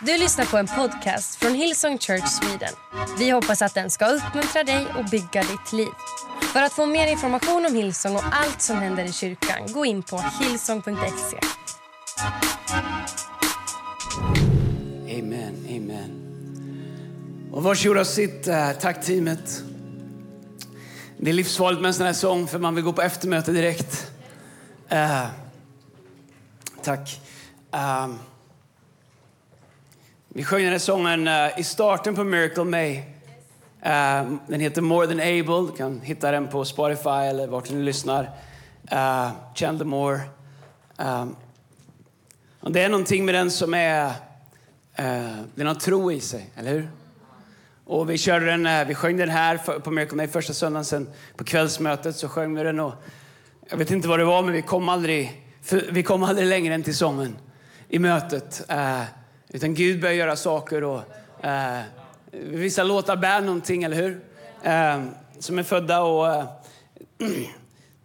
Du 0.00 0.18
lyssnar 0.18 0.44
på 0.44 0.56
en 0.56 0.66
podcast 0.66 1.34
från 1.34 1.54
Hillsong 1.54 1.98
Church 1.98 2.28
Sweden. 2.28 2.72
Vi 3.18 3.30
hoppas 3.30 3.62
att 3.62 3.74
den 3.74 3.90
ska 3.90 4.06
uppmuntra 4.06 4.64
dig 4.64 4.86
och 4.98 5.04
bygga 5.04 5.42
ditt 5.42 5.72
liv. 5.72 5.88
För 6.52 6.62
att 6.62 6.72
få 6.72 6.86
mer 6.86 7.06
information 7.06 7.66
om 7.66 7.74
Hillsong 7.74 8.16
och 8.16 8.22
allt 8.32 8.62
som 8.62 8.76
händer 8.76 9.04
i 9.04 9.12
kyrkan, 9.12 9.72
gå 9.72 9.84
in 9.86 10.02
på 10.02 10.24
hillsong.se. 10.40 11.38
Amen, 15.18 15.66
amen. 15.68 16.22
Och 17.52 17.62
varsågoda 17.62 18.00
och 18.00 18.06
sitt. 18.06 18.48
Eh, 18.48 18.70
tack 18.72 19.04
teamet. 19.04 19.62
Det 21.18 21.30
är 21.30 21.34
livsfarligt 21.34 21.82
med 21.82 21.88
en 21.88 21.94
sån 21.94 22.06
här 22.06 22.12
sång 22.12 22.48
för 22.48 22.58
man 22.58 22.74
vill 22.74 22.84
gå 22.84 22.92
på 22.92 23.02
eftermöte 23.02 23.52
direkt. 23.52 24.10
Uh, 24.92 25.26
tack. 26.82 27.20
Uh, 27.74 28.14
vi 30.36 30.44
sjöng 30.44 30.62
den 30.62 30.72
här 30.72 30.78
sången 30.78 31.28
uh, 31.28 31.60
i 31.60 31.64
starten 31.64 32.14
på 32.14 32.24
Miracle 32.24 32.64
May. 32.64 32.96
Uh, 32.96 34.36
den 34.46 34.60
heter 34.60 34.82
More 34.82 35.06
than 35.06 35.20
able. 35.20 35.70
Du 35.70 35.76
kan 35.76 36.00
hitta 36.00 36.30
den 36.30 36.48
på 36.48 36.64
Spotify 36.64 37.08
eller 37.10 37.46
vart 37.46 37.68
du 37.68 37.74
nu 37.74 37.82
lyssnar. 37.82 38.30
Eh, 38.90 38.98
uh, 38.98 39.30
Chandler 39.54 39.84
Moore. 39.84 40.20
Ehm, 40.98 41.36
och 42.60 42.72
det 42.72 42.82
är 42.82 42.88
någonting 42.88 43.24
med 43.24 43.34
den 43.34 43.50
som 43.50 43.74
är... 43.74 44.06
Uh, 44.06 45.42
den 45.54 45.66
har 45.66 45.74
tro 45.74 46.12
i 46.12 46.20
sig, 46.20 46.50
eller 46.56 46.70
hur? 46.70 46.90
Och 47.84 48.10
vi 48.10 48.18
körde 48.18 48.46
den, 48.46 48.88
vi 48.88 48.94
sjöng 48.94 49.16
den 49.16 49.30
här 49.30 49.56
för- 49.56 49.78
på 49.78 49.90
Miracle 49.90 50.16
May 50.16 50.28
första 50.28 50.52
söndagen. 50.52 50.84
Sen 50.84 51.08
på 51.36 51.44
kvällsmötet 51.44 52.16
så 52.16 52.28
sjöng 52.28 52.54
vi 52.54 52.62
den. 52.62 52.80
Och 52.80 52.94
jag 53.70 53.76
vet 53.76 53.90
inte 53.90 54.08
vad 54.08 54.18
det 54.18 54.24
var, 54.24 54.42
men 54.42 54.52
vi 54.52 54.62
kom 54.62 54.88
aldrig, 54.88 55.42
för, 55.62 55.84
vi 55.90 56.02
kom 56.02 56.22
aldrig 56.22 56.48
längre 56.48 56.74
än 56.74 56.82
till 56.82 56.96
sången 56.96 57.36
i 57.88 57.98
mötet. 57.98 58.64
Utan 59.56 59.74
Gud 59.74 60.00
börjar 60.00 60.14
göra 60.14 60.36
saker 60.36 60.84
och 60.84 61.02
eh, 61.44 61.80
vissa 62.32 62.82
låtar 62.82 63.16
bär 63.16 63.40
någonting, 63.40 63.82
eller 63.82 63.96
hur? 63.96 64.20
Eh, 64.62 65.02
som 65.38 65.58
är 65.58 65.62
födda 65.62 66.02
och 66.02 66.28
eh, 66.28 66.44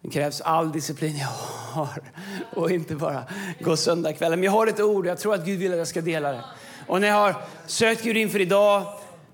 det 0.02 0.10
krävs 0.12 0.40
all 0.40 0.72
disciplin 0.72 1.16
jag 1.16 1.26
har 1.72 2.02
och 2.54 2.70
inte 2.70 2.94
bara 2.94 3.22
gå 3.60 3.76
söndagskvällen. 3.76 4.40
Men 4.40 4.44
jag 4.44 4.52
har 4.52 4.66
ett 4.66 4.80
ord 4.80 5.06
jag 5.06 5.18
tror 5.18 5.34
att 5.34 5.44
Gud 5.44 5.58
vill 5.58 5.72
att 5.72 5.78
jag 5.78 5.88
ska 5.88 6.00
dela 6.00 6.32
det. 6.32 6.44
Och 6.86 7.00
när 7.00 7.08
jag 7.08 7.14
har 7.14 7.34
sökt 7.66 8.02
Gud 8.02 8.16
inför 8.16 8.40
idag, 8.40 8.82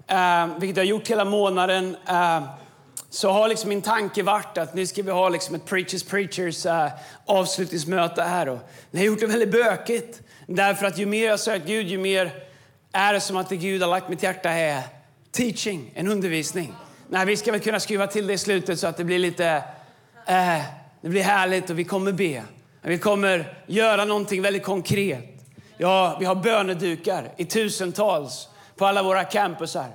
eh, 0.06 0.46
vilket 0.58 0.76
jag 0.76 0.84
har 0.84 0.90
gjort 0.90 1.08
hela 1.08 1.24
månaden, 1.24 1.96
eh, 2.08 2.42
så 3.10 3.30
har 3.30 3.48
liksom 3.48 3.68
min 3.68 3.82
tanke 3.82 4.22
varit 4.22 4.58
att 4.58 4.74
nu 4.74 4.86
ska 4.86 5.02
vi 5.02 5.10
ha 5.10 5.28
liksom 5.28 5.54
ett 5.54 5.64
Preachers 5.64 6.02
Preachers 6.02 6.66
eh, 6.66 6.88
avslutningsmöte 7.26 8.22
här. 8.22 8.48
Och 8.48 8.58
det 8.90 8.98
har 8.98 9.04
gjort 9.04 9.20
det 9.20 9.26
väldigt 9.26 9.50
bökigt. 9.50 10.22
Därför 10.46 10.86
att 10.86 10.98
ju 10.98 11.06
mer 11.06 11.24
jag 11.24 11.32
har 11.32 11.38
sökt 11.38 11.66
Gud, 11.66 11.86
ju 11.86 11.98
mer 11.98 12.32
är 12.92 13.12
det 13.12 13.20
som 13.20 13.36
att 13.36 13.48
det 13.48 13.56
Gud 13.56 13.82
har 13.82 13.88
lagt 13.88 14.08
mitt 14.08 14.22
hjärta 14.22 14.50
är 14.50 14.82
teaching, 15.32 15.90
en 15.94 16.08
undervisning. 16.08 16.74
Nej, 17.08 17.26
vi 17.26 17.36
ska 17.36 17.52
väl 17.52 17.60
kunna 17.60 17.80
skruva 17.80 18.06
till 18.06 18.26
det 18.26 18.32
i 18.32 18.38
slutet 18.38 18.80
så 18.80 18.86
att 18.86 18.96
det 18.96 19.04
blir 19.04 19.18
lite 19.18 19.46
eh, 20.26 20.62
det 21.00 21.08
blir 21.08 21.22
härligt 21.22 21.70
och 21.70 21.78
vi 21.78 21.84
kommer 21.84 22.12
be. 22.12 22.42
Vi 22.82 22.98
kommer 22.98 23.58
göra 23.66 24.04
någonting 24.04 24.42
väldigt 24.42 24.62
konkret. 24.64 25.24
Ja, 25.76 26.16
vi 26.20 26.24
har 26.24 26.34
bönedukar 26.34 27.32
i 27.36 27.44
tusentals 27.44 28.48
på 28.76 28.86
alla 28.86 29.02
våra 29.02 29.24
campusar. 29.24 29.86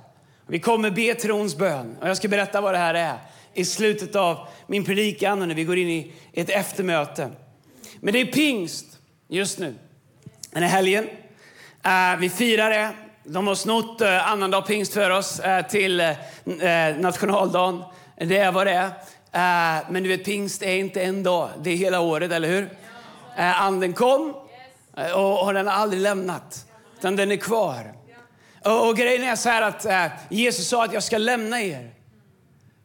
Vi 0.46 0.58
kommer 0.58 0.90
be 0.90 1.14
trons 1.14 1.56
bön. 1.56 1.96
Och 2.00 2.08
jag 2.08 2.16
ska 2.16 2.28
berätta 2.28 2.60
vad 2.60 2.74
det 2.74 2.78
här 2.78 2.94
är 2.94 3.18
i 3.54 3.64
slutet 3.64 4.16
av 4.16 4.48
min 4.66 4.84
predikan 4.84 5.42
och 5.42 5.48
när 5.48 5.54
vi 5.54 5.64
går 5.64 5.78
in 5.78 5.88
i 5.88 6.12
ett 6.32 6.50
eftermöte. 6.50 7.30
Men 8.00 8.12
det 8.14 8.20
är 8.20 8.26
pingst 8.26 8.86
just 9.28 9.58
nu. 9.58 9.74
Den 10.50 10.62
här 10.62 10.70
helgen. 10.70 11.08
Eh, 11.82 12.16
vi 12.18 12.30
firar 12.30 12.70
det. 12.70 12.90
De 13.24 13.46
har 13.46 13.54
snott 13.54 14.00
uh, 14.02 14.30
annandag 14.32 14.62
pingst 14.62 14.92
för 14.92 15.10
oss 15.10 15.40
eh, 15.40 15.66
till 15.66 16.00
eh, 16.00 16.16
nationaldagen. 16.98 17.82
Det 18.16 18.38
är 18.38 18.52
vad 18.52 18.66
det 18.66 18.72
är. 18.72 18.90
Eh, 19.34 19.84
men 19.90 20.02
du 20.02 20.08
vet, 20.08 20.24
pingst 20.24 20.62
är 20.62 20.76
inte 20.76 21.02
en 21.02 21.22
dag, 21.22 21.48
det 21.62 21.70
är 21.70 21.76
hela 21.76 22.00
året, 22.00 22.32
eller 22.32 22.48
hur? 22.48 22.70
Eh, 23.36 23.62
anden 23.62 23.92
kom 23.92 24.34
eh, 24.96 25.12
och, 25.12 25.46
och 25.46 25.54
den 25.54 25.66
har 25.66 25.74
aldrig 25.74 26.02
lämnat, 26.02 26.66
utan 26.98 27.16
den 27.16 27.32
är 27.32 27.36
kvar. 27.36 27.94
Och, 28.64 28.96
grejen 28.96 29.22
är 29.22 29.36
så 29.36 29.48
här 29.48 29.62
att 29.62 29.84
eh, 29.84 30.06
Jesus 30.30 30.68
sa 30.68 30.84
att 30.84 30.92
jag 30.92 31.02
ska 31.02 31.18
lämna 31.18 31.62
er. 31.62 31.90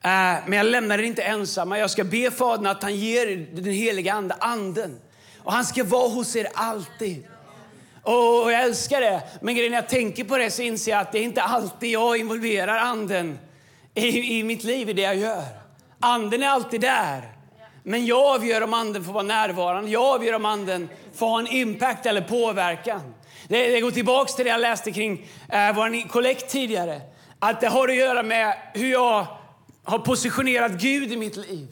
Eh, 0.03 0.35
men 0.47 0.53
jag 0.53 0.66
lämnar 0.66 1.00
er 1.00 1.03
inte 1.03 1.22
ensamma. 1.22 1.79
Jag 1.79 1.90
ska 1.90 2.03
be 2.03 2.31
Fadern 2.31 2.66
att 2.66 2.84
han 2.84 2.95
ger 2.95 3.28
er 3.28 3.47
den 3.53 3.63
heliga 3.63 4.13
ande, 4.13 4.35
anden. 4.39 5.00
Och 5.44 5.53
han 5.53 5.66
ska 5.66 5.84
vara 5.84 6.09
hos 6.09 6.35
er 6.35 6.47
alltid. 6.53 7.28
Och 8.03 8.51
jag 8.51 8.63
älskar 8.63 9.01
det. 9.01 9.22
Men 9.41 9.56
grejen 9.56 9.72
när 9.72 9.78
jag 9.78 9.89
tänker 9.89 10.23
på 10.23 10.38
det 10.38 10.51
så 10.51 10.62
inser 10.62 10.91
jag 10.91 11.01
att 11.01 11.12
det 11.12 11.19
är 11.19 11.23
inte 11.23 11.41
alltid 11.41 11.89
jag 11.89 12.18
involverar 12.18 12.78
anden 12.78 13.39
i, 13.94 14.39
i 14.39 14.44
mitt 14.44 14.63
liv, 14.63 14.89
i 14.89 14.94
det 14.94 15.01
jag 15.01 15.16
gör. 15.16 15.44
Anden 16.00 16.44
är 16.44 16.47
alltid 16.47 16.81
där. 16.81 17.34
Men 17.84 18.06
jag 18.06 18.35
avgör 18.35 18.62
om 18.62 18.73
anden 18.73 19.03
får 19.03 19.13
vara 19.13 19.23
närvarande. 19.23 19.91
Jag 19.91 20.03
avgör 20.03 20.34
om 20.34 20.45
anden 20.45 20.89
får 21.13 21.28
ha 21.28 21.39
en 21.39 21.47
impact 21.47 22.06
eller 22.06 22.22
påverkan. 22.22 23.13
Det, 23.47 23.67
det 23.67 23.81
går 23.81 23.91
tillbaka 23.91 24.33
till 24.33 24.45
det 24.45 24.51
jag 24.51 24.61
läste 24.61 24.91
kring 24.91 25.27
eh, 25.50 25.75
vår 25.75 26.07
kollekt 26.07 26.50
tidigare. 26.50 27.01
Att 27.39 27.61
det 27.61 27.67
har 27.67 27.88
att 27.88 27.95
göra 27.95 28.23
med 28.23 28.53
hur 28.73 28.91
jag 28.91 29.27
har 29.83 30.00
positionerat 30.00 30.72
Gud 30.72 31.11
i 31.11 31.17
mitt 31.17 31.35
liv. 31.35 31.67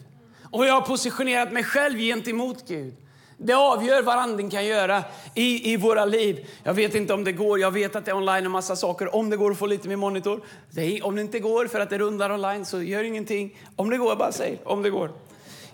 Och 0.50 0.60
hur 0.60 0.66
jag 0.66 0.74
har 0.74 0.86
positionerat 0.86 1.52
mig 1.52 1.64
själv 1.64 1.98
gentemot 1.98 2.68
Gud. 2.68 2.94
Det 3.40 3.52
avgör 3.52 4.02
vad 4.02 4.18
anden 4.18 4.50
kan 4.50 4.66
göra 4.66 5.04
i, 5.34 5.72
i 5.72 5.76
våra 5.76 6.04
liv. 6.04 6.46
Jag 6.64 6.74
vet 6.74 6.94
inte 6.94 7.14
om 7.14 7.24
det 7.24 7.32
går. 7.32 7.60
Jag 7.60 7.70
vet 7.70 7.96
att 7.96 8.04
det 8.04 8.10
är 8.10 8.16
online 8.16 8.46
och 8.46 8.52
massa 8.52 8.76
saker. 8.76 9.14
Om 9.14 9.30
det 9.30 9.36
går 9.36 9.50
att 9.50 9.58
få 9.58 9.66
lite 9.66 9.88
mer 9.88 9.96
monitor. 9.96 10.40
Det 10.70 10.82
är, 10.82 11.06
om 11.06 11.16
det 11.16 11.22
inte 11.22 11.40
går 11.40 11.66
för 11.66 11.80
att 11.80 11.90
det 11.90 11.98
rundar 11.98 12.32
online 12.32 12.64
så 12.64 12.82
gör 12.82 13.04
ingenting. 13.04 13.58
Om 13.76 13.90
det 13.90 13.96
går, 13.96 14.16
bara 14.16 14.32
säg 14.32 14.60
om 14.64 14.82
det 14.82 14.90
går. 14.90 15.10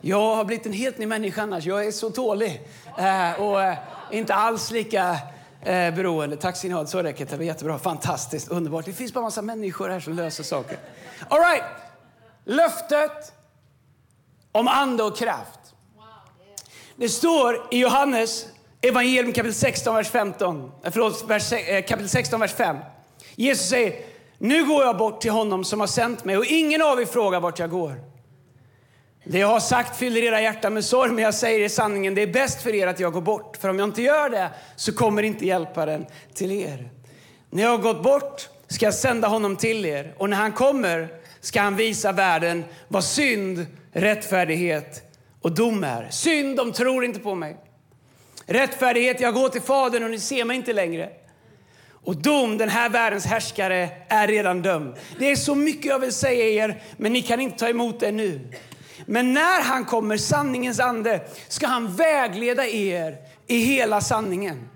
Jag 0.01 0.37
har 0.37 0.45
blivit 0.45 0.67
en 0.67 0.73
helt 0.73 0.99
ny 0.99 1.07
människa 1.07 1.43
annars. 1.43 1.65
Jag 1.67 1.87
är 1.87 1.91
så 1.91 2.11
tålig. 2.11 2.61
Eh, 2.99 3.41
och 3.43 3.63
eh, 3.63 3.77
inte 4.11 4.35
alls 4.35 4.71
lika 4.71 5.17
eh, 5.65 5.95
beroende. 5.95 6.37
Tack 6.37 6.57
ska 6.57 6.69
ni 6.69 6.75
ha. 6.75 6.87
Så 6.87 7.03
räcker 7.03 7.27
det. 7.27 7.37
Det 7.37 7.45
jättebra. 7.45 7.79
Fantastiskt. 7.79 8.49
Underbart. 8.49 8.85
Det 8.85 8.93
finns 8.93 9.13
bara 9.13 9.25
massa 9.25 9.43
människor 9.43 9.89
här 9.89 10.01
som 10.01 10.13
löser 10.13 10.45
saker. 10.45 10.79
All 11.29 11.41
right. 11.41 11.65
Löftet 12.45 13.33
om 14.53 14.69
ande 14.69 15.03
och 15.03 15.17
kraft. 15.17 15.61
Det 16.97 17.09
står 17.09 17.67
i 17.71 17.79
Johannes 17.79 18.47
evangelium 18.81 19.33
kapitel 19.33 19.55
16, 19.55 19.95
vers 19.95 20.09
15. 20.09 20.71
Eh, 20.85 20.93
förlåt, 20.93 21.25
vers, 21.29 21.53
eh, 21.53 21.83
kapitel 21.85 22.09
16, 22.09 22.41
vers 22.41 22.53
5. 22.53 22.77
Jesus 23.35 23.69
säger, 23.69 24.01
nu 24.39 24.65
går 24.65 24.85
jag 24.85 24.99
bort 24.99 25.21
till 25.21 25.31
honom 25.31 25.65
som 25.65 25.81
har 25.81 25.87
sänt 25.87 26.25
mig 26.25 26.37
och 26.37 26.45
ingen 26.45 26.83
av 26.83 27.01
er 27.01 27.07
frågar 27.07 27.41
vart 27.41 27.59
jag 27.59 27.71
går. 27.71 28.14
Det 29.25 29.39
jag 29.39 29.47
har 29.47 29.61
sagt 29.61 29.97
fyller 29.97 30.23
era 30.23 30.41
hjärtan 30.41 30.75
med 30.75 30.85
sorg, 30.85 31.13
men 31.13 31.25
jag 31.25 31.35
säger 31.35 31.61
er 31.61 31.69
sanningen, 31.69 32.15
det 32.15 32.23
är 32.23 32.27
bäst 32.27 32.63
för 32.63 32.75
er 32.75 32.87
att 32.87 33.01
jag 33.01 33.13
går 33.13 33.21
bort. 33.21 33.57
För 33.57 33.69
om 33.69 33.79
jag 33.79 33.89
inte 33.89 34.03
gör 34.03 34.31
det 34.31 34.51
så 34.77 34.93
kommer 34.93 35.23
inte 35.23 35.47
hjälparen 35.47 36.07
till 36.35 36.53
er. 36.53 36.91
När 37.51 37.63
jag 37.63 37.71
har 37.71 37.79
gått 37.79 38.03
bort 38.03 38.49
ska 38.69 38.85
jag 38.85 38.95
sända 38.95 39.29
honom 39.29 39.57
till 39.57 39.87
er 39.87 40.15
och 40.19 40.31
när 40.31 40.37
han 40.37 40.53
kommer 40.53 41.09
ska 41.41 41.61
han 41.61 41.77
visa 41.77 42.13
världen 42.13 42.65
vad 42.89 43.05
synd, 43.05 43.67
rättfärdighet 43.93 45.03
och 45.41 45.53
dom 45.53 45.85
är. 45.85 46.09
Synd, 46.11 46.57
de 46.57 46.73
tror 46.73 47.05
inte 47.05 47.21
på 47.21 47.35
mig. 47.35 47.57
Rättfärdighet, 48.47 49.21
jag 49.21 49.35
går 49.35 49.49
till 49.49 49.63
Fadern 49.63 50.05
och 50.05 50.11
ni 50.11 50.19
ser 50.19 50.45
mig 50.45 50.57
inte 50.57 50.73
längre. 50.73 51.11
Och 52.05 52.17
dom, 52.17 52.59
den 52.59 52.69
här 52.69 52.89
världens 52.89 53.27
härskare, 53.27 53.89
är 54.09 54.29
redan 54.29 54.63
dömd. 54.63 54.95
Det 55.19 55.31
är 55.31 55.37
så 55.37 55.55
mycket 55.55 55.85
jag 55.85 55.99
vill 55.99 56.13
säga 56.13 56.65
er, 56.65 56.83
men 56.97 57.13
ni 57.13 57.23
kan 57.23 57.41
inte 57.41 57.59
ta 57.59 57.69
emot 57.69 58.01
det 58.01 58.13
nu. 58.13 58.41
Men 59.07 59.33
när 59.33 59.63
han 59.63 59.85
kommer, 59.85 60.17
sanningens 60.17 60.81
ande, 60.81 61.21
ska 61.49 61.67
han 61.67 61.97
vägleda 61.97 62.67
er 62.67 63.17
i 63.47 63.59
hela 63.59 64.01
sanningen. 64.01 64.69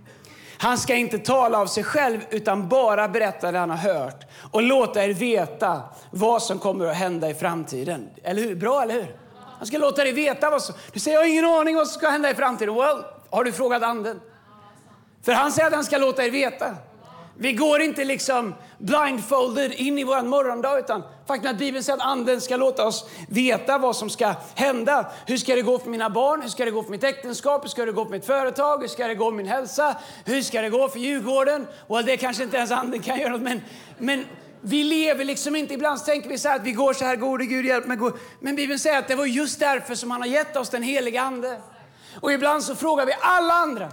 Han 0.59 0.78
ska 0.78 0.94
inte 0.94 1.19
tala 1.19 1.59
av 1.59 1.66
sig 1.66 1.84
själv 1.84 2.21
utan 2.30 2.69
bara 2.69 3.09
berätta 3.09 3.53
det 3.53 3.59
han 3.59 3.71
har 3.71 3.77
hört 3.77 4.25
och 4.51 4.63
låta 4.63 5.04
er 5.04 5.15
veta 5.15 5.83
vad 6.10 6.42
som 6.42 6.59
kommer 6.59 6.86
att 6.86 6.97
hända 6.97 7.30
i 7.30 7.34
framtiden. 7.34 8.09
Eller 8.22 8.42
hur? 8.42 8.54
Bra, 8.54 8.83
eller 8.83 8.95
hur? 8.95 9.16
Han 9.59 9.66
ska 9.66 9.78
låta 9.78 10.04
dig 10.04 10.13
veta 10.13 10.51
vad 10.51 10.63
som... 10.63 10.74
Du 10.92 11.01
säger, 11.01 11.16
jag 11.16 11.22
har 11.24 11.28
ingen 11.28 11.45
aning 11.45 11.77
vad 11.77 11.89
som 11.89 11.98
ska 12.01 12.10
hända 12.10 12.31
i 12.31 12.34
framtiden. 12.34 12.74
Well, 12.74 13.04
har 13.31 13.45
du 13.45 13.53
frågat 13.53 13.83
anden? 13.83 14.21
För 15.22 15.33
han 15.33 15.53
säger 15.53 15.66
att 15.66 15.74
han 15.74 15.84
ska 15.84 15.98
låta 15.98 16.24
er 16.24 16.31
veta. 16.31 16.77
Vi 17.40 17.52
går 17.52 17.80
inte 17.80 18.04
liksom 18.04 18.54
blindfolded 18.78 19.72
in 19.72 19.98
i 19.98 20.04
vår 20.04 20.22
morgondag 20.22 20.78
utan 20.78 21.02
faktum 21.26 21.50
att 21.50 21.58
Bibeln 21.58 21.84
säger 21.84 21.96
att 21.96 22.04
anden 22.04 22.40
ska 22.40 22.56
låta 22.56 22.86
oss 22.86 23.08
veta 23.28 23.78
vad 23.78 23.96
som 23.96 24.10
ska 24.10 24.34
hända. 24.54 25.12
Hur 25.26 25.36
ska 25.36 25.54
det 25.54 25.62
gå 25.62 25.78
för 25.78 25.90
mina 25.90 26.10
barn? 26.10 26.42
Hur 26.42 26.48
ska 26.48 26.64
det 26.64 26.70
gå 26.70 26.82
för 26.82 26.90
mitt 26.90 27.04
äktenskap? 27.04 27.64
Hur 27.64 27.68
ska 27.68 27.84
det 27.84 27.92
gå 27.92 28.04
för 28.04 28.12
mitt 28.12 28.26
företag? 28.26 28.80
Hur 28.80 28.88
ska 28.88 29.06
det 29.06 29.14
gå 29.14 29.30
för 29.30 29.36
min 29.36 29.46
hälsa? 29.46 29.96
Hur 30.24 30.42
ska 30.42 30.62
det 30.62 30.70
gå 30.70 30.88
för 30.88 30.98
Djurgården? 30.98 31.66
Well, 31.88 32.06
det 32.06 32.16
kanske 32.16 32.42
inte 32.42 32.56
ens 32.56 32.70
anden 32.70 33.02
kan 33.02 33.18
göra 33.18 33.32
något 33.32 33.42
men, 33.42 33.60
men 33.98 34.24
vi 34.60 34.84
lever 34.84 35.24
liksom 35.24 35.56
inte, 35.56 35.74
ibland 35.74 36.04
tänker 36.04 36.28
vi 36.28 36.38
så 36.38 36.48
här 36.48 36.56
att 36.56 36.66
vi 36.66 36.72
går 36.72 36.92
så 36.92 37.04
här, 37.04 37.16
gode 37.16 37.46
Gud 37.46 37.66
hjälp 37.66 37.86
mig. 37.86 37.96
gå." 37.96 38.12
Men 38.40 38.56
Bibeln 38.56 38.78
säger 38.78 38.98
att 38.98 39.08
det 39.08 39.14
var 39.14 39.26
just 39.26 39.60
därför 39.60 39.94
som 39.94 40.10
han 40.10 40.20
har 40.20 40.28
gett 40.28 40.56
oss 40.56 40.70
den 40.70 40.82
heliga 40.82 41.22
ande. 41.22 41.60
Och 42.20 42.32
ibland 42.32 42.62
så 42.62 42.74
frågar 42.74 43.06
vi 43.06 43.12
alla 43.20 43.54
andra. 43.54 43.88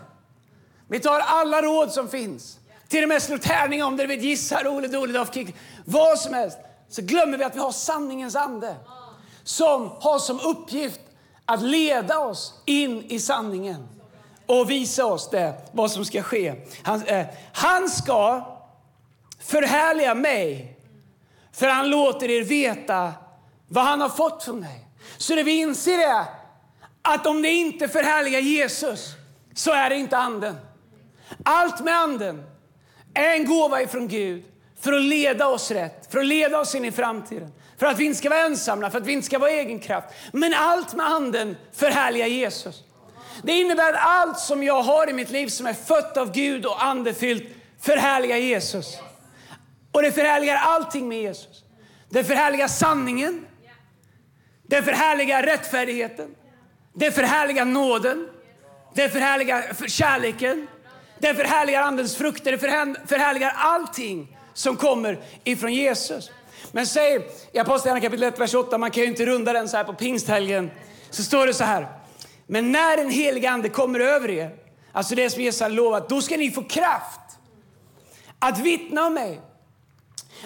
Vi 0.88 1.00
tar 1.00 1.20
alla 1.20 1.62
råd 1.62 1.92
som 1.92 2.08
finns 2.10 2.60
till 2.88 3.04
och 3.04 3.10
med 3.10 3.22
slår 3.22 3.38
tärning 3.38 3.84
om 3.84 3.98
det, 3.98 4.04
du 4.04 4.08
vet, 4.08 4.24
gissa, 4.24 4.64
roligt, 4.64 4.92
dåligt, 4.92 5.34
Kick, 5.34 5.56
vad 5.86 6.20
som 6.20 6.34
helst, 6.34 6.58
så 6.90 7.02
glömmer 7.02 7.38
vi 7.38 7.44
att 7.44 7.56
vi 7.56 7.60
har 7.60 7.72
sanningens 7.72 8.36
ande 8.36 8.76
som 9.44 9.92
har 10.00 10.20
som 10.20 10.40
uppgift 10.40 11.00
att 11.46 11.62
leda 11.62 12.20
oss 12.20 12.54
in 12.66 13.04
i 13.08 13.20
sanningen 13.20 13.88
och 14.46 14.70
visa 14.72 15.06
oss 15.06 15.30
det, 15.30 15.54
vad 15.72 15.92
som 15.92 16.06
ska 16.06 16.24
ske. 16.24 16.56
Han, 16.84 17.04
eh, 17.04 17.26
han 17.54 17.90
ska 17.90 18.46
förhärliga 19.40 20.16
mig, 20.16 20.78
för 21.52 21.68
han 21.68 21.90
låter 21.90 22.30
er 22.30 22.44
veta 22.44 23.14
vad 23.68 23.84
han 23.84 24.02
har 24.02 24.10
fått 24.10 24.44
från 24.44 24.60
mig. 24.60 24.88
Så 25.18 25.36
det 25.36 25.44
vi 25.44 25.60
inser 25.60 25.98
är 25.98 26.26
att 27.02 27.28
om 27.28 27.42
det 27.42 27.50
inte 27.50 27.88
förhärligar 27.88 28.40
Jesus 28.40 29.10
så 29.54 29.72
är 29.72 29.90
det 29.90 29.96
inte 29.96 30.18
anden. 30.18 30.58
Allt 31.44 31.84
med 31.84 31.94
anden 31.94 32.44
en 33.16 33.46
gåva 33.46 33.82
ifrån 33.82 34.08
Gud 34.08 34.44
för 34.80 34.94
att 34.94 35.02
leda 35.02 35.48
oss 35.48 35.72
rätt, 35.72 36.12
för 36.12 36.20
att 36.20 36.26
leda 36.26 36.60
oss 36.60 36.76
in 36.76 36.86
i 36.86 36.92
framtiden. 36.92 37.52
För 37.78 37.86
att 37.86 38.00
vi 38.00 38.06
inte 38.06 38.18
ska 38.18 38.30
vara 38.30 38.40
ensamma, 38.40 38.92
för 38.92 38.98
att 38.98 39.06
vi 39.06 39.14
inte 39.14 39.26
ska 39.26 39.40
vara 39.40 39.52
egen 39.52 39.80
kraft. 39.80 40.08
Men 40.34 40.54
allt 40.54 40.94
med 40.94 41.06
anden 41.06 41.58
förhärligar 41.74 42.28
Jesus. 42.28 42.84
Det 43.44 43.52
innebär 43.52 43.94
att 43.94 44.00
allt 44.00 44.40
som 44.40 44.64
jag 44.64 44.82
har 44.82 45.10
i 45.10 45.14
mitt 45.14 45.30
liv 45.30 45.48
som 45.48 45.66
är 45.66 45.74
fött 45.74 46.18
av 46.18 46.32
Gud 46.32 46.66
och 46.66 46.84
andefyllt 46.84 47.44
förhärligar 47.82 48.38
Jesus. 48.38 48.98
Och 49.92 50.02
det 50.02 50.12
förhärligar 50.12 50.56
allting 50.56 51.08
med 51.08 51.22
Jesus. 51.22 51.64
Det 52.10 52.24
förhärligar 52.24 52.68
sanningen. 52.68 53.46
Det 54.68 54.84
förhärligar 54.84 55.44
rättfärdigheten. 55.44 56.36
Det 56.94 57.12
förhärligar 57.12 57.66
nåden. 57.66 58.30
Det 58.94 59.10
förhärligar 59.10 59.88
kärleken. 59.88 60.68
Den 61.20 61.36
förhärligar 61.36 61.82
andens 61.82 62.16
frukter. 62.16 62.52
den 62.52 62.98
förhärligar 63.08 63.54
allting 63.56 64.38
som 64.54 64.78
kommer 64.78 65.20
ifrån 65.44 65.74
Jesus. 65.74 66.32
Men 66.72 66.88
säg 66.88 67.16
i 67.52 67.60
Apostlagärningarna 67.60 68.02
kapitel 68.02 68.24
1, 68.24 68.40
vers 68.40 68.54
8, 68.54 68.78
man 68.78 68.92
kan 68.92 69.04
ju 69.04 69.10
inte 69.10 69.26
runda 69.26 69.54
den 69.54 69.70
så 69.70 69.78
här 69.78 69.84
på 69.84 69.94
pingsthelgen. 69.94 70.72
Så 71.10 71.24
står 71.24 71.48
det 71.48 71.54
så 71.54 71.64
här. 71.64 71.88
Men 72.48 72.72
när 72.72 72.98
den 72.98 73.10
helige 73.10 73.50
ande 73.50 73.70
kommer 73.70 74.00
över 74.00 74.30
er, 74.30 74.56
alltså 74.92 75.16
det 75.16 75.30
som 75.30 75.42
Jesus 75.42 75.62
har 75.62 75.70
lovat, 75.70 76.10
då 76.10 76.22
ska 76.22 76.38
ni 76.38 76.52
få 76.52 76.64
kraft 76.64 77.20
att 78.40 78.60
vittna 78.60 79.06
om 79.06 79.14
mig. 79.14 79.42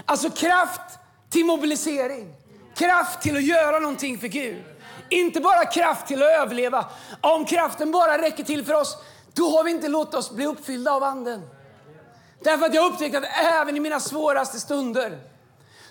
Alltså 0.06 0.30
kraft 0.30 1.00
till 1.30 1.46
mobilisering, 1.46 2.34
kraft 2.76 3.22
till 3.22 3.38
att 3.38 3.44
göra 3.44 3.80
någonting 3.80 4.18
för 4.20 4.28
Gud. 4.28 4.64
Inte 5.10 5.40
bara 5.40 5.66
kraft 5.66 6.08
till 6.08 6.24
att 6.24 6.30
överleva. 6.30 6.86
Om 7.22 7.46
kraften 7.46 7.92
bara 7.92 8.22
räcker 8.22 8.44
till 8.44 8.66
för 8.66 8.74
oss, 8.74 8.98
då 9.34 9.50
har 9.50 9.64
vi 9.64 9.72
inte 9.72 9.88
låtit 9.88 10.14
oss 10.14 10.32
bli 10.32 10.46
uppfyllda 10.46 10.92
av 10.92 11.04
anden. 11.04 11.42
Därför 12.44 12.66
att 12.66 12.74
jag 12.74 12.92
upptäckt 12.92 13.16
att 13.16 13.24
även 13.44 13.78
i 13.78 13.80
mina 13.80 14.00
svåraste 14.00 14.60
stunder, 14.60 15.20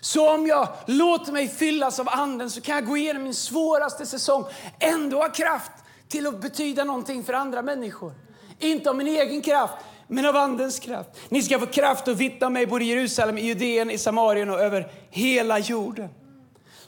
så 0.00 0.34
om 0.34 0.46
jag 0.46 0.68
låter 0.86 1.32
mig 1.32 1.48
fyllas 1.48 2.00
av 2.00 2.08
anden 2.08 2.50
så 2.50 2.60
kan 2.60 2.74
jag 2.74 2.86
gå 2.86 2.96
igenom 2.96 3.22
min 3.22 3.34
svåraste 3.34 4.06
säsong, 4.06 4.44
ändå 4.78 5.18
ha 5.18 5.28
kraft 5.28 5.72
till 6.08 6.26
att 6.26 6.40
betyda 6.40 6.84
någonting 6.84 7.24
för 7.24 7.32
andra 7.32 7.62
människor. 7.62 8.12
Inte 8.58 8.90
av 8.90 8.96
min 8.96 9.06
egen 9.06 9.42
kraft, 9.42 9.74
men 10.06 10.26
av 10.26 10.36
Andens 10.36 10.78
kraft. 10.78 11.10
Ni 11.28 11.42
ska 11.42 11.58
få 11.58 11.66
kraft 11.66 12.08
att 12.08 12.16
vittna 12.16 12.50
mig 12.50 12.66
både 12.66 12.84
i 12.84 12.88
Jerusalem, 12.88 13.38
i 13.38 13.42
Judeen, 13.42 13.90
i 13.90 13.98
Samarien 13.98 14.50
och 14.50 14.60
över 14.60 14.92
hela 15.10 15.58
jorden. 15.58 16.08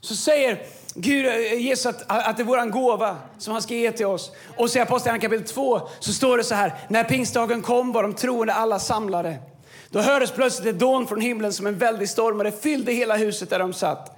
Så 0.01 0.17
säger 0.17 0.67
Gud, 0.95 1.27
eh, 1.27 1.55
Jesus 1.55 1.87
att, 1.87 2.03
att 2.07 2.37
det 2.37 2.43
är 2.43 2.45
vår 2.45 2.71
gåva 2.71 3.17
som 3.39 3.53
han 3.53 3.63
ska 3.63 3.75
ge 3.75 3.93
till 3.93 4.07
oss. 4.07 4.31
Och 4.57 4.71
så 4.71 4.79
i 4.79 4.81
Apostlagärningarna 4.81 5.37
kapitel 5.37 5.55
2 5.55 5.81
så 6.01 6.13
står 6.13 6.37
det 6.37 6.45
så 6.45 6.55
här. 6.55 6.75
När 6.89 7.05
pingstdagen 7.05 7.63
kom 7.63 7.93
var 7.93 8.03
de 8.03 8.15
troende 8.15 8.55
alla 8.55 8.79
samlade. 8.79 9.37
Då 9.91 10.01
hördes 10.01 10.31
plötsligt 10.31 10.75
ett 10.75 10.81
dån 10.81 11.07
från 11.07 11.21
himlen 11.21 11.53
som 11.53 11.67
en 11.67 11.79
väldig 11.79 12.09
storm 12.09 12.39
och 12.39 12.45
det 12.45 12.63
fyllde 12.63 12.93
hela 12.93 13.17
huset 13.17 13.51
där 13.51 13.59
de 13.59 13.73
satt. 13.73 14.17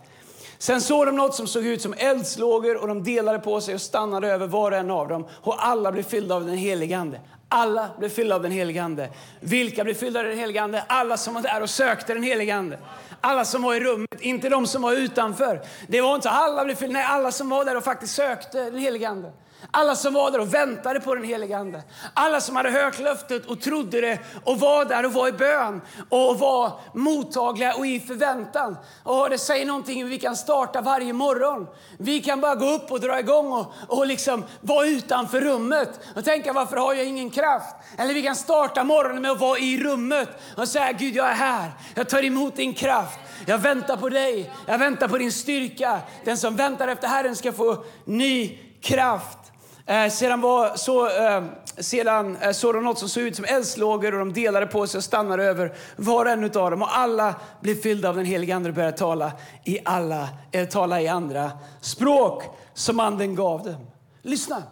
Sen 0.58 0.80
såg 0.80 1.06
de 1.06 1.16
något 1.16 1.34
som 1.34 1.46
såg 1.46 1.66
ut 1.66 1.82
som 1.82 1.94
eldslågor 1.96 2.76
och 2.76 2.88
de 2.88 3.04
delade 3.04 3.38
på 3.38 3.60
sig 3.60 3.74
och 3.74 3.80
stannade 3.80 4.28
över 4.28 4.46
var 4.46 4.72
och 4.72 4.78
en 4.78 4.90
av 4.90 5.08
dem 5.08 5.26
och 5.30 5.66
alla 5.66 5.92
blev 5.92 6.02
fyllda 6.02 6.34
av 6.34 6.46
den 6.46 6.56
helige 6.56 6.98
Ande. 6.98 7.20
Alla 7.54 7.90
blev 7.98 8.08
fyllda 8.08 8.34
av 8.34 8.42
den 8.42 8.52
helige 8.52 8.82
Ande. 8.82 9.08
Vilka 9.40 9.84
blev 9.84 9.94
fyllda 9.94 10.20
av 10.20 10.26
den 10.26 10.38
helige 10.38 10.62
Ande? 10.62 10.84
Alla 10.86 11.16
som 11.16 11.34
var 11.34 11.42
där 11.42 11.62
och 11.62 11.70
sökte 11.70 12.14
den 12.14 12.22
helige 12.22 12.54
Ande. 12.54 12.78
Alla 13.20 13.44
som 13.44 13.62
var 13.62 13.74
i 13.74 13.80
rummet, 13.80 14.20
inte 14.20 14.48
de 14.48 14.66
som 14.66 14.82
var 14.82 14.92
utanför. 14.92 15.60
Det 15.86 16.00
var 16.00 16.14
inte 16.14 16.30
alla 16.30 16.64
blev 16.64 16.74
fyllda, 16.74 16.92
nej 16.92 17.04
alla 17.04 17.32
som 17.32 17.48
var 17.48 17.64
där 17.64 17.76
och 17.76 17.84
faktiskt 17.84 18.14
sökte 18.14 18.64
den 18.64 18.78
helige 18.78 19.08
Ande. 19.08 19.32
Alla 19.70 19.96
som 19.96 20.14
var 20.14 20.30
där 20.30 20.40
och 20.40 20.54
väntade 20.54 21.00
på 21.00 21.14
den 21.14 21.24
helige 21.24 21.58
Ande. 21.58 21.82
Alla 22.14 22.40
som 22.40 22.56
hade 22.56 22.70
hört 22.70 22.98
löftet 22.98 23.46
och 23.46 23.60
trodde 23.60 24.00
det 24.00 24.18
och 24.44 24.60
var 24.60 24.84
där 24.84 25.06
och 25.06 25.12
var 25.12 25.28
i 25.28 25.32
bön 25.32 25.80
och 26.08 26.38
var 26.38 26.80
mottagliga 26.94 27.74
och 27.74 27.86
i 27.86 28.00
förväntan. 28.00 28.76
Och 29.02 29.30
det 29.30 29.38
säger 29.38 29.66
någonting 29.66 30.08
vi 30.08 30.18
kan 30.18 30.36
starta 30.36 30.80
varje 30.80 31.12
morgon. 31.12 31.66
Vi 31.98 32.20
kan 32.20 32.40
bara 32.40 32.54
gå 32.54 32.66
upp 32.66 32.90
och 32.90 33.00
dra 33.00 33.20
igång 33.20 33.52
och, 33.52 33.72
och 33.88 34.06
liksom 34.06 34.44
vara 34.60 34.86
utanför 34.86 35.40
rummet 35.40 36.00
och 36.16 36.24
tänka 36.24 36.52
varför 36.52 36.76
har 36.76 36.94
jag 36.94 37.06
ingen 37.06 37.30
kraft? 37.30 37.76
Eller 37.98 38.14
vi 38.14 38.22
kan 38.22 38.36
starta 38.36 38.84
morgonen 38.84 39.22
med 39.22 39.30
att 39.30 39.40
vara 39.40 39.58
i 39.58 39.82
rummet 39.82 40.28
och 40.56 40.68
säga 40.68 40.92
Gud 40.92 41.16
jag 41.16 41.28
är 41.28 41.34
här, 41.34 41.70
jag 41.94 42.08
tar 42.08 42.24
emot 42.24 42.56
din 42.56 42.74
kraft. 42.74 43.18
Jag 43.46 43.58
väntar 43.58 43.96
på 43.96 44.08
dig, 44.08 44.50
jag 44.66 44.78
väntar 44.78 45.08
på 45.08 45.18
din 45.18 45.32
styrka. 45.32 46.00
Den 46.24 46.36
som 46.36 46.56
väntar 46.56 46.88
efter 46.88 47.08
Herren 47.08 47.36
ska 47.36 47.52
få 47.52 47.84
ny 48.04 48.58
kraft. 48.80 49.38
Eh, 49.86 50.08
sedan, 50.08 50.40
var, 50.40 50.76
så, 50.76 51.06
eh, 51.06 51.44
sedan 51.78 52.36
eh, 52.36 52.52
såg 52.52 52.74
de 52.74 52.84
något 52.84 52.98
som 52.98 53.08
såg 53.08 53.22
ut 53.22 53.36
som 53.36 53.44
eldslågor 53.44 54.12
och 54.12 54.18
de 54.18 54.32
delade 54.32 54.66
på 54.66 54.86
sig 54.86 54.98
och 54.98 55.04
stannade 55.04 55.44
över 55.44 55.74
var 55.96 56.24
och 56.24 56.30
en 56.30 56.44
av 56.44 56.70
dem. 56.70 56.82
Och 56.82 56.98
alla 56.98 57.34
blev 57.60 57.74
fyllda 57.74 58.08
av 58.08 58.16
den 58.16 58.24
helige 58.24 58.56
Ande 58.56 58.68
och 58.68 58.74
började 58.74 58.96
tala 58.96 59.32
i, 59.64 59.78
alla, 59.84 60.28
eh, 60.52 60.68
tala 60.68 61.00
i 61.00 61.08
andra 61.08 61.50
språk 61.80 62.42
som 62.74 63.00
Anden 63.00 63.34
gav 63.34 63.62
dem. 63.62 63.86
Lyssna! 64.22 64.62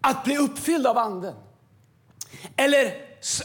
Att 0.00 0.24
bli 0.24 0.38
uppfylld 0.38 0.86
av 0.86 0.98
Anden, 0.98 1.34
eller 2.56 2.94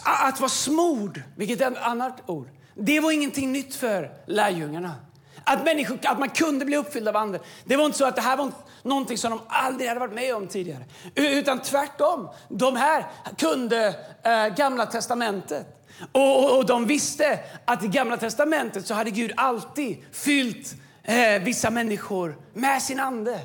att 0.03 0.39
vara 0.39 0.49
smord, 0.49 1.21
vilket 1.35 1.61
är 1.61 1.71
ett 1.71 1.77
annat 1.77 2.23
ord, 2.25 2.47
det 2.75 2.99
var 2.99 3.11
ingenting 3.11 3.51
nytt 3.51 3.75
för 3.75 4.11
lärjungarna. 4.25 4.95
Att, 5.43 5.65
människor, 5.65 5.99
att 6.03 6.19
man 6.19 6.29
kunde 6.29 6.65
bli 6.65 6.77
uppfylld 6.77 7.07
av 7.07 7.15
Anden. 7.15 7.41
Det 7.65 7.75
var 7.75 7.85
inte 7.85 7.97
så 7.97 8.05
att 8.05 8.15
det 8.15 8.21
här 8.21 8.37
var 8.37 8.51
någonting 8.83 9.17
som 9.17 9.31
de 9.31 9.39
aldrig 9.47 9.87
hade 9.87 9.99
varit 9.99 10.13
med 10.13 10.35
om 10.35 10.47
tidigare. 10.47 10.83
Utan 11.15 11.61
tvärtom. 11.61 12.29
De 12.49 12.75
här 12.75 13.05
kunde 13.37 13.95
eh, 14.23 14.55
Gamla 14.55 14.85
Testamentet. 14.85 15.75
Och, 16.11 16.57
och, 16.57 16.65
de 16.65 16.85
visste 16.85 17.39
att 17.65 17.83
i 17.83 17.87
Gamla 17.87 18.17
Testamentet 18.17 18.87
så 18.87 18.93
hade 18.93 19.11
Gud 19.11 19.31
alltid 19.35 19.97
fyllt 20.11 20.75
eh, 21.03 21.43
vissa 21.43 21.69
människor 21.69 22.37
med 22.53 22.81
sin 22.81 22.99
ande. 22.99 23.39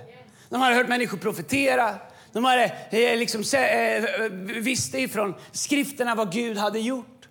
De 0.49 0.61
hade 0.61 0.75
hört 0.75 0.89
människor 0.89 1.19
profetera. 1.19 1.95
De 2.33 2.45
hade 2.45 2.65
eh, 2.91 3.19
liksom, 3.19 3.43
eh, 3.61 4.31
visste 4.61 4.99
ifrån 4.99 5.35
skrifterna 5.53 6.15
vad 6.15 6.33
Gud 6.33 6.57
hade 6.57 6.81
gjort. 6.81 7.29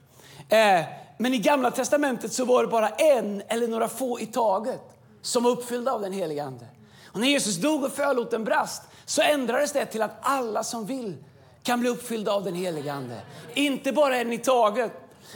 Eh, 0.50 0.84
men 1.18 1.34
i 1.34 1.38
Gamla 1.38 1.72
testamentet 1.72 2.34
så 2.34 2.46
var 2.46 2.64
det 2.64 2.70
bara 2.70 2.90
en 2.90 3.42
eller 3.48 3.68
några 3.68 3.90
få 3.90 4.20
i 4.20 4.26
taget 4.26 4.82
som 5.22 5.44
var 5.44 5.52
uppfyllda 5.52 5.92
av 5.92 6.02
den 6.02 6.14
helige 6.14 6.44
Ande. 6.44 6.66
Och 7.14 7.20
när 7.20 7.28
Jesus 7.28 7.56
dog 7.56 7.84
och 7.84 7.92
förlåten 7.92 8.44
brast 8.44 8.82
så 9.06 9.22
ändrades 9.22 9.72
det 9.72 9.86
till 9.86 10.02
att 10.02 10.18
alla 10.22 10.64
som 10.64 10.86
vill 10.86 11.18
kan 11.64 11.80
bli 11.80 11.90
uppfyllda 11.90 12.32
av 12.32 12.44
den 12.44 12.56
helige 12.56 12.94
Ande. 12.94 13.22
Inte 13.54 13.92
bara 13.92 14.18
en 14.18 14.34
i 14.34 14.38
taget. 14.38 14.92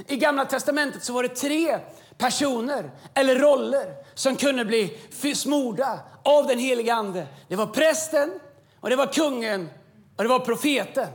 I 0.08 0.18
Gamla 0.18 0.46
testamentet 0.46 1.04
så 1.04 1.14
var 1.14 1.24
det 1.24 1.30
tre 1.30 1.80
personer 2.18 2.92
eller 3.14 3.36
roller 3.36 3.94
som 4.14 4.36
kunde 4.36 4.66
bli 4.66 5.00
smorda 5.36 6.00
av 6.24 6.48
den 6.48 6.60
helige 6.60 6.94
Ande. 6.94 7.28
Det 7.48 7.56
var 7.56 7.68
prästen, 7.68 8.40
och 8.80 8.90
det 8.90 8.96
var 8.96 9.06
kungen 9.06 9.70
och 10.16 10.24
det 10.24 10.30
var 10.30 10.40
profeten. 10.40 11.08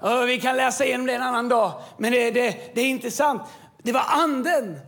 Och 0.00 0.28
vi 0.28 0.40
kan 0.40 0.56
läsa 0.56 0.84
igenom 0.84 1.06
det 1.06 1.14
en 1.14 1.22
annan 1.22 1.48
dag, 1.48 1.72
men 1.98 2.12
det, 2.12 2.30
det, 2.30 2.74
det 2.74 2.80
är 2.80 2.86
intressant. 2.86 3.42
Det 3.82 3.92
var 3.92 4.04
anden 4.08 4.80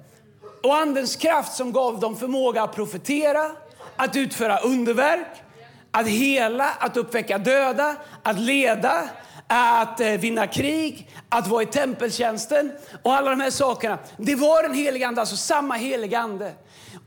och 0.63 0.77
andens 0.77 1.17
kraft 1.17 1.57
som 1.57 1.73
gav 1.73 2.01
dem 2.01 2.17
förmåga 2.17 2.63
att 2.63 2.75
profetera, 2.75 3.51
att 3.97 4.17
utföra 4.17 4.59
underverk, 4.59 5.43
att 5.91 6.07
hela, 6.07 6.71
att 6.71 6.97
uppväcka 6.97 7.39
döda, 7.39 7.97
att 8.23 8.39
leda, 8.39 9.09
att 9.47 10.01
eh, 10.01 10.09
vinna 10.09 10.47
krig, 10.47 11.11
att 11.29 11.49
vara 11.49 11.63
i 11.63 11.67
tempeltjänsten 11.67 12.73
och 13.03 13.15
alla 13.15 13.31
de 13.31 13.41
här 13.41 13.51
sakerna. 13.51 13.99
Det 14.17 14.35
var 14.35 14.63
den 14.63 14.75
helige 14.75 15.07
ande, 15.07 15.21
alltså 15.21 15.37
samma 15.37 15.75
helige 15.75 16.19
ande. 16.19 16.53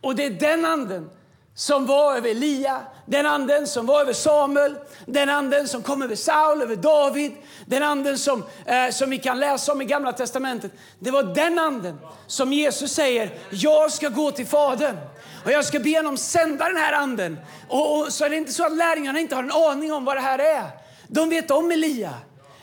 Och 0.01 0.15
det 0.15 0.25
är 0.25 0.29
den 0.29 0.65
anden 0.65 1.09
som 1.55 1.85
var 1.85 2.15
över 2.15 2.29
Elia, 2.29 2.81
den 3.05 3.25
anden 3.25 3.67
som 3.67 3.85
var 3.85 4.01
över 4.01 4.13
Samuel, 4.13 4.75
den 5.05 5.29
anden 5.29 5.67
som 5.67 5.83
kom 5.83 6.01
över 6.01 6.15
Saul, 6.15 6.61
över 6.61 6.75
David, 6.75 7.31
den 7.65 7.83
anden 7.83 8.17
som, 8.17 8.43
eh, 8.65 8.89
som 8.91 9.09
vi 9.09 9.17
kan 9.17 9.39
läsa 9.39 9.71
om 9.71 9.81
i 9.81 9.85
Gamla 9.85 10.13
Testamentet. 10.13 10.71
Det 10.99 11.11
var 11.11 11.23
den 11.23 11.59
anden 11.59 11.99
som 12.27 12.53
Jesus 12.53 12.91
säger, 12.91 13.31
jag 13.49 13.91
ska 13.91 14.09
gå 14.09 14.31
till 14.31 14.47
Fadern 14.47 14.97
och 15.43 15.51
jag 15.51 15.65
ska 15.65 15.79
be 15.79 15.97
honom 15.97 16.17
sända 16.17 16.65
den 16.65 16.77
här 16.77 16.93
anden. 16.93 17.39
Och, 17.67 17.99
och 17.99 18.13
så 18.13 18.25
är 18.25 18.29
det 18.29 18.37
inte 18.37 18.53
så 18.53 18.65
att 18.65 18.77
lärjungarna 18.77 19.19
inte 19.19 19.35
har 19.35 19.43
en 19.43 19.51
aning 19.51 19.93
om 19.93 20.05
vad 20.05 20.17
det 20.17 20.21
här 20.21 20.39
är. 20.39 20.63
De 21.07 21.29
vet 21.29 21.51
om 21.51 21.71
Elia. 21.71 22.13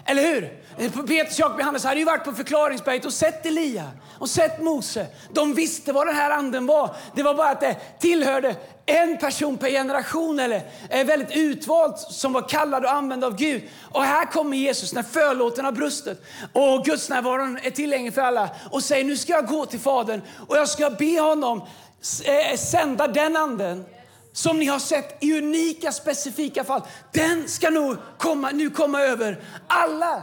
Eller 0.07 0.23
hur? 0.23 0.67
Petrus, 1.07 1.39
Jakob 1.39 1.55
och 1.55 1.61
Johannes 1.61 1.85
hade 1.85 2.01
ju 2.01 2.07
varit 2.07 2.25
på 2.25 2.33
förklaringsberget 2.33 3.05
och 3.05 3.13
sett 3.13 3.47
Elia 3.47 3.91
och 4.19 4.31
sett 4.31 4.63
Mose. 4.63 5.07
De 5.33 5.55
visste 5.55 5.93
vad 5.93 6.07
den 6.07 6.17
här 6.17 6.31
anden 6.31 6.67
var. 6.67 6.97
Det 7.15 7.23
var 7.23 7.35
bara 7.35 7.51
att 7.51 7.61
det 7.61 7.77
tillhörde 8.01 8.57
en 8.87 9.19
person 9.19 9.59
per 9.59 9.71
generation 9.71 10.41
eller 10.41 10.63
väldigt 11.05 11.37
utvald 11.37 11.99
som 11.99 12.33
var 12.33 12.49
kallad 12.49 12.85
och 12.85 12.93
använd 12.93 13.25
av 13.25 13.37
Gud. 13.37 13.63
Och 13.93 14.03
här 14.03 14.27
kommer 14.27 14.57
Jesus 14.57 14.93
när 14.93 15.03
förlåten 15.03 15.65
har 15.65 15.73
brustet 15.73 16.25
och 16.53 16.85
Guds 16.85 17.09
närvaron 17.09 17.59
är 17.63 17.71
tillgänglig 17.71 18.15
för 18.15 18.23
alla 18.23 18.51
och 18.71 18.83
säger 18.83 19.05
nu 19.05 19.17
ska 19.17 19.33
jag 19.33 19.47
gå 19.47 19.67
till 19.67 19.81
Fadern 19.81 20.23
och 20.49 20.57
jag 20.57 20.69
ska 20.69 20.91
be 20.91 21.21
honom 21.21 21.63
Eh, 22.25 22.57
sända 22.57 23.09
den 23.09 23.37
anden 23.37 23.85
som 24.33 24.59
ni 24.59 24.67
har 24.67 24.79
sett 24.79 25.25
i 25.25 25.39
unika 25.39 25.93
specifika 25.93 26.65
fall. 26.65 26.83
Den 27.13 27.49
ska 27.49 27.71
nu 27.71 27.97
komma, 28.19 28.51
nu 28.51 28.71
komma 28.71 29.01
över 29.01 29.41
alla. 29.67 30.23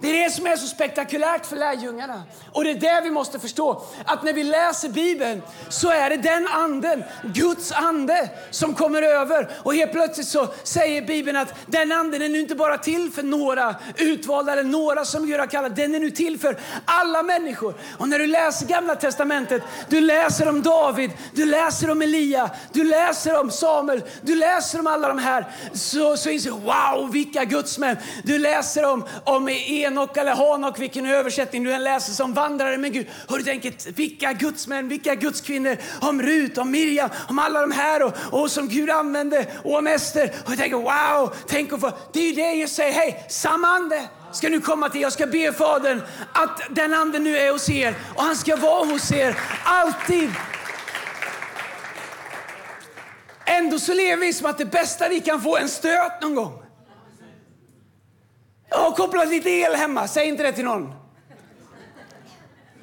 Det 0.00 0.08
är 0.08 0.24
det 0.24 0.30
som 0.30 0.46
är 0.46 0.56
så 0.56 0.66
spektakulärt 0.66 1.46
för 1.46 1.56
lärjungarna. 1.56 2.22
Och 2.52 2.64
det 2.64 2.70
är 2.70 2.74
det 2.74 3.00
vi 3.04 3.10
måste 3.10 3.38
förstå. 3.38 3.82
Att 4.04 4.22
när 4.22 4.32
vi 4.32 4.44
läser 4.44 4.88
Bibeln 4.88 5.42
så 5.68 5.90
är 5.90 6.10
det 6.10 6.16
den 6.16 6.46
anden, 6.46 7.04
Guds 7.24 7.72
ande, 7.72 8.28
som 8.50 8.74
kommer 8.74 9.02
över. 9.02 9.50
Och 9.62 9.74
helt 9.74 9.92
plötsligt 9.92 10.26
så 10.26 10.48
säger 10.62 11.02
Bibeln 11.02 11.36
att 11.36 11.54
den 11.66 11.92
anden 11.92 12.22
är 12.22 12.28
nu 12.28 12.40
inte 12.40 12.54
bara 12.54 12.78
till 12.78 13.10
för 13.12 13.22
några 13.22 13.74
utvalda 13.96 14.52
eller 14.52 14.62
några 14.62 15.04
som 15.04 15.26
Gud 15.26 15.40
har 15.40 15.46
kallat. 15.46 15.76
Den 15.76 15.94
är 15.94 16.00
nu 16.00 16.10
till 16.10 16.38
för 16.38 16.58
alla 16.84 17.22
människor. 17.22 17.74
Och 17.98 18.08
när 18.08 18.18
du 18.18 18.26
läser 18.26 18.66
Gamla 18.66 18.94
Testamentet, 18.94 19.62
du 19.88 20.00
läser 20.00 20.48
om 20.48 20.62
David, 20.62 21.10
du 21.34 21.44
läser 21.44 21.90
om 21.90 22.02
Elia, 22.02 22.50
du 22.72 22.84
läser 22.84 23.40
om 23.40 23.50
Samuel, 23.50 24.02
du 24.22 24.34
läser 24.34 24.78
om 24.78 24.86
alla 24.86 25.08
de 25.08 25.18
här. 25.18 25.46
Så, 25.72 26.16
så 26.16 26.30
inser 26.30 26.50
du, 26.50 26.56
wow 26.56 27.12
vilka 27.12 27.44
gudsmän. 27.44 27.96
Du 28.24 28.38
läser 28.38 28.84
om, 28.84 29.04
om 29.24 29.48
Enok 29.90 30.16
eller 30.16 30.34
Hanok, 30.34 30.78
vilken 30.78 31.06
översättning 31.06 31.64
du 31.64 31.72
än 31.72 31.84
läser 31.84 32.12
som 32.12 32.34
vandrare 32.34 32.78
med 32.78 32.92
Gud. 32.92 33.06
Hör 33.28 33.38
du 33.38 33.44
tänker, 33.44 33.92
vilka 33.92 34.32
gudsmän, 34.32 34.88
vilka 34.88 35.14
gudskvinnor, 35.14 35.76
om 36.00 36.22
Rut, 36.22 36.58
om 36.58 36.70
Miriam, 36.70 37.10
om 37.28 37.38
alla 37.38 37.60
de 37.60 37.72
här 37.72 38.02
och, 38.02 38.14
och 38.30 38.50
som 38.50 38.68
Gud 38.68 38.90
använde 38.90 39.46
och 39.64 39.78
om 39.78 39.86
Ester. 39.86 40.32
Och 40.44 40.50
jag 40.50 40.58
tänker, 40.58 40.76
wow, 40.76 41.34
tänk 41.48 41.72
att 41.72 41.80
få, 41.80 41.92
det 42.12 42.20
är 42.20 42.28
ju 42.28 42.34
det 42.34 42.52
jag 42.52 42.70
säger, 42.70 42.92
hej, 42.92 43.26
samma 43.28 43.68
ande 43.68 44.08
ska 44.32 44.48
nu 44.48 44.60
komma 44.60 44.88
till. 44.88 45.00
Jag 45.00 45.12
ska 45.12 45.26
be 45.26 45.52
Fadern 45.52 46.02
att 46.32 46.60
den 46.70 46.94
anden 46.94 47.24
nu 47.24 47.36
är 47.36 47.52
hos 47.52 47.70
er 47.70 47.94
och 48.14 48.22
han 48.22 48.36
ska 48.36 48.56
vara 48.56 48.84
hos 48.84 49.12
er 49.12 49.36
alltid. 49.64 50.30
Ändå 53.44 53.78
så 53.78 53.94
lever 53.94 54.26
vi 54.26 54.32
som 54.32 54.46
att 54.46 54.58
det 54.58 54.64
bästa 54.64 55.08
vi 55.08 55.20
kan 55.20 55.42
få 55.42 55.56
är 55.56 55.60
en 55.60 55.68
stöt 55.68 56.22
någon 56.22 56.34
gång. 56.34 56.59
Jag 58.70 58.78
har 58.78 58.90
kopplat 58.90 59.28
lite 59.28 59.50
el 59.50 59.74
hemma, 59.74 60.08
säg 60.08 60.28
inte 60.28 60.42
det 60.42 60.52
till 60.52 60.64
någon. 60.64 60.94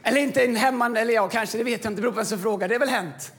Eller 0.03 0.21
inte 0.21 0.45
en 0.45 0.55
hemma, 0.55 0.99
eller 0.99 1.13
jag 1.13 1.31
kanske, 1.31 1.57
det 1.57 1.63
vet 1.63 1.83
jag 1.83 1.91
inte, 1.91 1.97
det 1.97 2.01
beror 2.01 2.11
på 2.11 2.15
vem 2.15 2.25
som 2.25 2.39
frågar. 2.39 2.67
Det 2.67 2.75
är 2.75 2.79
väl 2.79 2.89
hänt. 2.89 3.31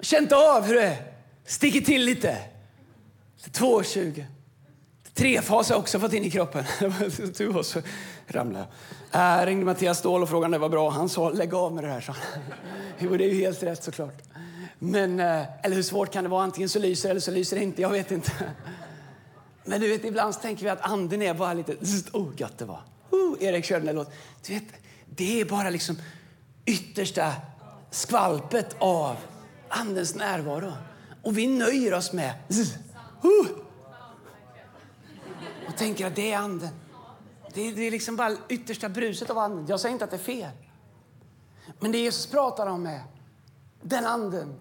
Känt 0.00 0.32
av 0.32 0.62
hur 0.62 0.74
det 0.74 0.96
sticker 1.44 1.80
till 1.80 2.04
lite. 2.04 2.36
2,20. 3.44 4.24
Trefas 5.14 5.68
har 5.68 5.74
jag 5.74 5.80
också 5.80 6.00
fått 6.00 6.12
in 6.12 6.24
i 6.24 6.30
kroppen. 6.30 6.64
Tur 7.36 7.52
var 7.52 7.62
så 7.62 7.80
ramlade 8.26 8.66
jag. 9.12 9.40
Äh, 9.40 9.46
ringde 9.46 9.64
Mattias 9.64 9.98
Ståhl 9.98 10.22
och 10.22 10.28
frågade 10.28 10.46
om 10.46 10.52
det 10.52 10.58
var 10.58 10.68
bra. 10.68 10.90
Han 10.90 11.08
sa 11.08 11.30
lägg 11.30 11.54
av 11.54 11.74
med 11.74 11.84
det 11.84 11.90
här. 11.90 12.00
Så. 12.00 12.14
Jo, 12.98 13.16
det 13.16 13.24
är 13.24 13.28
ju 13.28 13.40
helt 13.40 13.62
rätt 13.62 13.84
såklart. 13.84 14.22
Men, 14.78 15.20
äh, 15.20 15.42
eller 15.62 15.76
hur 15.76 15.82
svårt 15.82 16.12
kan 16.12 16.24
det 16.24 16.30
vara? 16.30 16.42
Antingen 16.42 16.68
så 16.68 16.78
lyser 16.78 17.10
eller 17.10 17.20
så 17.20 17.30
lyser 17.30 17.56
det 17.56 17.62
inte. 17.62 17.82
Jag 17.82 17.90
vet 17.90 18.10
inte. 18.10 18.32
Men 19.68 19.80
du 19.80 19.88
vet, 19.88 20.04
ibland 20.04 20.40
tänker 20.40 20.64
vi 20.64 20.70
att 20.70 20.80
anden 20.80 21.22
är 21.22 21.34
bara 21.34 21.54
lite... 21.54 21.76
Oh, 22.12 22.28
gött 22.36 22.58
det 22.58 22.64
var. 22.64 22.82
Oh, 23.10 23.42
Erik 23.42 23.64
körde 23.64 23.86
den 23.86 23.94
låten. 23.94 24.12
Du 24.46 24.54
vet, 24.54 24.64
det 25.06 25.40
är 25.40 25.44
bara 25.44 25.70
liksom 25.70 25.96
yttersta 26.66 27.32
skvalpet 27.90 28.76
av 28.78 29.16
andens 29.68 30.14
närvaro. 30.14 30.72
Och 31.22 31.38
vi 31.38 31.46
nöjer 31.46 31.94
oss 31.94 32.12
med... 32.12 32.34
Oh, 33.22 33.46
och 35.68 35.76
tänker 35.76 36.06
att 36.06 36.16
det 36.16 36.32
är 36.32 36.38
anden. 36.38 36.70
Det 37.54 37.60
är, 37.60 37.72
det 37.72 37.82
är 37.82 37.90
liksom 37.90 38.16
bara 38.16 38.36
yttersta 38.48 38.88
bruset 38.88 39.30
av 39.30 39.38
anden. 39.38 39.66
Jag 39.68 39.80
säger 39.80 39.92
inte 39.92 40.04
att 40.04 40.10
det 40.10 40.16
är 40.16 40.18
fel. 40.18 40.50
Men 41.80 41.92
det 41.92 41.98
Jesus 41.98 42.26
pratar 42.26 42.66
om 42.66 42.86
är 42.86 43.02
den 43.82 44.06
anden 44.06 44.60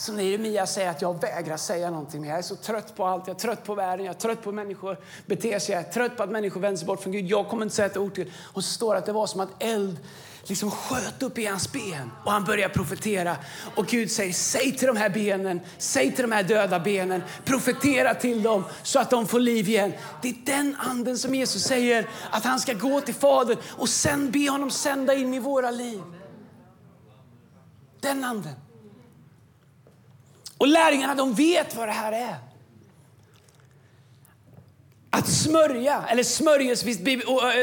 som 0.00 0.20
Jeremia 0.20 0.66
säger 0.66 0.90
att 0.90 1.02
jag 1.02 1.20
vägrar 1.20 1.56
säga 1.56 1.90
någonting. 1.90 2.20
mer. 2.20 2.28
Jag 2.28 2.38
är 2.38 2.42
så 2.42 2.56
trött 2.56 2.96
på 2.96 3.04
allt. 3.04 3.26
Jag 3.26 3.34
är 3.36 3.40
trött 3.40 3.64
på 3.64 3.74
världen, 3.74 4.06
jag 4.06 4.14
är 4.14 4.18
trött 4.18 4.42
på 4.42 4.52
människor 4.52 4.96
beter 5.26 5.58
sig. 5.58 5.74
Jag 5.74 5.84
är 5.84 5.92
trött 5.92 6.16
på 6.16 6.22
att 6.22 6.30
människor 6.30 6.60
vänder 6.60 6.78
sig 6.78 6.86
bort 6.86 7.02
från 7.02 7.12
Gud. 7.12 7.26
Jag 7.26 7.48
kommer 7.48 7.62
inte 7.62 7.74
säga 7.74 7.86
ett 7.86 7.96
ord 7.96 8.14
till. 8.14 8.32
Och 8.52 8.64
så 8.64 8.70
står 8.70 8.94
det 8.94 8.98
att 8.98 9.06
det 9.06 9.12
var 9.12 9.26
som 9.26 9.40
att 9.40 9.62
eld 9.62 9.98
liksom 10.44 10.70
sköt 10.70 11.22
upp 11.22 11.38
i 11.38 11.46
hans 11.46 11.72
ben 11.72 12.10
och 12.24 12.32
han 12.32 12.44
börjar 12.44 12.68
profetera. 12.68 13.36
Och 13.74 13.86
Gud 13.86 14.10
säger, 14.10 14.32
säg 14.32 14.76
till 14.76 14.86
de 14.86 14.96
här 14.96 15.10
benen, 15.10 15.60
säg 15.78 16.12
till 16.12 16.22
de 16.22 16.32
här 16.32 16.42
döda 16.42 16.80
benen, 16.80 17.22
profetera 17.44 18.14
till 18.14 18.42
dem 18.42 18.64
så 18.82 18.98
att 19.00 19.10
de 19.10 19.26
får 19.26 19.40
liv 19.40 19.68
igen. 19.68 19.92
Det 20.22 20.28
är 20.28 20.36
den 20.46 20.76
anden 20.78 21.18
som 21.18 21.34
Jesus 21.34 21.62
säger 21.62 22.08
att 22.30 22.44
han 22.44 22.60
ska 22.60 22.72
gå 22.72 23.00
till 23.00 23.14
Fadern 23.14 23.58
och 23.78 23.88
sen 23.88 24.30
be 24.30 24.50
honom 24.50 24.70
sända 24.70 25.14
in 25.14 25.34
i 25.34 25.38
våra 25.38 25.70
liv. 25.70 26.02
Den 28.00 28.24
anden. 28.24 28.69
Och 30.60 30.68
lärjungarna 30.68 31.14
de 31.14 31.34
vet 31.34 31.76
vad 31.76 31.88
det 31.88 31.92
här 31.92 32.12
är. 32.12 32.36
Att 35.10 35.28
smörja, 35.28 36.04
eller 36.08 36.22
smörjelse, 36.22 36.90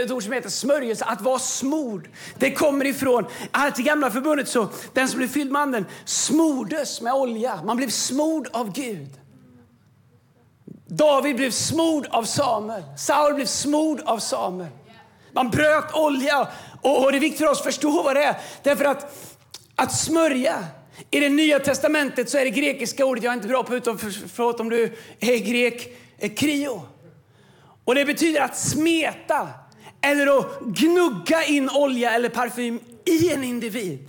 ett 0.04 0.12
ord 0.12 0.24
som 0.24 0.32
heter 0.32 0.50
smörjelse, 0.50 1.06
att 1.06 1.22
vara 1.22 1.40
smord. 1.40 2.10
Det 2.38 2.52
kommer 2.52 2.86
ifrån, 2.86 3.26
att 3.52 3.80
i 3.80 3.84
gamla 3.84 4.12
förbundet 4.12 4.48
så, 4.50 4.70
den 4.94 5.08
som 5.08 5.18
blev 5.18 5.28
fylld 5.28 5.52
med 5.52 5.62
anden 5.62 5.86
smordes 6.06 7.02
med 7.02 7.14
olja. 7.14 7.64
Man 7.64 7.78
blev 7.78 7.90
smord 7.90 8.48
av 8.52 8.72
Gud. 8.72 9.10
David 10.88 11.36
blev 11.36 11.52
smord 11.52 12.08
av 12.10 12.24
Samuel. 12.24 12.84
Saul 12.98 13.34
blev 13.34 13.46
smord 13.46 14.02
av 14.06 14.20
Samuel. 14.20 14.72
Man 15.32 15.50
bröt 15.50 15.94
olja. 15.94 16.48
Och, 16.82 17.12
det 17.12 17.18
är 17.18 17.20
viktigt 17.20 17.40
för 17.40 17.52
oss 17.52 17.58
att 17.58 17.66
förstå 17.66 18.04
vad 18.04 18.16
det 18.16 18.24
är. 18.24 18.38
Därför 18.64 18.86
att, 18.86 19.32
att 19.76 19.98
smörja, 19.98 20.66
i 21.12 21.20
det 21.20 21.30
nya 21.30 21.60
testamentet 21.60 22.30
så 22.30 22.38
är 22.38 22.44
det 22.44 22.50
grekiska 22.50 23.06
ordet, 23.06 23.24
jag 23.24 23.32
är 23.32 23.36
inte 23.36 23.48
bra 23.48 23.64
på 23.64 23.76
utan 23.76 23.98
förlåt 23.98 24.60
om 24.60 24.70
du 24.70 24.94
är 25.20 25.38
grek, 25.38 25.98
är 26.18 26.38
krio. 26.38 26.82
Och 27.86 27.96
det 27.96 28.06
betyder 28.06 28.42
att 28.42 28.58
smeta 28.58 29.50
eller 30.02 30.40
att 30.40 30.60
gnugga 30.62 31.44
in 31.44 31.70
olja 31.70 32.12
eller 32.12 32.30
parfym 32.30 32.80
i 33.06 33.34
en 33.34 33.44
individ. 33.44 34.08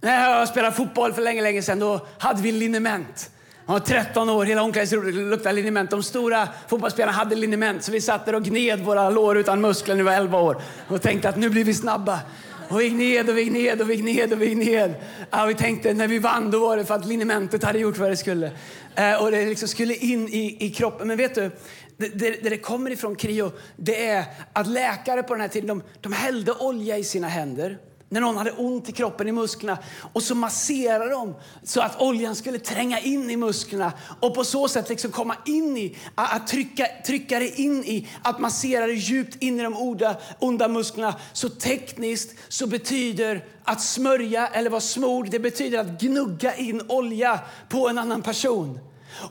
När 0.00 0.30
jag 0.30 0.48
spelade 0.48 0.76
fotboll 0.76 1.12
för 1.12 1.22
länge, 1.22 1.42
länge 1.42 1.62
sedan 1.62 1.78
då 1.78 2.06
hade 2.18 2.42
vi 2.42 2.52
liniment. 2.52 3.30
Jag 3.66 3.72
var 3.72 3.80
13 3.80 4.30
år, 4.30 4.44
hela 4.44 4.62
omklädningsrummet 4.62 5.14
luktade 5.14 5.54
liniment. 5.54 5.90
De 5.90 6.02
stora 6.02 6.48
fotbollsspelarna 6.68 7.12
hade 7.12 7.36
liniment 7.36 7.84
så 7.84 7.92
vi 7.92 8.00
satt 8.00 8.26
där 8.26 8.34
och 8.34 8.44
gned 8.44 8.80
våra 8.80 9.10
lår 9.10 9.38
utan 9.38 9.60
muskler 9.60 9.94
när 9.94 10.02
vi 10.02 10.10
var 10.10 10.16
11 10.16 10.40
år 10.40 10.62
och 10.88 11.02
tänkte 11.02 11.28
att 11.28 11.36
nu 11.36 11.50
blir 11.50 11.64
vi 11.64 11.74
snabba. 11.74 12.20
Och 12.68 12.80
vi 12.80 12.88
gned 12.88 13.30
och 13.30 13.38
vi 13.38 13.44
gned 13.44 13.82
och 13.82 13.90
vi 13.90 14.02
ned 14.02 14.32
och 14.32 14.42
vi 14.42 14.54
ned. 14.54 14.94
Ja, 15.30 15.46
vi 15.46 15.54
tänkte 15.54 15.94
när 15.94 16.08
vi 16.08 16.18
vann 16.18 16.50
då 16.50 16.58
var 16.58 16.76
det 16.76 16.84
för 16.84 16.94
att 16.94 17.06
linimentet 17.06 17.64
hade 17.64 17.78
gjort 17.78 17.98
vad 17.98 18.10
det 18.10 18.16
skulle. 18.16 18.50
Eh, 18.94 19.22
och 19.22 19.30
det 19.30 19.46
liksom 19.46 19.68
skulle 19.68 19.94
in 19.94 20.28
i, 20.28 20.56
i 20.60 20.70
kroppen. 20.70 21.08
Men 21.08 21.16
vet 21.16 21.34
du, 21.34 21.50
det, 21.96 22.08
det, 22.08 22.50
det 22.50 22.58
kommer 22.58 22.90
ifrån 22.90 23.16
Krio, 23.16 23.52
det 23.76 24.06
är 24.06 24.24
att 24.52 24.66
läkare 24.66 25.22
på 25.22 25.34
den 25.34 25.40
här 25.40 25.48
tiden, 25.48 25.66
de, 25.66 25.82
de 26.00 26.12
hällde 26.12 26.52
olja 26.52 26.98
i 26.98 27.04
sina 27.04 27.28
händer 27.28 27.78
när 28.08 28.20
någon 28.20 28.36
hade 28.36 28.50
ont 28.50 28.88
i 28.88 28.92
kroppen, 28.92 29.28
i 29.28 29.32
musklerna. 29.32 29.78
Och 30.12 30.22
så 30.22 30.34
masserade 30.34 31.10
de 31.10 31.34
så 31.62 31.80
att 31.80 32.00
oljan 32.00 32.36
skulle 32.36 32.58
tränga 32.58 32.98
in 33.00 33.30
i 33.30 33.36
musklerna 33.36 33.92
och 34.20 34.34
på 34.34 34.44
så 34.44 34.68
sätt 34.68 34.88
liksom 34.88 35.10
komma 35.10 35.36
in 35.46 35.76
i, 35.76 35.96
att 36.14 36.46
trycka, 36.46 36.86
trycka 37.06 37.38
det 37.38 37.60
in 37.60 37.84
i, 37.84 38.08
att 38.22 38.38
massera 38.38 38.86
det 38.86 38.92
djupt 38.92 39.42
in 39.42 39.60
i 39.60 39.62
de 39.62 39.76
onda, 39.76 40.16
onda 40.38 40.68
musklerna. 40.68 41.14
Så 41.32 41.48
tekniskt 41.48 42.34
så 42.48 42.66
betyder 42.66 43.44
att 43.64 43.82
smörja 43.82 44.46
eller 44.46 44.70
vara 44.70 44.80
smord, 44.80 45.30
det 45.30 45.38
betyder 45.38 45.78
att 45.78 46.00
gnugga 46.00 46.54
in 46.54 46.82
olja 46.88 47.40
på 47.68 47.88
en 47.88 47.98
annan 47.98 48.22
person. 48.22 48.80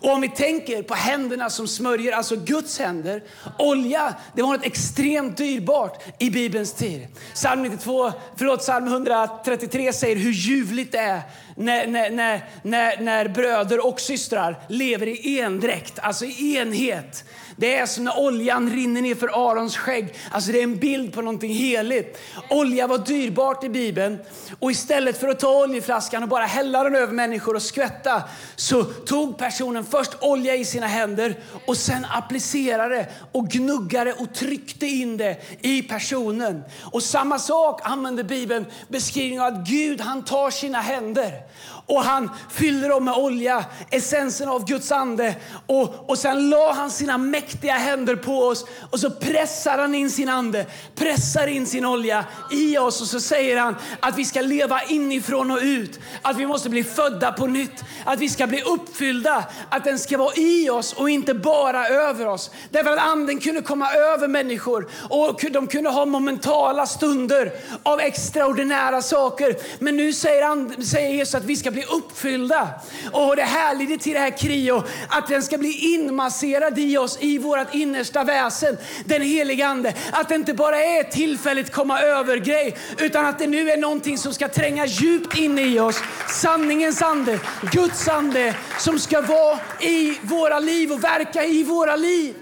Och 0.02 0.14
om 0.14 0.22
vi 0.22 0.30
tänker 0.30 0.84
på 0.84 0.94
händerna 0.94 1.50
som 1.50 1.68
smörjer, 1.68 2.12
alltså 2.12 2.36
Guds 2.36 2.80
händer. 2.80 3.24
Olja, 3.60 4.16
det 4.36 4.42
var 4.42 4.54
något 4.54 4.66
extremt 4.66 5.38
dyrbart 5.38 6.04
i 6.20 6.30
Bibelns 6.30 6.74
tid. 6.74 7.08
Psalm, 7.34 7.64
92, 7.64 8.12
förlåt, 8.36 8.60
Psalm 8.60 8.88
133 8.88 9.94
säger 9.94 10.16
hur 10.16 10.32
ljuvligt 10.32 10.92
det 10.92 10.98
är 10.98 11.22
när, 11.56 11.88
när, 11.88 12.10
när, 12.10 12.50
när, 12.64 13.00
när 13.00 13.28
bröder 13.28 13.88
och 13.88 14.00
systrar 14.00 14.60
lever 14.70 15.08
i 15.08 15.40
endräkt, 15.40 16.00
alltså 16.00 16.26
i 16.26 16.58
enhet. 16.58 17.24
Det 17.58 17.76
är 17.76 17.86
som 17.86 18.04
när 18.04 18.20
oljan 18.20 18.70
rinner 18.70 19.02
ner 19.02 19.16
för 19.16 19.50
Arons 19.50 19.78
skägg. 19.78 20.14
Alltså 20.32 20.52
det 20.52 20.60
är 20.60 20.64
en 20.64 20.80
bild 20.80 21.14
på 21.14 21.22
någonting 21.22 21.54
heligt. 21.54 22.20
Olja 22.50 22.88
var 22.88 22.98
dyrbart 22.98 23.64
i 23.64 23.70
Bibeln. 23.70 24.18
Och 24.60 24.72
istället 24.72 25.20
för 25.20 25.28
att 25.28 25.40
ta 25.40 25.64
oljeflaskan 25.64 26.24
och 26.24 26.30
bara 26.30 26.46
hälla 26.46 26.84
den 26.84 26.96
över 26.96 27.14
människor 27.14 27.56
och 27.56 27.62
skvätta 27.62 28.24
så 28.56 28.84
tog 28.84 29.38
personen 29.38 29.86
först 29.86 30.12
olja 30.22 30.56
i 30.56 30.66
sina 30.66 30.88
händer 30.88 31.40
och 31.66 31.78
sen 31.78 32.06
applicerade 32.12 33.08
och 33.32 33.48
gnuggade 33.48 34.14
och 34.14 34.34
tryckte 34.34 34.86
in 34.86 35.18
det 35.18 35.38
i 35.62 35.82
personen. 35.82 36.64
Och 36.82 37.04
samma 37.04 37.40
sak 37.40 37.82
använder 37.84 38.24
Bibeln 38.24 38.66
beskrivning 38.88 39.42
av 39.42 39.48
att 39.48 39.68
Gud 39.68 40.02
han 40.02 40.26
tar 40.26 40.50
sina 40.50 40.82
händer 40.82 41.42
och 41.88 42.04
han 42.04 42.30
fyllde 42.50 42.88
dem 42.88 43.06
med 43.06 43.14
olja, 43.14 43.66
essensen 43.92 44.50
av 44.50 44.66
Guds 44.66 44.92
ande. 44.92 45.36
Och, 45.68 46.10
och 46.10 46.18
sen 46.18 46.50
la 46.50 46.74
han 46.74 46.92
sina 46.92 47.18
mäktiga 47.18 47.74
händer 47.74 48.16
på 48.16 48.40
oss 48.40 48.66
och 48.92 49.00
så 49.00 49.10
pressar 49.10 49.78
han 49.78 49.96
in 49.96 50.10
sin 50.10 50.30
ande, 50.30 50.66
pressar 50.96 51.48
in 51.48 51.68
sin 51.68 51.86
olja 51.86 52.26
i 52.52 52.78
oss 52.78 53.02
och 53.02 53.08
så 53.08 53.20
säger 53.20 53.58
han 53.58 53.76
att 54.00 54.18
vi 54.18 54.26
ska 54.26 54.42
leva 54.42 54.82
inifrån 54.84 55.52
och 55.52 55.60
ut. 55.62 56.00
Att 56.22 56.38
vi 56.38 56.46
måste 56.46 56.70
bli 56.70 56.84
födda 56.84 57.32
på 57.32 57.48
nytt, 57.48 57.84
att 58.06 58.20
vi 58.20 58.30
ska 58.30 58.48
bli 58.48 58.62
uppfyllda, 58.62 59.44
att 59.70 59.84
den 59.84 60.00
ska 60.00 60.18
vara 60.18 60.36
i 60.36 60.70
oss 60.70 60.94
och 60.94 61.10
inte 61.10 61.34
bara 61.34 61.88
över 61.88 62.28
oss. 62.28 62.52
Därför 62.70 62.92
att 62.92 63.00
anden 63.00 63.40
kunde 63.40 63.62
komma 63.62 63.94
över 63.94 64.28
människor 64.28 64.90
och 65.10 65.42
de 65.52 65.68
kunde 65.68 65.90
ha 65.90 66.06
momentala 66.06 66.86
stunder 66.86 67.52
av 67.84 68.00
extraordinära 68.00 69.02
saker. 69.02 69.56
Men 69.80 69.98
nu 69.98 70.14
säger, 70.14 70.44
and, 70.44 70.88
säger 70.88 71.10
Jesus 71.10 71.36
att 71.36 71.44
vi 71.44 71.56
ska 71.56 71.72
bli 71.76 71.84
uppfyllda. 71.84 72.70
Och 73.12 73.36
det 73.36 73.42
härliga 73.42 73.98
till 73.98 74.14
det 74.14 74.20
här 74.20 74.38
krio, 74.38 74.84
att 75.10 75.28
den 75.28 75.44
ska 75.44 75.58
bli 75.58 75.94
inmasserad 75.94 76.80
i 76.80 76.98
oss, 76.98 77.18
i 77.22 77.38
vårt 77.38 77.74
innersta 77.74 78.24
väsen. 78.24 78.78
Den 79.06 79.22
heliga 79.22 79.68
Ande. 79.68 79.94
Att 80.12 80.30
det 80.30 80.36
inte 80.36 80.54
bara 80.54 80.78
är 80.82 81.04
tillfälligt 81.04 81.72
komma 81.72 82.02
över-grej, 82.02 82.78
utan 82.98 83.26
att 83.26 83.40
det 83.40 83.48
nu 83.48 83.70
är 83.70 83.78
någonting 83.78 84.18
som 84.18 84.34
ska 84.34 84.48
tränga 84.48 84.86
djupt 84.86 85.38
in 85.38 85.60
i 85.60 85.80
oss. 85.80 86.00
Sanningens 86.30 87.02
ande, 87.02 87.40
Guds 87.72 88.08
ande, 88.08 88.56
som 88.80 89.00
ska 89.00 89.22
vara 89.22 89.60
i 89.82 90.20
våra 90.22 90.60
liv 90.60 90.92
och 90.92 91.04
verka 91.04 91.46
i 91.46 91.64
våra 91.64 91.96
liv. 91.96 92.36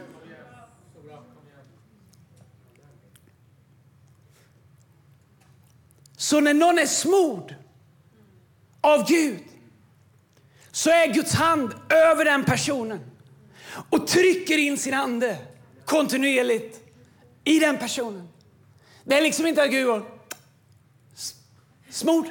Så 6.18 6.40
när 6.40 6.54
någon 6.54 6.80
är 6.80 6.86
smord 6.86 7.63
av 8.84 9.08
Gud 9.08 9.40
så 10.72 10.90
är 10.90 11.14
Guds 11.14 11.34
hand 11.34 11.74
över 11.90 12.26
den 12.26 12.46
personen 12.46 13.00
och 13.90 14.08
trycker 14.08 14.58
in 14.58 14.78
sin 14.78 14.94
ande 14.94 15.38
kontinuerligt 15.86 16.80
i 17.44 17.60
den 17.60 17.78
personen. 17.78 18.28
Det 19.04 19.18
är 19.18 19.22
liksom 19.22 19.48
inte 19.48 19.64
att 19.64 19.70
Gud 19.70 19.86
går 19.86 20.06
smord. 21.90 22.28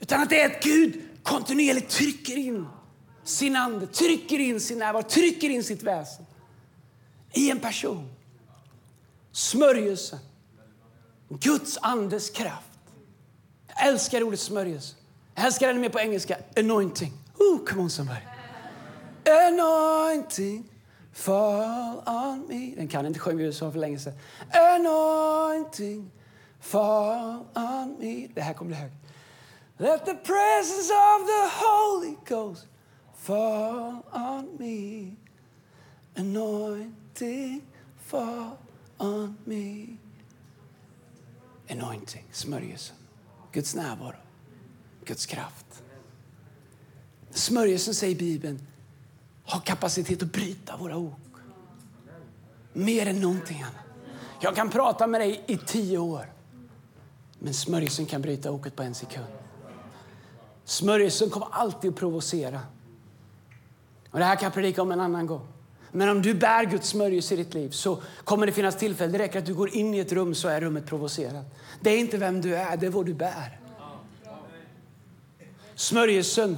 Utan 0.00 0.22
att 0.22 0.30
det 0.30 0.40
är 0.40 0.46
att 0.46 0.62
Gud 0.62 1.02
kontinuerligt 1.22 1.88
trycker 1.88 2.36
in 2.36 2.66
sin 3.24 3.56
ande, 3.56 3.86
trycker 3.86 4.38
in 4.38 4.60
sin 4.60 4.78
närvaro, 4.78 5.02
trycker 5.02 5.50
in 5.50 5.64
sitt 5.64 5.82
väsen 5.82 6.26
i 7.32 7.50
en 7.50 7.60
person. 7.60 8.12
Smörjelse. 9.32 10.18
Guds 11.28 11.78
andes 11.82 12.30
kraft. 12.30 12.69
Jag 13.76 13.88
älskar 13.88 14.22
ordet 14.22 14.40
smörjelse. 14.40 14.96
Jag 15.34 15.44
älskar 15.46 15.68
ännu 15.68 15.80
mer 15.80 15.88
på 15.88 16.00
engelska. 16.00 16.36
Anointing. 16.56 17.12
Ooh, 17.38 17.64
come 17.64 17.82
on 17.82 17.90
somebody. 17.90 18.20
Anointing 19.48 20.64
fall 21.12 22.02
on 22.06 22.46
me. 22.48 22.74
Den 22.76 22.88
kan 22.88 23.06
inte 23.06 23.20
sjunga 23.20 23.42
i 23.42 23.46
USA 23.46 23.72
för 23.72 23.78
länge 23.78 23.98
sedan. 23.98 24.14
Anointing 24.50 26.10
fall 26.60 27.44
on 27.54 27.96
me. 27.98 28.28
Det 28.34 28.40
här 28.40 28.54
kommer 28.54 28.68
bli 28.68 28.76
högt. 28.76 28.94
Let 29.78 30.04
the 30.04 30.14
presence 30.14 30.92
of 30.92 31.26
the 31.26 31.64
Holy 31.64 32.16
Ghost 32.28 32.66
fall 33.16 34.02
on 34.12 34.56
me. 34.58 35.16
Anointing 36.16 37.62
fall 38.06 38.56
on 38.98 39.36
me. 39.44 39.86
Anointing, 41.70 42.24
smörjelse. 42.32 42.92
Guds 43.52 43.74
närvaro, 43.74 44.16
Guds 45.04 45.26
kraft. 45.26 45.82
Smörjelsen, 47.30 47.94
säger 47.94 48.16
Bibeln, 48.16 48.66
har 49.44 49.60
kapacitet 49.60 50.22
att 50.22 50.32
bryta 50.32 50.76
våra 50.76 50.96
ok. 50.96 51.14
Mer 52.72 53.06
än 53.06 53.20
någonting 53.20 53.62
annat. 53.62 53.74
Jag 54.40 54.56
kan 54.56 54.70
prata 54.70 55.06
med 55.06 55.20
dig 55.20 55.44
i 55.46 55.56
tio 55.56 55.98
år, 55.98 56.32
men 57.38 57.54
smörjelsen 57.54 58.06
kan 58.06 58.22
bryta 58.22 58.50
oket 58.50 58.76
på 58.76 58.82
en 58.82 58.94
sekund. 58.94 59.26
Smörjelsen 60.64 61.30
kommer 61.30 61.48
alltid 61.50 61.90
att 61.90 61.96
provocera. 61.96 62.60
Och 64.10 64.18
det 64.18 64.24
här 64.24 64.36
kan 64.36 64.44
jag 64.44 64.54
predika 64.54 64.82
om 64.82 64.92
en 64.92 65.00
annan 65.00 65.26
gång. 65.26 65.46
Men 65.92 66.08
om 66.08 66.22
du 66.22 66.34
bär 66.34 66.64
Guds 66.64 66.88
smörjelse 66.88 67.34
i 67.34 67.36
ditt 67.36 67.54
liv 67.54 67.70
så 67.70 68.02
kommer 68.24 68.46
det 68.46 68.52
finnas 68.52 68.76
tillfällen. 68.78 69.12
Det 69.12 69.18
räcker 69.18 69.38
att 69.38 69.46
du 69.46 69.54
går 69.54 69.74
in 69.74 69.94
i 69.94 69.98
ett 69.98 70.12
rum 70.12 70.34
så 70.34 70.48
är 70.48 70.60
rummet 70.60 70.86
provocerat. 70.86 71.44
Det 71.80 71.90
är 71.90 71.98
inte 71.98 72.18
vem 72.18 72.40
du 72.40 72.56
är, 72.56 72.76
det 72.76 72.86
är 72.86 72.90
vad 72.90 73.06
du 73.06 73.14
bär. 73.14 73.58
Smörjelsen 75.74 76.56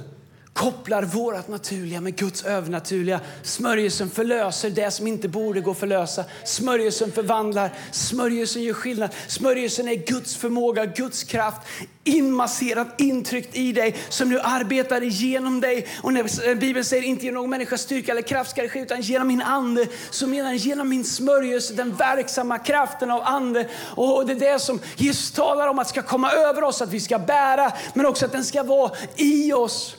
kopplar 0.53 1.03
vårt 1.03 1.47
naturliga 1.47 2.01
med 2.01 2.15
Guds 2.15 2.43
övernaturliga. 2.43 3.19
Smörjelsen 3.43 4.09
förlöser 4.09 4.69
det 4.69 4.91
som 4.91 5.07
inte 5.07 5.27
borde 5.27 5.61
gå 5.61 5.71
att 5.71 5.77
förlösa. 5.77 6.25
Smörjelsen 6.45 7.11
förvandlar, 7.11 7.73
smörjelsen 7.91 8.63
gör 8.63 8.73
skillnad. 8.73 9.09
Smörjelsen 9.27 9.87
är 9.87 9.95
Guds 9.95 10.35
förmåga, 10.35 10.85
Guds 10.85 11.23
kraft 11.23 11.61
inmasserat, 12.03 13.01
intryckt 13.01 13.55
i 13.55 13.71
dig 13.71 13.95
som 14.09 14.29
nu 14.29 14.39
arbetar 14.39 15.01
genom 15.01 15.61
dig. 15.61 15.87
Och 16.01 16.13
när 16.13 16.55
Bibeln 16.55 16.85
säger 16.85 17.03
inte 17.03 17.25
genom 17.25 17.41
någon 17.41 17.49
människas 17.49 17.81
styrka 17.81 18.11
eller 18.11 18.21
kraft 18.21 18.51
ska 18.51 18.61
det 18.61 18.69
ske 18.69 18.79
utan 18.79 19.01
genom 19.01 19.27
min 19.27 19.41
ande 19.41 19.87
så 20.09 20.27
menar 20.27 20.49
den 20.49 20.57
genom 20.57 20.89
min 20.89 21.03
smörjelse, 21.03 21.73
den 21.73 21.95
verksamma 21.95 22.59
kraften 22.59 23.11
av 23.11 23.21
ande. 23.23 23.67
Och 23.95 24.25
det 24.25 24.33
är 24.33 24.53
det 24.53 24.59
som 24.59 24.79
Jesus 24.95 25.31
talar 25.31 25.67
om 25.67 25.79
att 25.79 25.89
ska 25.89 26.01
komma 26.01 26.31
över 26.31 26.63
oss, 26.63 26.81
att 26.81 26.93
vi 26.93 26.99
ska 26.99 27.19
bära 27.19 27.71
men 27.93 28.05
också 28.05 28.25
att 28.25 28.31
den 28.31 28.43
ska 28.43 28.63
vara 28.63 28.91
i 29.15 29.53
oss. 29.53 29.95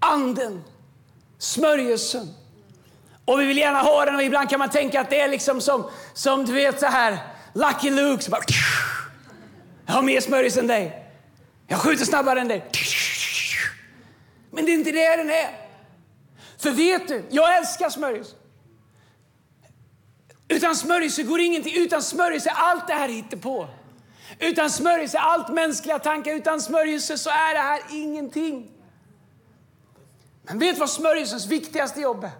Anden, 0.00 0.64
smörjelsen. 1.38 2.34
Och 3.24 3.40
vi 3.40 3.44
vill 3.44 3.58
gärna 3.58 3.78
ha 3.78 4.04
den 4.04 4.16
och 4.16 4.22
ibland 4.22 4.50
kan 4.50 4.58
man 4.58 4.70
tänka 4.70 5.00
att 5.00 5.10
det 5.10 5.20
är 5.20 5.28
liksom 5.28 5.60
som, 5.60 5.90
som 6.14 6.44
du 6.44 6.52
vet 6.52 6.80
så 6.80 6.86
här, 6.86 7.18
Lucky 7.54 7.90
Luke. 7.90 8.22
Så 8.22 8.30
bara, 8.30 8.42
jag 9.86 9.94
har 9.94 10.02
mer 10.02 10.20
smörjelse 10.20 10.60
än 10.60 10.66
dig. 10.66 11.04
Jag 11.66 11.78
skjuter 11.78 12.04
snabbare 12.04 12.40
än 12.40 12.48
dig. 12.48 12.70
Men 14.50 14.64
det 14.64 14.70
är 14.70 14.74
inte 14.74 14.90
det 14.90 15.16
den 15.16 15.30
är. 15.30 15.68
För 16.58 16.70
vet 16.70 17.08
du, 17.08 17.24
jag 17.30 17.56
älskar 17.56 17.90
smörjelse. 17.90 18.34
Utan 20.48 20.76
smörjelse 20.76 21.22
går 21.22 21.40
ingenting. 21.40 21.76
Utan 21.76 22.02
smörjelse 22.02 22.50
allt 22.50 22.86
det 22.86 22.94
här 22.94 23.08
hittar 23.08 23.36
på. 23.36 23.68
Utan 24.38 24.70
smörjelse 24.70 25.18
allt 25.18 25.48
mänskliga 25.48 25.98
tankar. 25.98 26.32
Utan 26.32 26.60
smörjelse 26.60 27.18
så 27.18 27.30
är 27.30 27.54
det 27.54 27.60
här 27.60 27.80
ingenting. 27.90 28.70
Men 30.48 30.58
vet 30.58 30.78
vad 30.78 30.90
smörjelsens 30.90 31.46
viktigaste 31.46 32.00
jobb 32.00 32.24
är? 32.24 32.30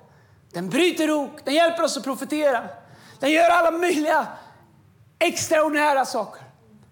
Den 0.52 0.70
bryter 0.70 1.10
ok, 1.10 1.44
den 1.44 1.54
hjälper 1.54 1.82
oss 1.82 1.96
att 1.96 2.04
profetera. 2.04 2.68
Den 3.20 3.30
gör 3.30 3.50
alla 3.50 3.70
möjliga 3.70 4.26
extraordinära 5.18 6.04
saker. 6.04 6.42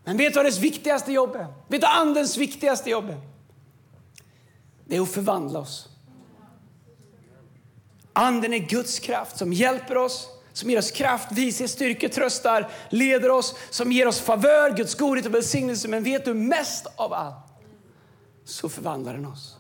Men 0.04 0.16
vet 0.16 0.32
du 0.32 0.38
vad 0.38 0.46
dess 0.46 0.58
viktigaste 0.58 1.12
jobb 1.12 1.36
är? 1.36 1.46
Vet 1.68 1.80
du 1.80 1.86
andens 1.86 2.36
viktigaste 2.36 2.90
jobb 2.90 3.10
är? 3.10 3.20
Det 4.84 4.96
är 4.96 5.00
att 5.00 5.10
förvandla 5.10 5.58
oss. 5.58 5.88
Anden 8.12 8.52
är 8.54 8.58
Guds 8.58 8.98
kraft 8.98 9.38
som 9.38 9.52
hjälper 9.52 9.96
oss, 9.96 10.28
som 10.52 10.70
ger 10.70 10.78
oss 10.78 10.90
kraft, 10.90 11.32
vishet, 11.32 11.70
styrka, 11.70 12.08
tröstar, 12.08 12.70
leder 12.90 13.30
oss, 13.30 13.54
som 13.70 13.92
ger 13.92 14.08
oss 14.08 14.20
favör, 14.20 14.76
Guds 14.76 14.94
godhet 14.94 15.26
och 15.26 15.34
välsignelse. 15.34 15.88
Men 15.88 16.02
vet 16.02 16.24
du, 16.24 16.34
mest 16.34 16.86
av 16.96 17.12
allt 17.12 17.36
så 18.44 18.68
förvandlar 18.68 19.14
den 19.14 19.26
oss. 19.26 19.55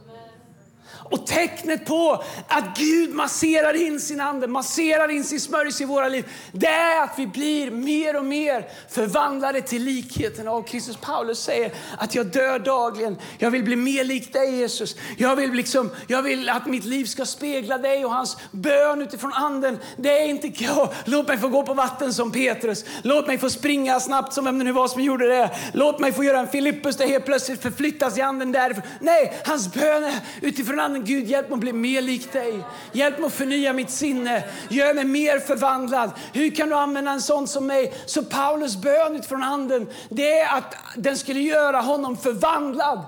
Och 1.10 1.26
tecknet 1.26 1.84
på 1.84 2.24
att 2.48 2.78
Gud 2.78 3.14
masserar 3.14 3.86
in 3.86 4.00
sin 4.00 4.20
ande, 4.20 4.46
masserar 4.46 5.08
in 5.10 5.24
sin 5.24 5.40
smörjelse 5.40 5.82
i 5.82 5.86
våra 5.86 6.08
liv, 6.08 6.28
det 6.52 6.66
är 6.66 7.02
att 7.02 7.14
vi 7.16 7.26
blir 7.26 7.70
mer 7.70 8.16
och 8.16 8.24
mer 8.24 8.68
förvandlade 8.88 9.60
till 9.60 9.82
likheten 9.82 10.48
av 10.48 10.62
Kristus. 10.62 10.96
Paulus 10.96 11.38
säger 11.38 11.72
att 11.98 12.14
jag 12.14 12.26
dör 12.26 12.58
dagligen. 12.58 13.18
Jag 13.38 13.50
vill 13.50 13.64
bli 13.64 13.76
mer 13.76 14.04
lik 14.04 14.32
dig 14.32 14.56
Jesus. 14.56 14.96
Jag 15.16 15.36
vill, 15.36 15.52
liksom, 15.52 15.90
jag 16.06 16.22
vill 16.22 16.48
att 16.48 16.66
mitt 16.66 16.84
liv 16.84 17.04
ska 17.04 17.26
spegla 17.26 17.78
dig 17.78 18.04
och 18.04 18.12
hans 18.12 18.36
bön 18.50 19.02
utifrån 19.02 19.32
anden. 19.32 19.78
Det 19.96 20.18
är 20.18 20.28
inte 20.28 20.64
jag. 20.64 20.88
Låt 21.04 21.28
mig 21.28 21.38
få 21.38 21.48
gå 21.48 21.62
på 21.62 21.74
vatten 21.74 22.14
som 22.14 22.32
Petrus. 22.32 22.84
Låt 23.02 23.26
mig 23.26 23.38
få 23.38 23.50
springa 23.50 24.00
snabbt 24.00 24.32
som 24.32 24.44
vem 24.44 24.58
det 24.58 24.64
nu 24.64 24.72
var 24.72 24.88
som 24.88 25.02
gjorde 25.02 25.26
det. 25.26 25.50
Låt 25.72 26.00
mig 26.00 26.12
få 26.12 26.24
göra 26.24 26.40
en 26.40 26.48
Filippus 26.48 26.96
där 26.96 27.06
helt 27.06 27.24
plötsligt 27.24 27.62
förflyttas 27.62 28.18
i 28.18 28.20
anden 28.20 28.52
därifrån. 28.52 28.82
Nej, 29.00 29.42
hans 29.44 29.74
bön 29.74 30.04
är 30.04 30.14
utifrån 30.40 30.80
anden 30.80 30.95
Gud 31.04 31.26
hjälp 31.26 31.48
mig 31.48 31.54
att 31.54 31.60
bli 31.60 31.72
mer 31.72 32.02
lik 32.02 32.32
dig. 32.32 32.64
Hjälp 32.92 33.18
mig 33.18 33.26
att 33.26 33.32
förnya 33.32 33.72
mitt 33.72 33.90
sinne. 33.90 34.44
Gör 34.68 34.94
mig 34.94 35.04
mer 35.04 35.38
förvandlad. 35.38 36.10
Hur 36.32 36.50
kan 36.50 36.68
du 36.68 36.74
använda 36.74 37.10
en 37.10 37.20
sån 37.20 37.46
som 37.46 37.66
mig? 37.66 37.94
Så 38.06 38.24
Paulus 38.24 38.76
bön 38.76 39.16
utifrån 39.16 39.42
anden, 39.42 39.88
det 40.08 40.38
är 40.38 40.58
att 40.58 40.74
den 40.96 41.16
skulle 41.16 41.40
göra 41.40 41.80
honom 41.80 42.16
förvandlad 42.16 43.02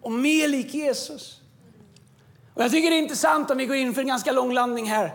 och 0.00 0.12
mer 0.12 0.48
lik 0.48 0.74
Jesus. 0.74 1.40
Och 2.54 2.62
jag 2.62 2.70
tycker 2.70 2.90
det 2.90 2.96
är 2.96 3.02
intressant 3.02 3.50
om 3.50 3.58
vi 3.58 3.66
går 3.66 3.76
in 3.76 3.94
för 3.94 4.00
en 4.00 4.08
ganska 4.08 4.32
lång 4.32 4.52
landning 4.52 4.86
här. 4.86 5.14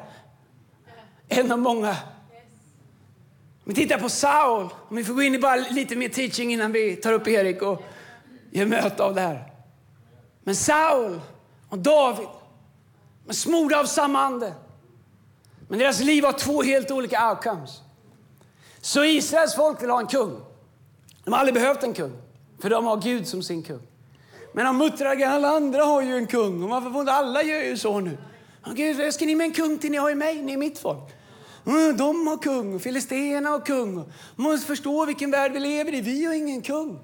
En 1.28 1.52
av 1.52 1.60
många. 1.60 1.90
Om 1.90 3.74
vi 3.74 3.74
tittar 3.74 4.00
på 4.00 4.10
Saul, 4.10 4.70
om 4.90 4.96
vi 4.96 5.04
får 5.04 5.14
gå 5.14 5.22
in 5.22 5.36
i 5.36 5.40
bara 5.40 5.56
lite 5.56 5.96
mer 5.96 6.10
teaching 6.10 6.54
innan 6.54 6.72
vi 6.72 6.96
tar 6.96 7.14
upp 7.14 7.28
Erik 7.28 7.62
och 7.62 7.84
gör 8.52 8.66
möte 8.66 9.04
av 9.04 9.16
det 9.16 9.22
här. 9.22 9.54
Men 10.44 10.56
Saul 10.56 11.22
och 11.70 11.78
David, 11.78 12.28
Men 13.26 13.36
smorda 13.36 13.80
av 13.80 13.86
samma 13.86 14.20
ande. 14.20 14.54
Men 15.68 15.80
deras 15.80 16.00
liv 16.00 16.24
har 16.24 16.32
två 16.32 16.62
helt 16.62 16.92
olika 16.92 17.30
outcomes. 17.30 17.82
Så 18.82 19.04
Israels 19.04 19.56
folk 19.56 19.84
vill 19.84 19.90
ha 19.90 20.00
en 20.00 20.08
kung. 20.08 20.42
De 21.24 21.34
har 21.34 21.40
aldrig 21.40 21.54
behövt 21.54 21.84
en 21.84 21.94
kung, 21.94 22.14
för 22.62 22.70
de 22.70 22.86
har 22.86 22.98
Gud 22.98 23.28
som 23.28 23.44
sin 23.44 23.64
kung. 23.64 23.82
Men 24.54 24.66
de 24.66 24.78
muttrar 24.78 25.26
alla 25.26 25.48
andra 25.48 25.84
har 25.84 26.02
ju 26.02 26.18
en 26.18 26.28
kung. 26.28 26.64
Och 26.64 26.70
varför 26.70 26.90
får 26.90 27.00
inte 27.00 27.14
alla 27.14 27.44
gör 27.44 27.64
ju 27.64 27.78
så 27.78 28.00
nu? 28.00 28.18
Gud, 28.74 29.14
ska 29.14 29.26
ni 29.26 29.36
med 29.36 29.46
en 29.46 29.54
kung 29.54 29.78
till? 29.78 29.92
Ni 29.92 29.98
har 29.98 30.10
ju 30.10 30.16
mig, 30.16 30.42
ni 30.42 30.54
är 30.54 30.58
mitt 30.58 30.80
folk. 30.80 31.14
Mm, 31.66 31.98
de 31.98 32.28
har 32.28 32.38
kung, 32.38 32.80
filisterna 32.80 33.50
har 33.50 33.60
kung. 33.60 33.96
Man 33.96 34.06
måste 34.36 34.68
förstå 34.68 35.06
vilken 35.06 35.32
värld 35.32 35.52
vi 35.52 35.60
lever 35.60 35.94
i. 35.94 36.02
Vi 36.02 36.26
har 36.26 36.34
ingen 36.34 36.62
kung. 36.62 37.00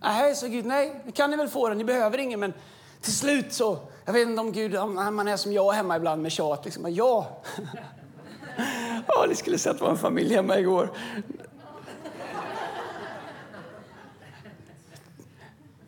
Nej, 0.00 0.34
så 0.34 0.48
Gud, 0.48 0.64
nej, 0.64 1.02
det 1.06 1.12
kan 1.12 1.30
ni 1.30 1.36
väl 1.36 1.48
få 1.48 1.68
den, 1.68 1.78
Ni 1.78 1.84
behöver 1.84 2.18
ingen. 2.18 2.40
Men 2.40 2.52
till 3.00 3.16
slut 3.16 3.52
så, 3.52 3.78
jag 4.08 4.12
vet 4.12 4.28
inte 4.28 4.40
om 4.40 4.52
Gud, 4.52 4.76
om 4.76 4.94
man 4.94 5.28
är 5.28 5.36
som 5.36 5.52
jag 5.52 5.72
hemma 5.72 5.96
ibland 5.96 6.22
med 6.22 6.32
tjat. 6.32 6.64
Liksom, 6.64 6.94
ja. 6.94 7.26
ja, 9.06 9.26
ni 9.28 9.34
skulle 9.34 9.58
sett 9.58 9.80
vår 9.80 9.96
familj 9.96 10.34
hemma 10.34 10.58
igår. 10.58 10.90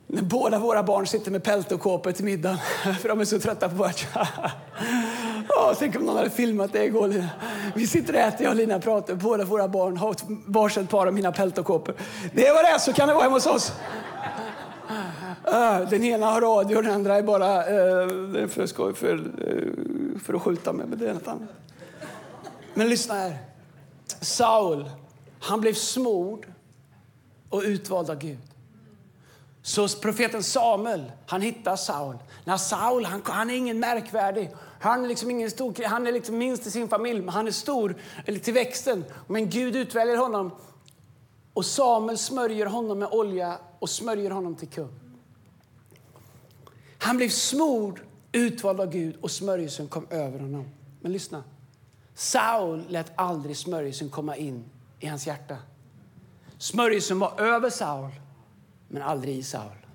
När 0.07 0.23
båda 0.23 0.59
våra 0.59 0.83
barn 0.83 1.07
sitter 1.07 1.31
med 1.31 1.43
pält 1.43 1.73
och 1.73 1.81
kåpor 1.81 2.13
till 2.13 2.25
middagen. 2.25 2.59
för 3.01 3.09
de 3.09 3.21
är 3.21 3.25
så 3.25 3.41
trötta 3.41 3.69
på 3.69 3.75
vårt 3.75 4.07
oh, 5.49 5.75
Tänk 5.79 5.97
om 5.97 6.03
någon 6.03 6.17
hade 6.17 6.31
filmat 6.31 6.73
det 6.73 6.85
igår. 6.85 7.25
Vi 7.75 7.87
sitter 7.87 8.15
och 8.15 8.21
äter, 8.21 8.43
jag 8.43 8.51
och 8.51 8.57
Lina 8.57 8.79
pratar. 8.79 9.15
Båda 9.15 9.45
våra 9.45 9.69
barn 9.69 9.97
har 9.97 10.17
varsitt 10.47 10.91
par 10.91 11.07
av 11.07 11.15
mina 11.15 11.33
pält 11.33 11.59
och 11.59 11.67
kåpor. 11.67 11.95
Det 12.33 12.53
var 12.53 12.73
det 12.73 12.81
så 12.81 12.93
kan 12.93 13.09
det 13.09 13.15
vara 13.15 13.25
hemma 13.25 13.37
hos 13.37 13.47
oss. 13.47 13.73
Ah, 15.45 15.79
den 15.79 16.05
ena 16.05 16.27
har 16.27 16.41
radio, 16.41 16.83
den 16.83 16.93
andra 16.93 17.17
är 17.17 17.23
bara 17.23 17.59
uh, 17.59 18.49
för, 18.49 18.67
skoj, 18.67 18.95
för, 18.95 19.15
uh, 19.15 20.19
för 20.19 20.35
att 20.35 20.43
skjuta 20.43 20.73
med. 20.73 20.89
Men 20.89 20.99
det 20.99 21.11
är 21.11 21.15
något 21.15 21.29
annat. 21.29 21.49
Men 22.75 22.89
lyssna 22.89 23.15
här. 23.15 23.39
Saul, 24.21 24.91
han 25.41 25.61
blev 25.61 25.75
smord 25.75 26.47
och 27.49 27.63
utvald 27.65 28.11
av 28.11 28.19
Gud. 28.19 28.39
Så 29.63 29.89
profeten 29.89 30.43
Samuel, 30.43 31.13
han 31.27 31.43
hittar 31.43 31.77
Saul. 31.77 32.19
När 32.45 32.57
Saul, 32.57 33.05
han, 33.05 33.23
han 33.25 33.51
är 33.51 33.55
ingen 33.55 33.81
märkvärdig. 33.81 34.51
Han 34.81 35.05
är 35.05 35.09
liksom 35.09 35.31
ingen 35.31 35.51
stor, 35.51 35.85
han 35.85 36.07
är 36.07 36.13
liksom 36.13 36.39
minst 36.39 36.67
i 36.67 36.71
sin 36.71 36.89
familj, 36.89 37.21
men 37.21 37.29
han 37.29 37.47
är 37.47 37.51
stor 37.51 37.97
eller 38.27 38.39
till 38.39 38.55
växten. 38.55 39.05
Men 39.27 39.51
Gud 39.51 39.77
utväljer 39.77 40.17
honom. 40.17 40.51
Och 41.55 41.67
Samuel 41.67 42.19
smörjer 42.19 42.67
honom 42.67 42.99
med 42.99 43.09
olja 43.09 43.59
och 43.79 43.91
smörjer 43.91 44.31
honom 44.31 44.55
till 44.55 44.69
kung. 44.69 45.10
Han 47.03 47.17
blev 47.17 47.29
smord, 47.29 48.01
utvald 48.33 48.81
av 48.81 48.91
Gud 48.91 49.17
och 49.21 49.31
smörjelsen 49.31 49.89
kom 49.89 50.07
över 50.11 50.39
honom. 50.39 50.69
Men 51.01 51.13
lyssna. 51.13 51.45
Saul 52.15 52.85
lät 52.89 53.13
aldrig 53.15 53.57
smörjelsen 53.57 54.11
komma 54.11 54.37
in 54.37 54.65
i 54.99 55.07
hans 55.07 55.27
hjärta. 55.27 55.57
Smörjelsen 56.59 57.19
var 57.19 57.41
över 57.41 57.71
Saul 57.71 58.11
men 58.89 59.03
aldrig 59.03 59.37
i 59.37 59.43
Saul. 59.43 59.87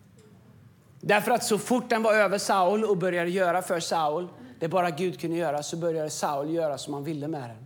Därför 1.02 1.32
att 1.32 1.44
så 1.44 1.58
fort 1.58 1.89
den 1.89 2.04
var 2.04 2.13
över 2.13 2.38
Saul 2.38 2.86
och 2.86 2.98
började 2.98 3.30
göra 3.30 3.62
för 3.62 3.80
Saul, 3.80 4.28
det 4.60 4.68
bara 4.68 4.89
Gud 4.89 5.20
kunde 5.20 5.38
göra, 5.38 5.63
så 5.63 5.78
började 5.78 6.10
Saul 6.10 6.50
göra 6.50 6.78
som 6.78 6.94
han 6.94 7.04
ville 7.04 7.28
med 7.28 7.50
den. 7.50 7.65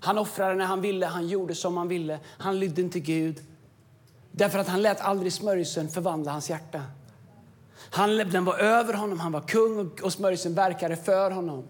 Han 0.00 0.18
offrade 0.18 0.54
när 0.54 0.64
han 0.64 0.80
ville, 0.80 1.06
han 1.06 1.28
gjorde 1.28 1.54
som 1.54 1.76
han 1.76 1.88
ville, 1.88 2.18
han 2.26 2.58
lydde 2.58 2.82
inte 2.82 3.00
Gud. 3.00 3.40
Därför 4.32 4.58
att 4.58 4.68
han 4.68 4.82
lät 4.82 5.00
aldrig 5.00 5.32
smörjelsen 5.32 5.88
förvandla 5.88 6.32
hans 6.32 6.50
hjärta. 6.50 6.82
Han, 7.94 8.16
den 8.16 8.44
var 8.44 8.58
över 8.58 8.94
honom, 8.94 9.20
han 9.20 9.32
var 9.32 9.40
kung 9.40 9.78
och 9.78 10.00
och 10.02 10.12
smörjelsen 10.12 10.54
verkade 10.54 10.96
för 10.96 11.30
honom. 11.30 11.64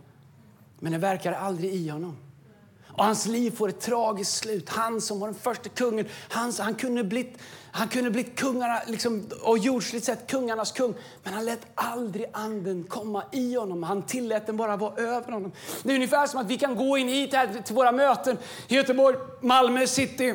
Men 0.79 0.93
den 0.93 1.01
verkade 1.01 1.37
aldrig 1.37 1.75
i 1.75 1.89
honom. 1.89 2.17
Och 2.87 3.05
hans 3.05 3.27
liv 3.27 3.51
får 3.51 3.69
ett 3.69 3.81
tragiskt 3.81 4.33
slut. 4.33 4.69
Han 4.69 5.01
som 5.01 5.21
var 5.21 5.29
den 5.29 5.35
första 5.35 5.69
kungen, 5.69 6.07
han, 6.29 6.53
han 6.59 6.75
kunde 6.75 7.05
blivit 7.05 7.39
han 7.77 7.89
kunde 7.89 8.11
blivit 8.11 8.39
kungarna, 8.39 8.83
liksom, 8.87 9.27
och 9.43 9.59
jordsligt 9.59 10.05
sett 10.05 10.31
kungarnas 10.31 10.73
kung. 10.73 10.95
Men 11.23 11.35
han 11.35 11.45
lät 11.45 11.61
aldrig 11.75 12.27
anden 12.33 12.85
komma 12.85 13.25
i 13.33 13.55
honom. 13.55 13.83
Han 13.83 14.03
tillät 14.03 14.47
den 14.47 14.57
bara 14.57 14.77
vara 14.77 14.95
över 14.97 15.33
honom. 15.33 15.53
Det 15.83 15.91
är 15.91 15.95
ungefär 15.95 16.27
som 16.27 16.41
att 16.41 16.47
vi 16.47 16.59
kan 16.59 16.77
gå 16.77 16.99
in 16.99 17.09
hit 17.09 17.35
här 17.35 17.63
till 17.65 17.75
våra 17.75 17.93
möten 17.93 18.39
i 18.69 18.75
Göteborg, 18.75 19.17
Malmö 19.41 19.87
city, 19.87 20.35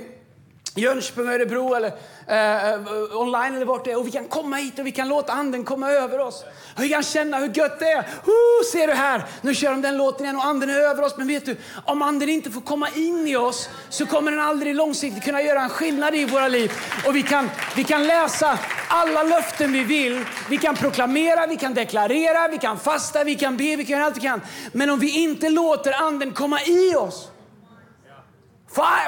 Jönköping, 0.80 1.30
Örebro 1.30 1.74
eller 1.76 1.92
eh, 2.28 3.22
online 3.22 3.56
eller 3.56 3.66
vart 3.66 3.86
det 3.86 3.92
är. 3.92 4.00
Och 4.00 4.08
vi 4.08 4.12
kan 4.12 4.26
komma 4.26 4.56
hit 4.56 4.80
och 4.80 4.86
vi 4.86 4.92
kan 4.92 5.08
låta 5.08 5.34
anden 5.34 5.64
komma 5.64 5.92
över 5.92 6.20
oss. 6.20 6.44
Och 6.76 6.84
vi 6.84 6.90
kan 6.90 7.04
känna 7.04 7.38
hur 7.38 7.58
gött 7.58 7.80
det 7.80 7.92
är. 7.92 8.00
Oh, 8.02 8.66
ser 8.72 8.88
du 8.88 8.94
här, 8.94 9.24
nu 9.42 9.56
kör 9.56 9.72
de 9.72 9.82
den 9.82 9.98
låten 9.98 10.26
igen 10.26 10.36
och 10.36 10.46
anden 10.46 10.70
är 10.70 10.80
över 10.80 11.04
oss. 11.04 11.18
Men 11.18 11.28
vet 11.28 11.46
du, 11.46 11.58
om 11.86 12.02
anden 12.02 12.30
inte 12.30 12.52
får 12.52 12.62
komma 12.62 12.90
in 12.96 13.28
i 13.28 13.36
oss 13.36 13.70
så 13.90 14.06
kommer 14.06 14.32
den 14.32 14.40
aldrig 14.40 14.76
långsiktigt 14.76 15.24
kunna 15.24 15.42
göra 15.42 15.62
en 15.62 15.70
skillnad 15.70 16.16
i 16.16 16.26
våra 16.26 16.48
liv. 16.48 16.72
Och 17.08 17.16
vi 17.16 17.24
kan, 17.24 17.50
vi 17.76 17.84
kan 17.84 18.08
läsa 18.08 18.60
alla 18.88 19.24
löften 19.24 19.72
vi 19.72 19.84
vill. 19.84 20.26
Vi 20.50 20.58
kan 20.58 20.76
proklamera, 20.76 21.48
vi 21.48 21.58
kan 21.58 21.74
deklarera, 21.74 22.48
vi 22.48 22.58
kan 22.58 22.80
fasta, 22.80 23.24
vi 23.24 23.36
kan 23.36 23.58
be, 23.58 23.76
vi 23.76 23.86
kan 23.86 23.98
göra 23.98 24.06
allt 24.06 24.18
vi 24.18 24.22
kan. 24.22 24.42
Men 24.72 24.90
om 24.90 25.00
vi 25.00 25.24
inte 25.24 25.50
låter 25.50 25.94
anden 25.94 26.34
komma 26.34 26.62
i 26.62 26.96
oss, 26.96 27.32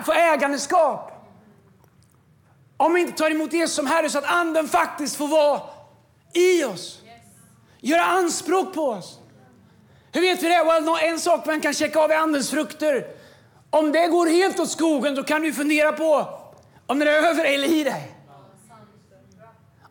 få 0.05 0.13
ägandeskap, 0.13 1.10
om 2.81 2.93
vi 2.93 3.01
inte 3.01 3.17
tar 3.17 3.31
emot 3.31 3.53
Jesus 3.53 3.75
som 3.75 3.87
Herre 3.87 4.09
så 4.09 4.17
att 4.17 4.25
anden 4.25 4.67
faktiskt 4.67 5.15
får 5.15 5.27
vara 5.27 5.61
i 6.33 6.63
oss. 6.63 6.99
Göra 7.79 8.03
anspråk 8.03 8.73
på 8.73 8.89
oss. 8.89 9.19
Hur 10.11 10.21
vet 10.21 10.43
vi 10.43 10.47
det? 10.47 10.63
Well, 10.63 10.97
en 11.01 11.19
sak 11.19 11.45
man 11.45 11.61
kan 11.61 11.73
checka 11.73 11.99
av 11.99 12.11
är 12.11 12.15
andens 12.15 12.49
frukter. 12.51 13.05
Om 13.69 13.91
det 13.91 14.07
går 14.07 14.27
helt 14.27 14.59
åt 14.59 14.69
skogen 14.69 15.15
då 15.15 15.23
kan 15.23 15.41
du 15.41 15.53
fundera 15.53 15.91
på 15.91 16.27
om 16.87 16.99
det 16.99 17.11
är 17.11 17.29
över 17.29 17.45
eller 17.45 17.67
i 17.67 17.83
dig. 17.83 18.11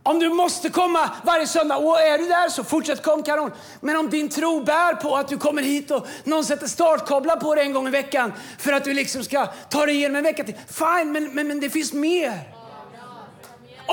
Om 0.03 0.19
du 0.19 0.29
måste 0.29 0.69
komma 0.71 1.11
varje 1.25 1.47
söndag, 1.47 1.77
och 1.77 2.01
är 2.01 2.19
du 2.19 2.27
där 2.29 2.49
så 2.49 2.65
fortsätt 2.65 3.03
kom 3.03 3.23
kanon. 3.23 3.51
Men 3.81 3.97
om 3.97 4.11
din 4.11 4.29
tro 4.29 4.65
bär 4.65 4.95
på 4.95 5.17
att 5.17 5.29
du 5.29 5.39
kommer 5.39 5.63
hit 5.63 5.91
och 5.91 6.07
någon 6.25 6.45
sätter 6.45 6.67
startkablar 6.67 7.37
på 7.37 7.55
dig 7.55 7.65
en 7.65 7.73
gång 7.73 7.89
i 7.89 7.91
veckan 7.91 8.33
för 8.59 8.73
att 8.73 8.85
du 8.85 8.95
liksom 8.95 9.25
ska 9.25 9.47
ta 9.47 9.87
dig 9.87 9.95
igenom 9.95 10.17
en 10.17 10.23
vecka 10.23 10.45
till. 10.45 10.55
Fine, 10.69 11.13
men, 11.13 11.35
men, 11.35 11.49
men 11.49 11.61
det 11.61 11.71
finns 11.71 11.93
mer. 11.93 12.60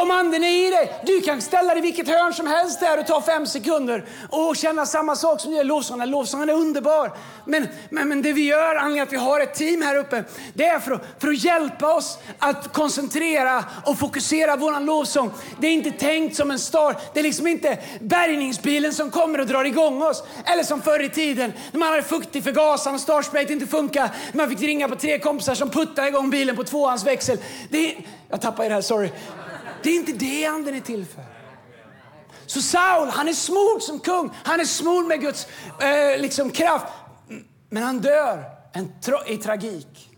Om 0.02 0.12
anden 0.12 0.44
är 0.44 0.68
i 0.68 0.70
dig, 0.70 0.94
du 1.06 1.22
kan 1.22 1.42
ställa 1.42 1.70
dig 1.70 1.78
i 1.78 1.82
vilket 1.82 2.08
hörn 2.08 2.34
som 2.34 2.48
helst 2.48 2.80
där 2.80 3.00
och 3.00 3.08
ta 3.08 3.22
fem 3.22 3.46
sekunder 3.48 4.06
och 4.30 4.56
känna 4.56 4.86
samma 4.86 5.16
sak 5.16 5.42
som 5.42 5.52
du 5.52 5.58
gör 5.58 5.64
lovsången. 5.64 6.10
Lovsången 6.10 6.50
är 6.50 6.54
underbar. 6.54 7.12
Men, 7.46 7.68
men, 7.90 8.10
men 8.10 8.22
det 8.22 8.34
vi 8.34 8.46
gör, 8.46 8.76
anledningen 8.76 9.04
att 9.04 9.14
vi 9.14 9.18
har 9.18 9.40
ett 9.40 9.54
team 9.54 9.82
här 9.82 9.96
uppe, 9.96 10.24
det 10.54 10.66
är 10.66 10.80
för 10.80 10.92
att, 10.92 11.02
för 11.20 11.28
att 11.28 11.44
hjälpa 11.44 11.94
oss 11.94 12.18
att 12.40 12.74
koncentrera 12.74 13.64
och 13.86 14.00
fokusera 14.00 14.56
våran 14.56 14.86
lovsång. 14.86 15.32
Det 15.60 15.68
är 15.68 15.72
inte 15.72 15.92
tänkt 15.92 16.36
som 16.36 16.52
en 16.52 16.60
star. 16.60 16.96
Det 17.14 17.20
är 17.20 17.24
liksom 17.24 17.48
inte 17.48 17.78
bärgningsbilen 18.02 18.94
som 18.94 19.12
kommer 19.12 19.40
och 19.40 19.48
drar 19.48 19.66
igång 19.66 20.02
oss. 20.02 20.24
Eller 20.46 20.64
som 20.64 20.82
förr 20.82 21.04
i 21.04 21.10
tiden 21.10 21.54
när 21.72 21.80
man 21.80 21.90
hade 21.90 22.04
fukt 22.04 22.36
i 22.36 22.42
förgasaren 22.42 22.96
och 22.96 23.02
startsprayet 23.02 23.50
inte 23.50 23.68
funkar. 23.68 24.10
Man 24.34 24.50
fick 24.50 24.62
ringa 24.62 24.88
på 24.90 24.96
tre 24.96 25.20
kompisar 25.20 25.56
som 25.56 25.70
puttade 25.70 26.08
igång 26.08 26.30
bilen 26.30 26.56
på 26.56 26.64
tvåans 26.64 27.06
växel. 27.06 27.38
Det 27.70 27.92
är, 27.92 27.98
jag 28.30 28.42
tappade 28.42 28.70
det 28.70 28.74
här, 28.74 28.82
sorry. 28.82 29.12
Det 29.84 29.90
är 29.90 29.96
inte 29.96 30.12
det 30.12 30.46
anden 30.46 30.76
är 30.76 30.80
till 30.80 31.06
för. 31.06 31.24
Så 32.46 32.62
Saul, 32.62 33.08
han 33.08 33.28
är 33.28 33.34
smord 33.34 33.82
som 33.82 34.00
kung. 34.00 34.32
Han 34.44 34.60
är 34.60 34.66
smord 34.66 35.06
med 35.06 35.22
Guds 35.22 35.48
eh, 35.82 36.22
liksom, 36.22 36.52
kraft. 36.52 36.86
Men 37.70 37.84
han 37.84 38.00
dör 38.00 38.44
en 38.74 39.00
tra 39.02 39.28
i 39.28 39.38
tragik. 39.38 40.10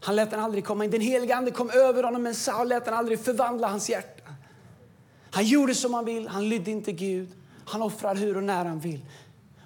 Han 0.00 0.16
lät 0.16 0.30
den 0.30 0.40
aldrig 0.40 0.64
komma 0.64 0.84
in. 0.84 0.90
Den 0.90 1.00
helige 1.00 1.36
ande 1.36 1.50
kom 1.50 1.70
över 1.70 2.02
honom, 2.02 2.22
men 2.22 2.34
Saul 2.34 2.68
lät 2.68 2.84
den 2.84 2.94
aldrig 2.94 3.24
förvandla 3.24 3.68
hans 3.68 3.90
hjärta. 3.90 4.22
Han 5.30 5.44
gjorde 5.44 5.74
som 5.74 5.94
han 5.94 6.04
vill, 6.04 6.28
han 6.28 6.48
lydde 6.48 6.70
inte 6.70 6.92
Gud. 6.92 7.28
Han 7.64 7.82
offrar 7.82 8.14
hur 8.14 8.36
och 8.36 8.42
när 8.42 8.64
han 8.64 8.80
vill. 8.80 9.00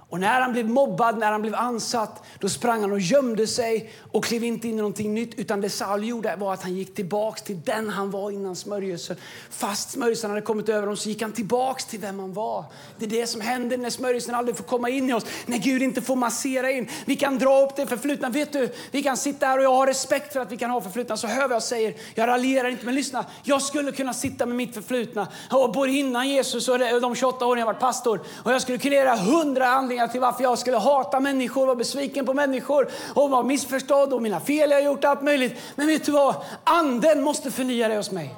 Och 0.09 0.21
när 0.21 0.41
han 0.41 0.53
blev 0.53 0.69
mobbad, 0.69 1.19
när 1.19 1.33
han 1.33 1.43
blev 1.43 1.55
ansatt, 1.55 2.23
då 2.41 2.49
sprang 2.49 2.81
han 2.81 2.93
och 2.93 3.01
gömde 3.01 3.47
sig 3.47 3.93
och 4.13 4.25
klev 4.25 4.45
inte 4.45 4.69
in 4.69 4.75
i 4.75 4.77
någonting 4.77 5.15
nytt. 5.15 5.35
Utan 5.35 5.61
det 5.61 5.71
Saul 5.71 6.05
gjorde 6.05 6.37
var 6.37 6.55
att 6.55 6.63
han 6.63 6.75
gick 6.75 6.95
tillbaks 6.95 7.43
till 7.43 7.61
den 7.65 7.89
han 7.89 8.11
var 8.11 8.31
innan 8.31 8.57
smörjelsen. 8.57 9.17
Fast 9.51 9.91
smörjelsen 9.91 10.31
hade 10.31 10.43
kommit 10.43 10.69
över 10.69 10.81
honom 10.81 10.97
så 10.97 11.09
gick 11.09 11.23
han 11.23 11.33
tillbaks 11.33 11.85
till 11.85 12.01
vem 12.01 12.19
han 12.19 12.33
var. 12.33 12.65
Det 12.99 13.05
är 13.05 13.11
det 13.11 13.27
som 13.27 13.41
händer 13.41 13.79
när 13.79 13.91
smörjelsen 13.91 14.35
aldrig 14.35 14.57
får 14.57 14.65
komma 14.65 14.89
in 14.89 15.11
i 15.11 15.13
oss. 15.13 15.27
När 15.47 15.59
Gud 15.59 15.83
inte 15.83 16.03
får 16.03 16.17
massera 16.17 16.71
in. 16.71 16.89
Vi 17.05 17.17
kan 17.17 17.39
dra 17.39 17.63
upp 17.63 17.77
det 17.77 17.87
förflutna. 17.87 18.29
Vet 18.29 18.53
du, 18.53 18.73
vi 18.91 19.03
kan 19.03 19.17
sitta 19.17 19.47
här 19.47 19.59
och 19.59 19.65
jag 19.65 19.75
har 19.75 19.87
respekt 19.87 20.33
för 20.33 20.41
att 20.41 20.53
vi 20.53 20.57
kan 20.57 20.71
ha 20.71 20.81
förflutna. 20.81 21.17
Så 21.17 21.27
hör 21.27 21.49
vad 21.49 21.55
jag 21.55 21.63
säger. 21.63 21.95
Jag 22.15 22.29
raljerar 22.29 22.69
inte, 22.69 22.85
men 22.85 22.95
lyssna. 22.95 23.25
Jag 23.43 23.63
skulle 23.63 23.93
kunna 23.93 24.15
sitta 24.15 24.47
med 24.47 24.57
mitt 24.57 24.75
förflutna. 24.75 25.29
Och 25.51 25.73
både 25.73 25.93
innan 25.93 26.29
Jesus 26.29 26.69
och 26.69 26.79
de 26.79 27.15
28 27.15 27.47
åren 27.47 27.59
jag 27.59 27.67
varit 27.67 27.81
pastor. 27.81 28.21
Och 28.45 28.53
jag 28.53 28.63
skulle 28.63 28.79
kunna 28.79 28.95
göra 28.95 29.17
hundra 29.17 29.67
anledningar 29.97 30.09
till 30.09 30.21
varför 30.21 30.43
jag 30.43 30.59
skulle 30.59 30.77
hata 30.77 31.21
människor, 31.21 31.67
vara 31.67 31.77
besviken 31.77 32.27
på 32.27 32.35
människor 32.35 32.89
och 33.15 33.31
vara 33.31 33.43
missförstådd 33.43 34.13
och 34.13 34.23
mina 34.23 34.41
fel 34.41 34.71
jag 34.71 34.85
gjort, 34.85 35.05
allt 35.05 35.23
möjligt. 35.23 35.55
Men 35.77 35.87
vet 35.87 36.05
du 36.05 36.13
vad? 36.13 36.35
Anden 36.65 37.23
måste 37.23 37.51
förnya 37.51 37.89
det 37.89 37.97
hos 37.97 38.11
mig. 38.11 38.35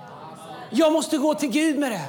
Jag 0.70 0.92
måste 0.92 1.18
gå 1.18 1.34
till 1.34 1.50
Gud 1.50 1.78
med 1.78 1.92
det. 1.92 2.04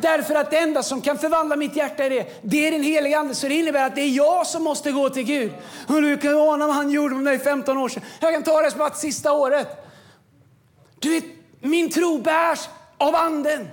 Därför 0.00 0.34
att 0.34 0.50
det 0.50 0.58
enda 0.58 0.82
som 0.82 1.00
kan 1.00 1.18
förvandla 1.18 1.56
mitt 1.56 1.76
hjärta 1.76 2.04
är 2.04 2.10
det, 2.10 2.42
det 2.42 2.66
är 2.66 2.72
den 2.72 2.82
heliga 2.82 3.18
Ande. 3.18 3.34
Så 3.34 3.48
det 3.48 3.54
innebär 3.54 3.86
att 3.86 3.94
det 3.94 4.00
är 4.00 4.08
jag 4.08 4.46
som 4.46 4.62
måste 4.62 4.92
gå 4.92 5.10
till 5.10 5.24
Gud. 5.24 5.52
Och 5.88 6.02
du 6.02 6.16
kan 6.16 6.34
ana 6.34 6.66
vad 6.66 6.76
han 6.76 6.90
gjorde 6.90 7.14
med 7.14 7.24
mig 7.24 7.38
15 7.38 7.78
år 7.78 7.88
sedan. 7.88 8.02
Jag 8.20 8.32
kan 8.32 8.42
ta 8.42 8.62
det 8.62 8.70
som 8.70 8.80
att 8.80 8.98
sista 8.98 9.32
året. 9.32 9.68
Du 10.98 11.10
vet, 11.10 11.24
min 11.60 11.90
tro 11.90 12.18
bärs 12.18 12.68
av 12.98 13.14
Anden. 13.14 13.68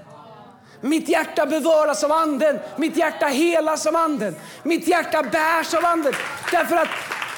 Mitt 0.82 1.10
hjärta 1.10 1.46
bevaras 1.46 2.04
av 2.04 2.12
Anden. 2.12 2.60
Mitt 2.78 2.98
hjärta 2.98 3.26
helas 3.26 3.86
av 3.86 3.96
Anden. 3.96 4.36
Mitt 4.64 4.88
hjärta 4.88 5.24
bärs 5.24 5.74
av 5.74 5.86
Anden. 5.86 6.14
Därför 6.52 6.76
att 6.76 6.88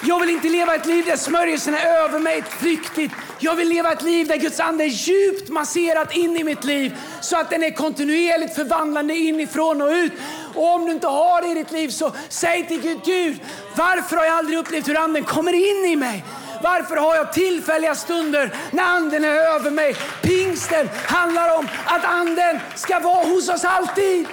jag 0.03 0.19
vill 0.19 0.29
inte 0.29 0.49
leva 0.49 0.75
ett 0.75 0.85
liv 0.85 1.05
där 1.05 1.15
smörjelsen 1.15 1.73
är 1.73 1.85
över 1.85 2.19
mig, 2.19 2.43
flyktigt. 2.59 3.13
Jag 3.39 3.55
vill 3.55 3.69
leva 3.69 3.91
ett 3.91 4.01
liv 4.01 4.27
där 4.27 4.37
Guds 4.37 4.59
ande 4.59 4.83
är 4.83 4.87
djupt 4.87 5.49
masserat 5.49 6.15
in 6.15 6.37
i 6.37 6.43
mitt 6.43 6.63
liv 6.63 6.97
så 7.21 7.37
att 7.37 7.49
den 7.49 7.63
är 7.63 7.71
kontinuerligt 7.71 8.55
förvandlande 8.55 9.13
inifrån 9.13 9.81
och 9.81 9.89
ut. 9.89 10.13
Och 10.55 10.75
om 10.75 10.85
du 10.85 10.91
inte 10.91 11.07
har 11.07 11.41
det 11.41 11.47
i 11.47 11.53
ditt 11.53 11.71
liv 11.71 11.89
så 11.89 12.11
säg 12.29 12.67
till 12.67 12.81
Gud, 12.81 12.99
Gud, 13.05 13.39
varför 13.75 14.15
har 14.15 14.25
jag 14.25 14.37
aldrig 14.37 14.59
upplevt 14.59 14.87
hur 14.87 14.97
anden 14.97 15.23
kommer 15.23 15.53
in 15.53 15.91
i 15.91 15.95
mig? 15.95 16.23
Varför 16.61 16.95
har 16.95 17.15
jag 17.15 17.33
tillfälliga 17.33 17.95
stunder 17.95 18.55
när 18.71 18.83
anden 18.83 19.23
är 19.23 19.55
över 19.55 19.71
mig? 19.71 19.95
Pingsten 20.21 20.89
handlar 21.05 21.57
om 21.57 21.67
att 21.85 22.05
anden 22.05 22.59
ska 22.75 22.99
vara 22.99 23.25
hos 23.25 23.49
oss 23.49 23.65
alltid. 23.65 24.27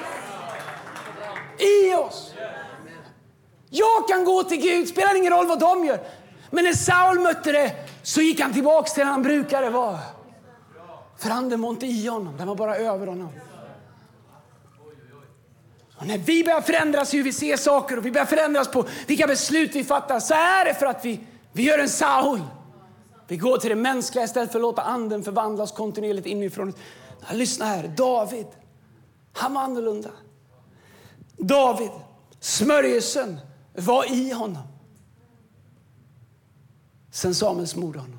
I 1.58 1.94
oss. 1.94 2.34
Jag 3.70 4.08
kan 4.08 4.24
gå 4.24 4.42
till 4.42 4.60
Gud, 4.60 4.88
spelar 4.88 5.16
ingen 5.16 5.32
roll 5.32 5.46
vad 5.46 5.60
de 5.60 5.84
gör. 5.84 6.00
Men 6.50 6.64
när 6.64 6.72
Saul 6.72 7.20
mötte 7.20 7.52
det 7.52 7.72
så 8.02 8.20
gick 8.20 8.40
han 8.40 8.52
tillbaks 8.52 8.92
till 8.92 9.04
där 9.04 9.10
han 9.10 9.22
brukade 9.22 9.70
vara. 9.70 9.98
För 11.18 11.30
anden 11.30 11.62
var 11.62 11.70
inte 11.70 11.86
i 11.86 12.06
honom, 12.06 12.36
den 12.36 12.48
var 12.48 12.54
bara 12.54 12.76
över 12.76 13.06
honom. 13.06 13.28
Och 15.96 16.06
när 16.06 16.18
vi 16.18 16.44
börjar 16.44 16.60
förändras 16.60 17.14
i 17.14 17.16
hur 17.16 17.24
vi 17.24 17.32
ser 17.32 17.56
saker 17.56 17.96
och 17.96 18.06
vi 18.06 18.10
börjar 18.10 18.26
förändras 18.26 18.68
på 18.68 18.84
vilka 19.06 19.26
beslut 19.26 19.74
vi 19.74 19.84
fattar 19.84 20.20
så 20.20 20.34
är 20.34 20.64
det 20.64 20.74
för 20.74 20.86
att 20.86 21.04
vi, 21.04 21.20
vi 21.52 21.62
gör 21.62 21.78
en 21.78 21.88
Saul. 21.88 22.40
Vi 23.28 23.36
går 23.36 23.58
till 23.58 23.70
det 23.70 23.76
mänskliga 23.76 24.24
istället 24.24 24.52
för 24.52 24.58
att 24.58 24.62
låta 24.62 24.82
anden 24.82 25.22
förvandlas 25.22 25.72
kontinuerligt 25.72 26.26
inifrån. 26.26 26.72
Lyssna 27.32 27.64
här, 27.64 27.88
David, 27.88 28.46
han 29.32 29.54
var 29.54 29.62
annorlunda. 29.62 30.10
David, 31.36 31.90
smörjelsen 32.40 33.40
var 33.74 34.12
i 34.12 34.32
honom. 34.32 34.62
Sen 37.10 37.34
Samuel 37.34 37.68
smorde 37.68 37.98
honom. 37.98 38.18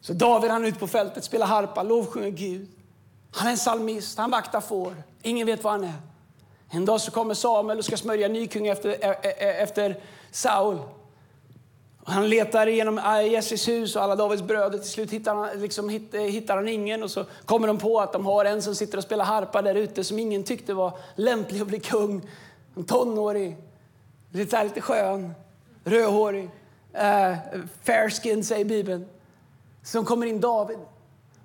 Så 0.00 0.12
David 0.12 0.50
han 0.50 0.64
är 0.64 0.68
ute 0.68 0.78
på 0.78 0.86
fältet, 0.86 1.24
spelar 1.24 1.46
harpa, 1.46 1.82
lovsjunger 1.82 2.30
Gud. 2.30 2.68
Han 3.30 3.46
är 3.46 3.50
en 3.50 3.56
psalmist, 3.56 4.18
han 4.18 4.30
vaktar 4.30 4.60
får. 4.60 4.94
Ingen 5.22 5.46
vet 5.46 5.64
var 5.64 5.70
han 5.70 5.84
är. 5.84 5.92
En 6.70 6.84
dag 6.84 7.00
så 7.00 7.10
kommer 7.10 7.34
Samuel 7.34 7.78
och 7.78 7.84
ska 7.84 7.96
smörja 7.96 8.28
ny 8.28 8.46
kung 8.46 8.66
efter, 8.66 8.88
e, 8.88 9.16
e, 9.22 9.34
e, 9.38 9.62
efter 9.62 10.00
Saul. 10.30 10.78
Han 12.08 12.28
letar 12.28 12.66
igenom 12.66 13.00
ah, 13.02 13.20
Jesses 13.20 13.68
hus 13.68 13.96
och 13.96 14.02
alla 14.02 14.16
Davids 14.16 14.42
bröder. 14.42 14.78
Till 14.78 14.90
slut 14.90 15.10
hittar 15.10 15.34
han, 15.34 15.60
liksom, 15.60 15.90
eh, 15.90 16.20
hittar 16.20 16.56
han 16.56 16.68
ingen 16.68 17.02
och 17.02 17.10
så 17.10 17.24
kommer 17.44 17.66
de 17.66 17.78
på 17.78 18.00
att 18.00 18.12
de 18.12 18.26
har 18.26 18.44
en 18.44 18.62
som 18.62 18.74
sitter 18.74 18.98
och 18.98 19.04
spelar 19.04 19.24
harpa 19.24 19.62
där 19.62 19.74
ute 19.74 20.04
som 20.04 20.18
ingen 20.18 20.44
tyckte 20.44 20.74
var 20.74 20.98
lämplig 21.14 21.60
att 21.60 21.66
bli 21.66 21.80
kung. 21.80 22.28
En 22.76 22.84
tonårig, 22.84 23.56
lite, 24.30 24.64
lite 24.64 24.80
skön, 24.80 25.34
rödhårig, 25.84 26.44
uh, 26.44 27.36
fair 27.82 28.10
skin 28.10 28.44
säger 28.44 28.64
Bibeln. 28.64 29.06
Som 29.82 30.04
kommer 30.04 30.26
in 30.26 30.40
David. 30.40 30.78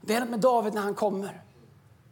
Det 0.01 0.13
är 0.13 0.19
något 0.19 0.29
med 0.29 0.39
David 0.39 0.73
när 0.73 0.81
han 0.81 0.95
kommer. 0.95 1.41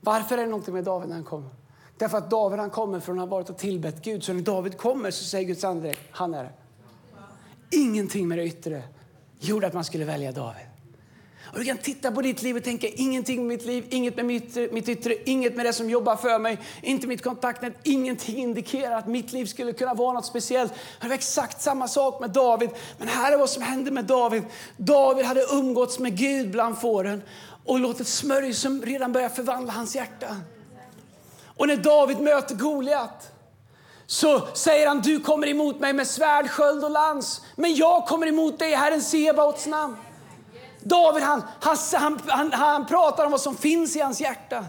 Varför 0.02 0.38
är 0.38 0.42
det 0.42 0.52
något 0.52 0.68
med 0.68 0.84
David 0.84 1.10
när 1.10 1.16
han 1.16 1.26
kommer? 1.26 1.50
Därför 1.98 2.18
att 2.18 2.30
David 2.30 2.60
han 2.60 2.70
kommer 2.70 3.00
från 3.00 3.20
att 3.20 3.30
ha 3.30 3.38
varit 3.38 3.50
och 3.50 3.58
tillbett 3.58 4.02
Gud. 4.02 4.24
Så 4.24 4.34
när 4.34 4.42
David 4.42 4.78
kommer 4.78 5.12
så 5.12 5.24
säger 5.24 5.48
Guds 5.48 5.64
ande, 5.64 5.94
han 6.12 6.34
är 6.34 6.44
det. 6.44 6.52
Ingenting 7.71 8.27
med 8.27 8.38
det 8.38 8.45
yttre 8.45 8.84
gjorde 9.39 9.67
att 9.67 9.73
man 9.73 9.84
skulle 9.84 10.05
välja 10.05 10.32
David. 10.32 10.65
Och 11.51 11.60
du 11.60 11.65
kan 11.65 11.77
titta 11.77 12.12
på 12.12 12.21
ditt 12.21 12.41
liv 12.41 12.58
och 12.58 12.63
tänka 12.63 12.88
ingenting 12.88 13.38
med 13.38 13.47
mitt 13.47 13.65
liv, 13.65 13.86
inget 13.89 14.15
med 14.15 14.25
mitt, 14.25 14.71
mitt 14.71 14.89
yttre, 14.89 15.15
inget 15.25 15.55
med 15.55 15.65
det 15.65 15.73
som 15.73 15.89
jobbar 15.89 16.15
för 16.15 16.39
mig, 16.39 16.58
inte 16.82 17.08
mitt 17.08 17.23
kontaktnät. 17.23 17.73
Ingenting 17.84 18.38
indikerar 18.38 18.97
att 18.97 19.08
mitt 19.08 19.32
liv 19.32 19.45
skulle 19.45 19.73
kunna 19.73 19.93
vara 19.93 20.13
något 20.13 20.25
speciellt. 20.25 20.73
Det 21.01 21.08
var 21.08 21.15
exakt 21.15 21.62
samma 21.62 21.88
sak 21.88 22.19
med 22.19 22.29
David. 22.29 22.69
Men 22.97 23.08
här 23.08 23.32
är 23.32 23.38
vad 23.38 23.49
som 23.49 23.63
hände 23.63 23.91
med 23.91 24.05
David. 24.05 24.43
David 24.77 25.25
hade 25.25 25.41
umgåtts 25.51 25.99
med 25.99 26.17
Gud 26.17 26.51
bland 26.51 26.82
fåren 26.82 27.21
och 27.65 27.79
låtit 27.79 28.08
smörj 28.08 28.53
som 28.53 28.82
redan 28.82 29.12
börja 29.12 29.29
förvandla 29.29 29.73
hans 29.73 29.95
hjärta. 29.95 30.38
Och 31.45 31.67
när 31.67 31.77
David 31.77 32.19
möter 32.19 32.55
Goliat 32.55 33.32
så 34.12 34.48
säger 34.54 34.88
han, 34.88 35.02
du 35.02 35.19
kommer 35.19 35.48
emot 35.48 35.80
mig 35.80 35.93
med 35.93 36.08
svärd, 36.08 36.50
sköld 36.50 36.84
och 36.84 36.91
lans. 36.91 37.41
Men 37.56 37.76
jag 37.76 38.06
kommer 38.06 38.28
emot 38.28 38.60
dig 38.60 38.72
i 38.72 38.76
Herren 38.76 39.02
Sebaots 39.02 39.65
namn. 39.65 39.98
David 40.80 41.24
han, 41.24 41.43
han, 41.93 42.19
han, 42.28 42.54
han 42.54 42.86
pratar 42.86 43.26
om 43.26 43.32
vad 43.32 43.41
som 43.41 43.58
finns 43.58 43.95
i 43.95 44.00
hans 44.00 44.22
hjärta. 44.22 44.65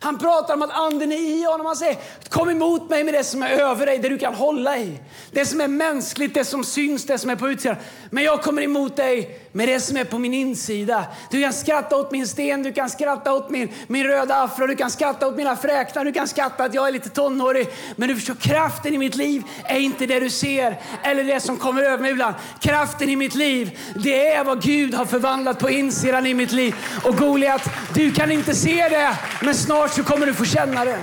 Han 0.00 0.18
pratar 0.18 0.54
om 0.54 0.62
att 0.62 0.70
anden 0.70 1.12
är 1.12 1.16
i 1.16 1.44
honom. 1.44 1.66
Han 1.66 1.76
säger 1.76 1.98
kom 2.28 2.50
emot 2.50 2.90
mig 2.90 3.04
med 3.04 3.14
det 3.14 3.24
som 3.24 3.42
är 3.42 3.50
över 3.50 3.86
dig, 3.86 3.98
det 3.98 4.08
du 4.08 4.18
kan 4.18 4.34
hålla 4.34 4.78
i. 4.78 5.00
Det 5.30 5.46
som 5.46 5.60
är 5.60 5.68
mänskligt, 5.68 6.34
det 6.34 6.44
som 6.44 6.64
syns, 6.64 7.06
det 7.06 7.18
som 7.18 7.30
är 7.30 7.36
på 7.36 7.48
utsidan. 7.48 7.76
Men 8.10 8.24
jag 8.24 8.42
kommer 8.42 8.62
emot 8.62 8.96
dig 8.96 9.40
med 9.52 9.68
det 9.68 9.80
som 9.80 9.96
är 9.96 10.04
på 10.04 10.18
min 10.18 10.34
insida. 10.34 11.04
Du 11.30 11.42
kan 11.42 11.52
skratta 11.52 11.96
åt 11.96 12.10
min 12.10 12.26
sten, 12.26 12.62
du 12.62 12.72
kan 12.72 12.90
skratta 12.90 13.32
åt 13.32 13.50
min, 13.50 13.68
min 13.86 14.06
röda 14.06 14.34
afro, 14.34 14.66
du 14.66 14.76
kan 14.76 14.90
skratta 14.90 15.28
åt 15.28 15.36
mina 15.36 15.56
fräknar, 15.56 16.04
du 16.04 16.12
kan 16.12 16.28
skratta 16.28 16.64
att 16.64 16.74
jag 16.74 16.88
är 16.88 16.92
lite 16.92 17.08
tonårig. 17.08 17.68
Men 17.96 18.08
du 18.08 18.16
förstår, 18.16 18.34
kraften 18.34 18.94
i 18.94 18.98
mitt 18.98 19.14
liv 19.14 19.42
är 19.64 19.78
inte 19.78 20.06
det 20.06 20.20
du 20.20 20.30
ser 20.30 20.80
eller 21.02 21.24
det 21.24 21.40
som 21.40 21.56
kommer 21.56 21.82
över 21.82 21.98
mig 22.02 22.10
ibland. 22.10 22.34
Kraften 22.60 23.08
i 23.08 23.16
mitt 23.16 23.34
liv, 23.34 23.78
det 23.94 24.32
är 24.32 24.44
vad 24.44 24.62
Gud 24.62 24.94
har 24.94 25.04
förvandlat 25.04 25.58
på 25.58 25.70
insidan 25.70 26.26
i 26.26 26.34
mitt 26.34 26.52
liv. 26.52 26.74
Och 27.04 27.16
Goliat, 27.16 27.68
du 27.94 28.12
kan 28.12 28.30
inte 28.30 28.54
se 28.54 28.88
det, 28.88 29.16
men 29.42 29.54
snart 29.54 29.94
så 29.94 30.02
kommer 30.02 30.26
du 30.26 30.34
få 30.34 30.44
känna 30.44 30.84
det. 30.84 30.98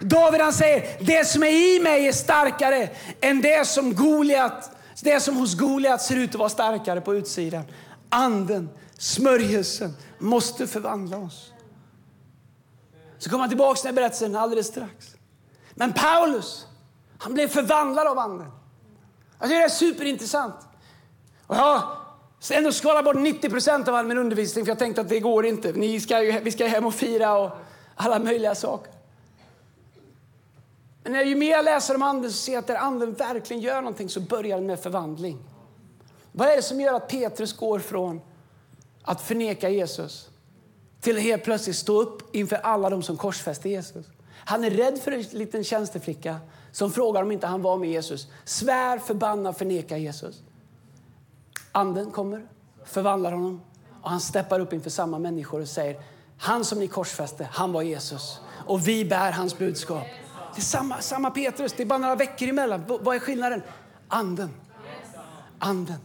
David 0.00 0.40
han 0.40 0.52
säger, 0.52 0.82
det 1.00 1.24
som 1.24 1.42
är 1.42 1.76
i 1.76 1.80
mig 1.80 2.08
är 2.08 2.12
starkare 2.12 2.88
än 3.20 3.40
det 3.40 3.66
som 3.66 3.94
Goliat 3.94 4.70
det 5.04 5.20
som 5.20 5.36
hos 5.36 5.54
Goliat 5.54 6.02
ser 6.02 6.16
ut 6.16 6.30
att 6.30 6.38
vara 6.38 6.48
starkare 6.48 7.00
på 7.00 7.14
utsidan. 7.14 7.64
Anden, 8.08 8.70
smörjelsen, 8.98 9.96
måste 10.18 10.66
förvandla 10.66 11.18
oss. 11.18 11.52
Så 13.18 13.30
kommer 13.30 13.40
han 13.40 13.48
tillbaka 13.48 13.80
till 13.80 13.86
den 13.86 13.94
berättelsen 13.94 14.36
alldeles 14.36 14.66
strax. 14.66 15.14
Men 15.74 15.92
Paulus, 15.92 16.66
han 17.18 17.34
blev 17.34 17.48
förvandlad 17.48 18.06
av 18.06 18.18
anden. 18.18 18.50
Jag 19.38 19.48
tycker 19.48 19.58
det 19.58 19.64
är 19.64 19.68
superintressant. 19.68 20.54
Och 21.46 21.56
jag 21.56 21.82
ändå 22.50 22.72
skalat 22.72 23.04
bort 23.04 23.16
90 23.16 23.50
procent 23.50 23.88
av 23.88 23.94
all 23.94 24.06
min 24.06 24.18
undervisning 24.18 24.64
för 24.64 24.70
jag 24.70 24.78
tänkte 24.78 25.00
att 25.00 25.08
det 25.08 25.20
går 25.20 25.46
inte. 25.46 25.72
Ni 25.72 26.00
ska, 26.00 26.18
vi 26.18 26.52
ska 26.52 26.66
hem 26.66 26.86
och 26.86 26.94
fira 26.94 27.38
och 27.38 27.50
alla 27.94 28.18
möjliga 28.18 28.54
saker. 28.54 28.92
Men 31.02 31.28
ju 31.28 31.34
mer 31.34 31.50
jag 31.50 31.64
läser 31.64 31.94
om 31.94 32.02
anden 32.02 32.30
så 32.30 32.36
ser 32.36 32.52
jag 32.52 32.60
att 32.60 32.66
där 32.66 32.76
anden 32.76 33.12
verkligen 33.12 33.62
gör 33.62 33.80
någonting 33.80 34.08
så 34.08 34.20
börjar 34.20 34.56
den 34.56 34.66
med 34.66 34.80
förvandling. 34.80 35.38
Vad 36.32 36.48
är 36.48 36.56
det 36.56 36.62
som 36.62 36.80
gör 36.80 36.94
att 36.94 37.08
Petrus 37.08 37.52
går 37.52 37.78
från 37.78 38.20
att 39.02 39.20
förneka 39.20 39.68
Jesus 39.68 40.28
till 41.00 41.16
att 41.16 41.22
helt 41.22 41.44
plötsligt 41.44 41.76
stå 41.76 42.00
upp 42.00 42.34
inför 42.34 42.56
alla 42.56 42.90
de 42.90 43.02
som 43.02 43.16
korsfäste 43.16 43.68
Jesus? 43.68 44.06
Han 44.44 44.64
är 44.64 44.70
rädd 44.70 44.98
för 44.98 45.12
en 45.12 45.22
liten 45.22 45.64
tjänsteflicka 45.64 46.36
som 46.72 46.92
frågar 46.92 47.22
om 47.22 47.32
inte 47.32 47.46
han 47.46 47.62
var 47.62 47.76
med 47.76 47.90
Jesus. 47.90 48.28
Svär, 48.44 48.98
förbanna, 48.98 49.52
förneka 49.52 49.96
Jesus. 49.96 50.42
Anden 51.72 52.10
kommer, 52.10 52.46
förvandlar 52.84 53.32
honom 53.32 53.60
och 54.02 54.10
han 54.10 54.20
steppar 54.20 54.60
upp 54.60 54.72
inför 54.72 54.90
samma 54.90 55.18
människor 55.18 55.60
och 55.60 55.68
säger 55.68 56.00
han 56.38 56.64
som 56.64 56.78
ni 56.78 56.88
korsfäste, 56.88 57.48
han 57.52 57.72
var 57.72 57.82
Jesus. 57.82 58.40
Och 58.66 58.88
vi 58.88 59.04
bär 59.04 59.32
hans 59.32 59.58
budskap. 59.58 60.06
Det 60.54 60.60
är 60.60 60.62
samma, 60.62 61.00
samma 61.00 61.30
Petrus, 61.30 61.72
det 61.72 61.82
är 61.82 61.86
bara 61.86 61.98
några 61.98 62.14
veckor 62.14 62.48
emellan. 62.48 62.80
V- 62.88 62.98
Vad 63.00 63.16
är 63.16 63.20
skillnaden? 63.20 63.62
Anden. 64.08 64.50
Anden. 65.58 65.96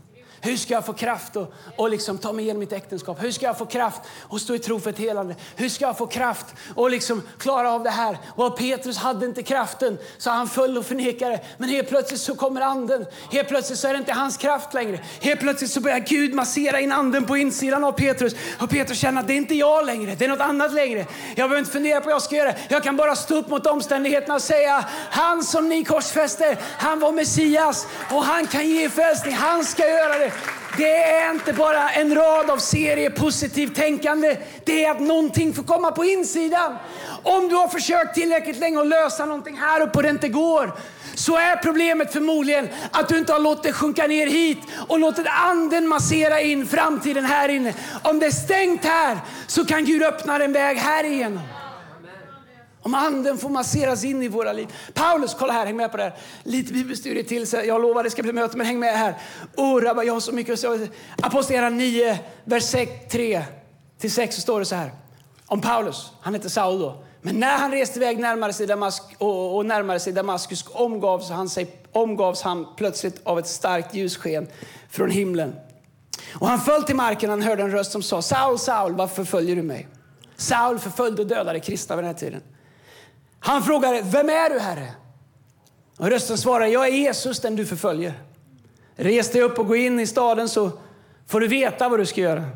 Hur 0.45 0.57
ska 0.57 0.73
jag 0.73 0.85
få 0.85 0.93
kraft 0.93 1.35
att 1.35 1.51
och 1.75 1.89
liksom 1.89 2.17
ta 2.17 2.33
mig 2.33 2.45
igenom 2.45 2.59
mitt 2.59 2.73
äktenskap? 2.73 3.23
Hur 3.23 3.31
ska 3.31 3.45
jag 3.45 3.57
få 3.57 3.65
kraft 3.65 4.01
att 4.31 4.41
stå 4.41 4.55
i 4.55 4.59
tro 4.59 4.79
för 4.79 4.89
ett 4.89 4.99
helande? 4.99 5.35
Hur 5.55 5.69
ska 5.69 5.85
jag 5.85 5.97
få 5.97 6.07
kraft 6.07 6.45
att 6.75 6.91
liksom 6.91 7.21
klara 7.39 7.71
av 7.71 7.83
det 7.83 7.89
här? 7.89 8.17
Och 8.35 8.57
Petrus 8.57 8.97
hade 8.97 9.25
inte 9.25 9.43
kraften 9.43 9.97
så 10.17 10.29
han 10.29 10.47
föll 10.47 10.77
och 10.77 10.85
förnekade. 10.85 11.39
Men 11.57 11.69
helt 11.69 11.89
plötsligt 11.89 12.21
så 12.21 12.35
kommer 12.35 12.61
anden. 12.61 13.05
Helt 13.31 13.47
plötsligt 13.47 13.79
så 13.79 13.87
är 13.87 13.93
det 13.93 13.99
inte 13.99 14.13
hans 14.13 14.37
kraft 14.37 14.73
längre. 14.73 14.99
Helt 15.21 15.39
plötsligt 15.39 15.71
så 15.71 15.81
börjar 15.81 15.99
Gud 15.99 16.33
massera 16.33 16.79
in 16.79 16.91
anden 16.91 17.25
på 17.25 17.37
insidan 17.37 17.83
av 17.83 17.91
Petrus. 17.91 18.35
Och 18.59 18.69
Petrus 18.69 18.99
känner 18.99 19.21
att 19.21 19.27
det 19.27 19.33
är 19.33 19.37
inte 19.37 19.55
jag 19.55 19.85
längre, 19.85 20.15
det 20.15 20.25
är 20.25 20.29
något 20.29 20.39
annat 20.39 20.73
längre. 20.73 20.99
Jag 21.27 21.35
behöver 21.35 21.59
inte 21.59 21.71
fundera 21.71 21.99
på 21.99 22.05
vad 22.05 22.13
jag 22.13 22.21
ska 22.21 22.35
göra. 22.35 22.53
Jag 22.67 22.83
kan 22.83 22.97
bara 22.97 23.15
stå 23.15 23.35
upp 23.35 23.49
mot 23.49 23.67
omständigheterna 23.67 24.35
och 24.35 24.41
säga 24.41 24.85
han 25.09 25.43
som 25.43 25.69
ni 25.69 25.83
korsfäster, 25.83 26.57
han 26.77 26.99
var 26.99 27.11
Messias 27.11 27.87
och 28.11 28.23
han 28.23 28.47
kan 28.47 28.69
ge 28.69 28.89
frälsning. 28.89 29.33
Han 29.33 29.65
ska 29.65 29.87
göra 29.87 30.17
det. 30.17 30.34
Det 30.77 31.03
är 31.03 31.31
inte 31.31 31.53
bara 31.53 31.89
en 31.89 32.15
rad 32.15 32.49
av 32.49 32.57
serier 32.57 33.09
positivt 33.09 33.75
tänkande. 33.75 34.37
Det 34.65 34.85
är 34.85 34.91
att 34.91 34.99
någonting 34.99 35.53
får 35.53 35.63
komma 35.63 35.91
på 35.91 36.05
insidan. 36.05 36.75
Om 37.23 37.49
du 37.49 37.55
har 37.55 37.67
försökt 37.67 38.15
tillräckligt 38.15 38.59
länge 38.59 38.79
att 38.79 38.87
lösa 38.87 39.25
någonting 39.25 39.57
här 39.57 39.81
uppe 39.81 39.97
och 39.97 40.03
det 40.03 40.09
inte 40.09 40.29
går 40.29 40.73
så 41.15 41.37
är 41.37 41.55
problemet 41.55 42.13
förmodligen 42.13 42.69
att 42.91 43.09
du 43.09 43.17
inte 43.17 43.33
har 43.33 43.39
låtit 43.39 43.63
det 43.63 43.73
sjunka 43.73 44.07
ner 44.07 44.27
hit 44.27 44.59
och 44.87 44.99
låtit 44.99 45.27
anden 45.27 45.87
massera 45.87 46.41
in 46.41 46.67
framtiden 46.67 47.25
här 47.25 47.49
inne. 47.49 47.73
Om 48.03 48.19
det 48.19 48.25
är 48.25 48.31
stängt 48.31 48.85
här 48.85 49.17
så 49.47 49.65
kan 49.65 49.85
Gud 49.85 50.03
öppna 50.03 50.43
en 50.43 50.53
väg 50.53 50.77
här 50.77 51.03
igenom. 51.03 51.41
Om 52.85 52.93
anden 52.93 53.37
får 53.37 53.49
masseras 53.49 54.03
in 54.03 54.23
i 54.23 54.27
våra 54.27 54.53
liv. 54.53 54.67
Paulus, 54.93 55.35
kolla 55.39 55.53
här, 55.53 55.65
häng 55.65 55.75
med 55.75 55.91
på 55.91 55.97
det 55.97 56.03
här. 56.03 56.13
Lite 56.43 56.73
bibelstudie 56.73 57.23
till, 57.23 57.47
så 57.47 57.57
jag 57.65 57.81
lovar 57.81 58.03
det 58.03 58.09
ska 58.09 58.23
bli 58.23 58.33
möte, 58.33 58.57
men 58.57 58.65
häng 58.65 58.79
med 58.79 58.97
här. 58.97 59.15
Oh, 59.55 59.81
rabba, 59.81 60.03
jag 60.03 60.13
har 60.13 60.19
så 60.19 60.31
mycket 60.31 60.53
att 60.53 60.59
säga. 60.59 60.87
Apostlagärningarna 61.21 61.75
9, 61.75 62.19
vers 62.43 62.71
3 63.11 63.43
till 63.99 64.11
6 64.11 64.35
så 64.35 64.41
står 64.41 64.59
det 64.59 64.65
så 64.65 64.75
här. 64.75 64.91
Om 65.45 65.61
Paulus, 65.61 66.11
han 66.21 66.33
heter 66.33 66.49
Saul 66.49 66.79
då. 66.79 67.03
Men 67.21 67.39
när 67.39 67.57
han 67.57 67.71
reste 67.71 67.99
iväg 67.99 68.19
närmare 68.19 68.53
sig 68.53 68.67
Damask, 68.67 69.03
och, 69.17 69.55
och 69.55 69.65
närmare 69.65 69.99
sig 69.99 70.13
Damaskus 70.13 70.65
omgavs 70.67 71.29
han, 71.29 71.49
sig, 71.49 71.81
omgavs 71.91 72.41
han 72.41 72.67
plötsligt 72.77 73.21
av 73.23 73.39
ett 73.39 73.47
starkt 73.47 73.93
ljussken 73.93 74.47
från 74.89 75.09
himlen. 75.09 75.55
Och 76.33 76.47
han 76.47 76.59
föll 76.59 76.83
till 76.83 76.95
marken 76.95 77.29
och 77.29 77.37
han 77.37 77.47
hörde 77.47 77.63
en 77.63 77.71
röst 77.71 77.91
som 77.91 78.03
sa 78.03 78.21
Saul, 78.21 78.59
Saul, 78.59 78.93
varför 78.93 79.23
följer 79.23 79.55
du 79.55 79.61
mig? 79.61 79.87
Saul 80.35 80.79
förföljde 80.79 81.21
och 81.21 81.27
dödade 81.27 81.59
kristna 81.59 81.95
vid 81.95 82.03
den 82.03 82.13
här 82.13 82.19
tiden. 82.19 82.41
Han 83.45 83.63
frågade, 83.63 84.01
vem 84.01 84.29
är 84.29 84.49
du 84.49 84.59
Herre? 84.59 84.93
Och 85.97 86.07
rösten 86.07 86.37
svarade, 86.37 86.69
jag 86.69 86.87
är 86.87 86.91
Jesus 86.91 87.39
den 87.39 87.55
du 87.55 87.65
förföljer. 87.65 88.23
Res 88.95 89.31
dig 89.31 89.41
upp 89.41 89.59
och 89.59 89.67
gå 89.67 89.75
in 89.75 89.99
i 89.99 90.07
staden 90.07 90.49
så 90.49 90.71
får 91.27 91.39
du 91.39 91.47
veta 91.47 91.89
vad 91.89 91.99
du 91.99 92.05
ska 92.05 92.21
göra. 92.21 92.49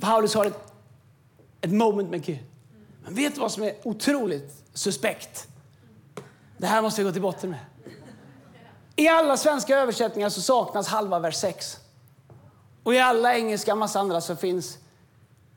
Paulus 0.00 0.34
har 0.34 0.46
ett, 0.46 0.72
ett 1.60 1.72
moment 1.72 2.10
med 2.10 2.24
Gud. 2.24 2.38
Men 3.04 3.14
vet 3.14 3.34
du 3.34 3.40
vad 3.40 3.52
som 3.52 3.62
är 3.62 3.74
otroligt 3.82 4.62
suspekt? 4.74 5.48
Det 6.58 6.66
här 6.66 6.82
måste 6.82 7.00
jag 7.00 7.08
gå 7.08 7.12
till 7.12 7.22
botten 7.22 7.50
med. 7.50 7.60
I 8.96 9.08
alla 9.08 9.36
svenska 9.36 9.78
översättningar 9.78 10.28
så 10.28 10.40
saknas 10.40 10.88
halva 10.88 11.18
vers 11.18 11.36
6. 11.36 11.76
Och 12.82 12.94
i 12.94 12.98
alla 12.98 13.34
engelska 13.34 13.72
och 13.72 13.78
massa 13.78 14.00
andra 14.00 14.20
så 14.20 14.36
finns 14.36 14.78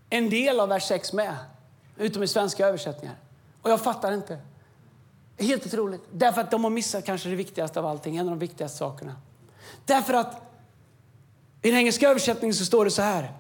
en 0.10 0.30
del 0.30 0.60
av 0.60 0.70
vers 0.70 0.88
6 0.88 1.14
med. 1.14 1.36
Utom 1.98 2.24
i 2.24 2.28
svenska 2.28 2.68
översättningar. 2.68 3.16
Och 3.68 3.72
jag 3.74 3.82
fattar 3.82 4.14
inte. 4.14 4.38
Helt 5.38 5.66
otroligt. 5.66 6.02
Därför 6.12 6.42
att 6.42 6.52
de 6.52 6.64
har 6.64 6.72
missat 6.72 7.06
kanske 7.06 7.30
det 7.30 7.36
viktigaste 7.36 7.80
av 7.80 7.86
allting, 7.86 8.18
en 8.18 8.26
av 8.26 8.30
de 8.30 8.40
viktigaste 8.40 8.78
sakerna. 8.78 9.16
Därför 9.86 10.14
att 10.14 10.42
i 11.62 11.70
den 11.70 11.80
engelska 11.80 12.10
översättningen 12.10 12.54
så 12.54 12.66
står 12.66 12.86
det 12.86 12.92
så 12.92 13.02
här. 13.02 13.32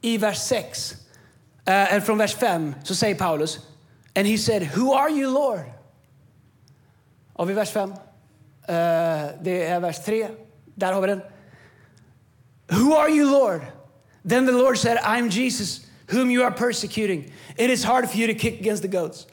I 0.00 0.18
vers 0.18 0.38
6, 0.38 0.94
eh, 1.64 2.00
från 2.00 2.18
vers 2.18 2.34
5, 2.34 2.74
så 2.84 2.94
säger 2.94 3.14
Paulus 3.14 3.58
And 4.16 4.26
he 4.26 4.38
said, 4.38 4.62
Who 4.76 4.94
are 4.94 5.10
you 5.10 5.32
Lord? 5.32 5.60
Har 7.34 7.46
vi 7.46 7.54
vers 7.54 7.70
5? 7.70 7.90
Eh, 7.90 7.96
det 9.42 9.66
är 9.66 9.80
vers 9.80 10.04
3. 10.04 10.28
Där 10.74 10.92
har 10.92 11.00
vi 11.00 11.06
den. 11.06 11.20
Who 12.68 12.94
are 12.94 13.10
you 13.10 13.30
Lord? 13.30 13.60
Then 14.28 14.46
the 14.46 14.52
Lord 14.52 14.78
said, 14.78 14.98
I'm 14.98 15.30
Jesus, 15.30 15.86
whom 16.12 16.30
you 16.30 16.44
are 16.44 16.54
persecuting. 16.54 17.32
It 17.56 17.70
is 17.70 17.84
hard 17.84 18.08
for 18.08 18.18
you 18.18 18.32
to 18.32 18.38
kick 18.38 18.60
against 18.60 18.82
the 18.82 18.88
goats. 18.88 19.26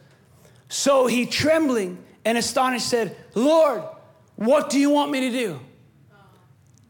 So 0.69 1.08
he, 1.08 1.25
trembling 1.25 1.97
and 2.23 2.38
astonished, 2.38 2.89
said, 2.89 3.15
Lord, 3.34 3.84
what 4.36 4.69
do 4.69 4.80
you 4.80 4.89
want 4.89 5.12
me 5.12 5.21
to 5.21 5.32
do? 5.32 5.60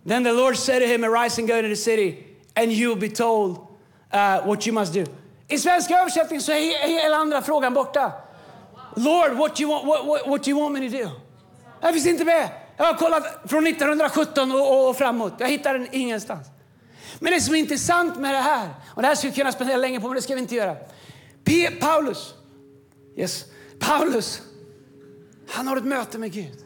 Then 0.05 0.23
the 0.23 0.33
Lord 0.33 0.57
said 0.57 0.79
to 0.79 0.87
him, 0.87 1.03
Arise 1.03 1.37
and 1.39 1.47
go 1.47 1.57
into 1.57 1.69
the 1.69 1.75
city, 1.75 2.25
and 2.55 2.71
you 2.71 2.89
will 2.89 2.95
be 2.95 3.09
told 3.09 3.67
uh, 4.11 4.41
what 4.41 4.65
you 4.65 4.73
must 4.73 4.93
do. 4.93 5.05
I 5.47 5.57
svenska 5.57 5.99
översättning 5.99 6.41
så 6.41 6.51
är 6.51 6.87
hela 6.87 7.17
andra 7.17 7.41
frågan 7.41 7.73
borta. 7.73 8.11
Lord, 8.95 9.33
what 9.33 9.55
do 9.55 9.63
you 9.63 9.71
want, 9.71 9.85
what, 9.85 10.05
what, 10.05 10.27
what 10.27 10.43
do 10.43 10.49
you 10.49 10.59
want 10.59 10.73
me 10.73 10.89
to 10.89 10.97
do? 10.97 11.11
Jag 11.81 11.93
finns 11.93 12.05
inte 12.05 12.25
med. 12.25 12.49
Jag 12.77 12.85
har 12.85 12.93
kollat 12.93 13.23
från 13.45 13.67
1917 13.67 14.51
och, 14.51 14.71
och, 14.71 14.89
och 14.89 14.97
framåt. 14.97 15.33
Jag 15.37 15.49
hittar 15.49 15.73
den 15.73 15.87
ingenstans. 15.91 16.47
Men 17.19 17.33
det 17.33 17.41
som 17.41 17.55
är 17.55 17.59
intressant 17.59 18.17
med 18.17 18.33
det 18.33 18.39
här, 18.39 18.69
och 18.87 19.01
det 19.01 19.07
här 19.07 19.15
skulle 19.15 19.31
vi 19.31 19.37
kunna 19.37 19.51
spendera 19.51 19.77
länge 19.77 19.99
på, 19.99 20.07
men 20.07 20.15
det 20.15 20.21
ska 20.21 20.35
vi 20.35 20.41
inte 20.41 20.55
göra. 20.55 20.75
P 21.43 21.71
Paulus, 21.71 22.33
yes, 23.17 23.45
Paulus, 23.79 24.41
han 25.47 25.67
har 25.67 25.77
ett 25.77 25.85
möte 25.85 26.17
med 26.17 26.31
Gud. 26.31 26.65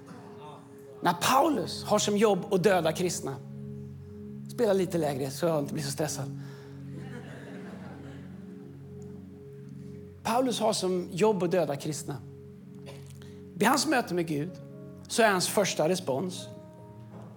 När 1.01 1.13
Paulus 1.13 1.83
har 1.83 1.99
som 1.99 2.17
jobb 2.17 2.53
att 2.53 2.63
döda 2.63 2.91
kristna, 2.91 3.35
spela 4.53 4.73
lite 4.73 4.97
lägre 4.97 5.31
så 5.31 5.45
jag 5.45 5.59
inte 5.59 5.73
blir 5.73 5.83
så 5.83 5.91
stressad. 5.91 6.39
Paulus 10.23 10.59
har 10.59 10.73
som 10.73 11.09
jobb 11.11 11.43
att 11.43 11.51
döda 11.51 11.75
kristna. 11.75 12.15
Vid 13.53 13.67
hans 13.67 13.87
möte 13.87 14.13
med 14.13 14.27
Gud 14.27 14.51
så 15.07 15.21
är 15.21 15.31
hans 15.31 15.47
första 15.47 15.89
respons 15.89 16.47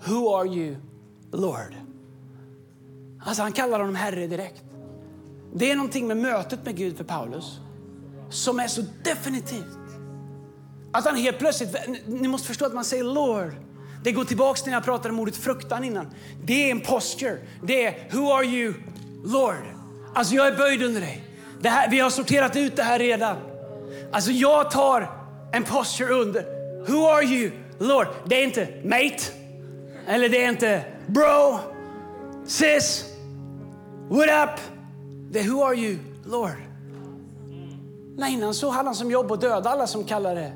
Who 0.05 0.35
are 0.35 0.49
you, 0.49 0.77
Lord? 1.33 1.75
Alltså 3.25 3.43
han 3.43 3.53
kallar 3.53 3.79
honom 3.79 3.95
Herre 3.95 4.27
direkt. 4.27 4.65
Det 5.55 5.71
är 5.71 5.77
någonting 5.77 6.07
med 6.07 6.17
mötet 6.17 6.65
med 6.65 6.77
Gud 6.77 6.97
för 6.97 7.05
Paulus 7.05 7.61
som 8.33 8.61
är 8.61 8.69
så 8.69 8.83
definitivt. 9.05 9.79
Att 10.93 11.05
han 11.05 11.17
helt 11.17 11.39
plötsligt, 11.39 11.77
ni 12.07 12.29
måste 12.29 12.49
förstå 12.49 12.65
att 12.65 12.75
man 12.75 12.85
säger 12.85 13.05
Lord. 13.05 13.55
Det 14.05 14.13
går 14.13 14.25
tillbaks 14.25 14.63
till 14.63 14.71
när 14.71 14.77
jag 14.77 14.85
pratade 14.85 15.09
om 15.09 15.21
ordet 15.21 15.37
fruktan 15.37 15.85
innan. 15.85 16.07
Det 16.45 16.67
är 16.67 16.71
en 16.71 16.81
posture. 16.81 17.39
Det 17.63 17.87
är 17.87 17.95
Who 18.11 18.33
are 18.33 18.45
you, 18.45 18.75
Lord? 19.25 19.65
Alltså 20.15 20.35
jag 20.35 20.47
är 20.47 20.57
böjd 20.57 20.83
under 20.83 21.01
dig. 21.01 21.25
Det 21.61 21.69
här, 21.69 21.91
vi 21.91 22.01
har 22.01 22.11
sorterat 22.11 22.57
ut 22.57 22.77
det 22.77 22.83
här 22.83 22.99
redan. 22.99 23.37
Alltså 24.13 24.31
jag 24.31 24.71
tar 24.71 25.11
en 25.53 25.65
posture 25.65 26.15
under. 26.15 26.43
Who 26.87 27.07
are 27.07 27.25
you, 27.25 27.51
Lord? 27.79 28.07
Det 28.27 28.43
är 28.43 28.45
inte 28.45 28.69
mate. 28.85 29.23
Eller 30.07 30.29
det 30.29 30.45
är 30.45 30.49
inte 30.49 30.85
bro, 31.07 31.59
sis, 32.47 33.05
what 34.09 34.29
up? 34.29 34.61
Det 35.31 35.41
är 35.41 35.45
who 35.45 35.65
are 35.65 35.75
you, 35.75 35.99
Lord? 36.25 36.72
Nej, 38.17 38.35
innan 38.35 38.55
så 38.55 38.71
hade 38.71 38.89
han 38.89 38.95
som 38.95 39.11
jobb 39.11 39.33
att 39.33 39.41
döda 39.41 39.71
alla 39.71 39.87
som 39.87 40.05
kallade 40.05 40.53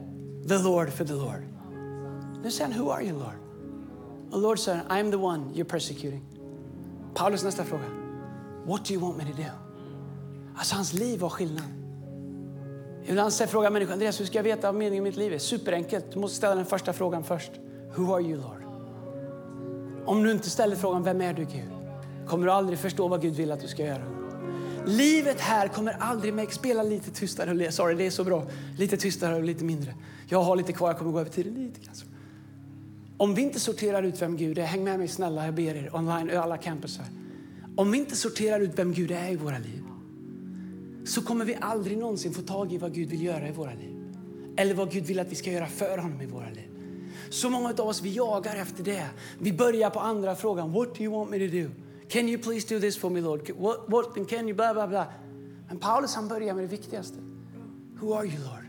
the 0.49 0.59
Lord 0.59 0.91
för 0.91 1.05
the 1.05 1.13
Lord. 1.13 1.43
Nu 2.43 2.51
säger 2.51 2.73
han, 2.73 2.85
who 2.85 2.91
are 2.91 3.05
you 3.05 3.19
Lord? 3.19 3.37
Och 4.31 4.41
Lord 4.41 4.59
säger, 4.59 4.79
I 4.79 5.01
am 5.01 5.11
the 5.11 5.17
one 5.17 5.45
you're 5.55 5.65
persecuting. 5.65 6.25
Paulus 7.15 7.45
nästa 7.45 7.65
fråga. 7.65 7.85
What 8.67 8.85
do 8.85 8.95
you 8.95 9.03
want 9.03 9.17
me 9.17 9.25
to 9.25 9.37
do? 9.37 9.49
Alltså 10.57 10.75
hans 10.75 10.93
liv 10.93 11.21
var 11.21 11.29
skillnad. 11.29 11.67
Ibland 13.05 13.33
så 13.33 13.47
frågar 13.47 13.71
människan, 13.71 13.93
Andreas 13.93 14.21
hur 14.21 14.25
ska 14.25 14.39
jag 14.39 14.43
veta 14.43 14.73
vad 14.73 14.79
meningen 14.79 15.05
med 15.05 15.11
mitt 15.11 15.19
liv 15.19 15.33
är? 15.33 15.39
Superenkelt, 15.39 16.13
du 16.13 16.19
måste 16.19 16.37
ställa 16.37 16.55
den 16.55 16.67
första 16.67 16.93
frågan 16.93 17.25
först. 17.25 17.51
Who 17.95 18.15
are 18.15 18.23
you 18.23 18.37
Lord? 18.37 18.63
Om 20.07 20.23
du 20.23 20.33
inte 20.33 20.51
ställer 20.51 20.77
frågan, 20.77 21.03
vem 21.03 21.21
är 21.21 21.33
du 21.33 21.45
Gud? 21.45 21.71
Kommer 22.27 22.47
du 22.47 22.53
aldrig 22.53 22.79
förstå 22.79 23.09
vad 23.09 23.23
Gud 23.23 23.35
vill 23.35 23.53
att 23.53 23.61
du 23.61 23.69
ska 23.69 23.85
göra. 23.85 24.16
Livet 24.87 25.41
här 25.41 25.69
kommer 25.69 25.93
aldrig 25.93 26.35
mer... 26.35 26.47
Spela 26.47 26.83
lite 26.83 27.11
tystare. 27.11 27.73
Sorry, 27.73 27.95
det 27.95 28.07
är 28.07 28.11
så 28.11 28.25
bra. 28.25 28.47
Lite 28.79 28.97
tystare 28.97 29.35
och 29.35 29.43
lite 29.43 29.65
mindre. 29.65 29.95
Jag 30.29 30.43
har 30.43 30.57
lite 30.57 30.73
kvar, 30.73 30.89
jag 30.89 30.99
kommer 30.99 31.13
gå 31.13 31.21
över 31.21 31.31
tiden 31.31 31.55
lite. 31.55 31.81
grann. 31.81 31.95
Om 33.17 33.35
vi 33.35 33.43
inte 33.43 33.61
sorterar 33.61 34.03
ut 34.03 34.23
vem 34.23 34.37
Gud 34.37 34.59
är, 34.59 34.63
häng 34.63 34.85
med 34.85 34.99
mig 34.99 35.09
snälla, 35.09 35.45
jag 35.45 35.55
ber 35.55 35.75
er 35.75 35.97
online, 35.97 36.31
i 36.31 36.37
alla 36.37 36.57
campusar. 36.57 37.05
Om 37.77 37.91
vi 37.91 37.99
inte 37.99 38.17
sorterar 38.17 38.61
ut 38.61 38.71
vem 38.75 38.93
Gud 38.93 39.11
är 39.11 39.33
i 39.33 39.37
våra 39.37 39.59
liv 39.59 39.83
så 41.07 41.23
kommer 41.23 41.45
vi 41.45 41.57
aldrig 41.61 41.99
någonsin 41.99 42.35
få 42.35 42.43
tag 42.43 42.73
i 42.73 42.79
vad 42.79 42.95
Gud 42.95 43.09
vill 43.09 43.23
göra 43.23 43.49
i 43.49 43.53
våra 43.53 43.75
liv. 43.75 43.97
Eller 44.57 44.75
vad 44.75 44.91
Gud 44.91 45.05
vill 45.05 45.21
att 45.21 45.33
vi 45.33 45.35
ska 45.35 45.51
göra 45.51 45.67
för 45.67 45.99
honom 45.99 46.21
i 46.21 46.27
våra 46.27 46.51
liv. 46.51 46.71
Så 47.31 47.51
många 47.51 47.69
av 47.69 47.81
oss 47.81 48.03
vi 48.03 48.13
jagar 48.13 48.57
efter 48.57 48.85
det. 48.85 49.07
Vi 49.39 49.53
börjar 49.53 49.91
på 49.91 50.01
andra 50.01 50.37
frågan. 50.37 50.73
What 50.73 50.95
do 50.95 51.03
you 51.03 51.13
want 51.13 51.31
me 51.31 51.39
to 51.39 51.57
do? 51.57 51.71
Can 52.09 52.29
you 52.29 52.43
please 52.43 52.75
do 52.75 52.81
this 52.81 52.99
for 52.99 53.11
me 53.11 53.21
Lord? 53.21 53.51
What, 53.51 53.89
what 53.89 54.29
can 54.29 54.49
you 54.49 54.55
blah 54.55 54.73
blah 54.73 54.87
blah. 54.87 55.07
Men 55.69 55.79
Paulus 55.79 56.15
han 56.15 56.29
börjar 56.29 56.55
med 56.55 56.65
det 56.65 56.69
viktigaste. 56.69 57.19
Who 58.01 58.15
are 58.15 58.27
you 58.27 58.39
Lord? 58.39 58.67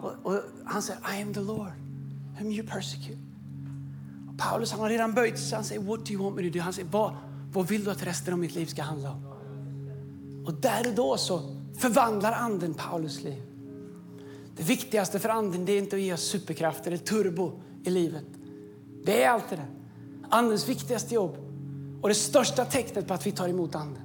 Och, 0.00 0.32
och 0.32 0.42
han 0.64 0.82
säger, 0.82 1.00
I 1.00 1.22
am 1.22 1.34
the 1.34 1.40
Lord, 1.40 1.72
whom 2.38 2.52
you 2.52 2.66
persecute. 2.66 3.18
Och 4.32 4.38
Paulus 4.38 4.72
han 4.72 4.80
har 4.80 4.88
redan 4.88 5.14
böjt 5.14 5.38
sig. 5.38 5.54
Han 5.54 5.64
säger, 5.64 5.80
what 5.80 6.06
do 6.06 6.12
you 6.12 6.22
want 6.22 6.36
me 6.36 6.42
to 6.42 6.58
do? 6.58 6.60
Han 6.60 6.72
säger, 6.72 6.88
vad, 6.88 7.16
vad 7.52 7.68
vill 7.68 7.84
du 7.84 7.90
att 7.90 8.06
resten 8.06 8.32
av 8.32 8.38
mitt 8.38 8.54
liv 8.54 8.66
ska 8.66 8.82
handla 8.82 9.10
om? 9.10 9.26
Och 10.46 10.54
där 10.54 10.88
och 10.88 10.94
då 10.94 11.16
så 11.16 11.56
förvandlar 11.78 12.32
anden 12.32 12.74
Paulus 12.74 13.22
liv. 13.22 13.42
Det 14.56 14.62
viktigaste 14.62 15.18
för 15.18 15.28
anden 15.28 15.64
det 15.64 15.72
är 15.72 15.78
inte 15.78 15.96
att 15.96 16.02
ge 16.02 16.12
oss 16.12 16.22
superkrafter 16.22 16.90
eller 16.90 17.04
turbo 17.04 17.52
i 17.84 17.90
livet. 17.90 18.26
Det 19.04 19.22
är 19.22 19.30
allt 19.30 19.50
det 19.50 19.56
där. 19.56 19.70
Andens 20.28 20.68
viktigaste 20.68 21.14
jobb 21.14 21.49
och 22.02 22.08
det 22.08 22.14
största 22.14 22.64
tecknet 22.64 23.08
på 23.08 23.14
att 23.14 23.26
vi 23.26 23.32
tar 23.32 23.48
emot 23.48 23.74
anden. 23.74 24.02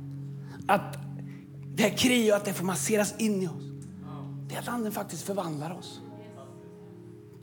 Att 0.67 0.97
det 1.75 1.83
här 1.83 1.97
krio, 1.97 2.33
att 2.33 2.45
det 2.45 2.53
får 2.53 2.65
masseras 2.65 3.13
in 3.17 3.41
i 3.41 3.47
oss. 3.47 3.63
Det 4.49 4.55
är 4.55 4.59
att 4.59 4.67
anden 4.67 4.91
faktiskt 4.91 5.23
förvandlar 5.23 5.77
oss. 5.79 6.01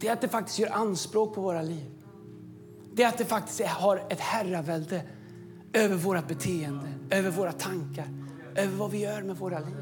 Det 0.00 0.08
är 0.08 0.12
att 0.12 0.20
det 0.20 0.28
faktiskt 0.28 0.58
gör 0.58 0.70
anspråk 0.70 1.34
på 1.34 1.40
våra 1.40 1.62
liv. 1.62 1.90
Det 2.94 3.02
är 3.02 3.08
att 3.08 3.18
det 3.18 3.24
faktiskt 3.24 3.60
har 3.60 4.02
ett 4.08 4.20
herravälde 4.20 5.02
över 5.72 5.96
vårt 5.96 6.28
beteende, 6.28 6.88
över 7.10 7.30
våra 7.30 7.52
tankar, 7.52 8.08
över 8.54 8.76
vad 8.76 8.90
vi 8.90 8.98
gör 8.98 9.22
med 9.22 9.36
våra 9.36 9.58
liv. 9.58 9.76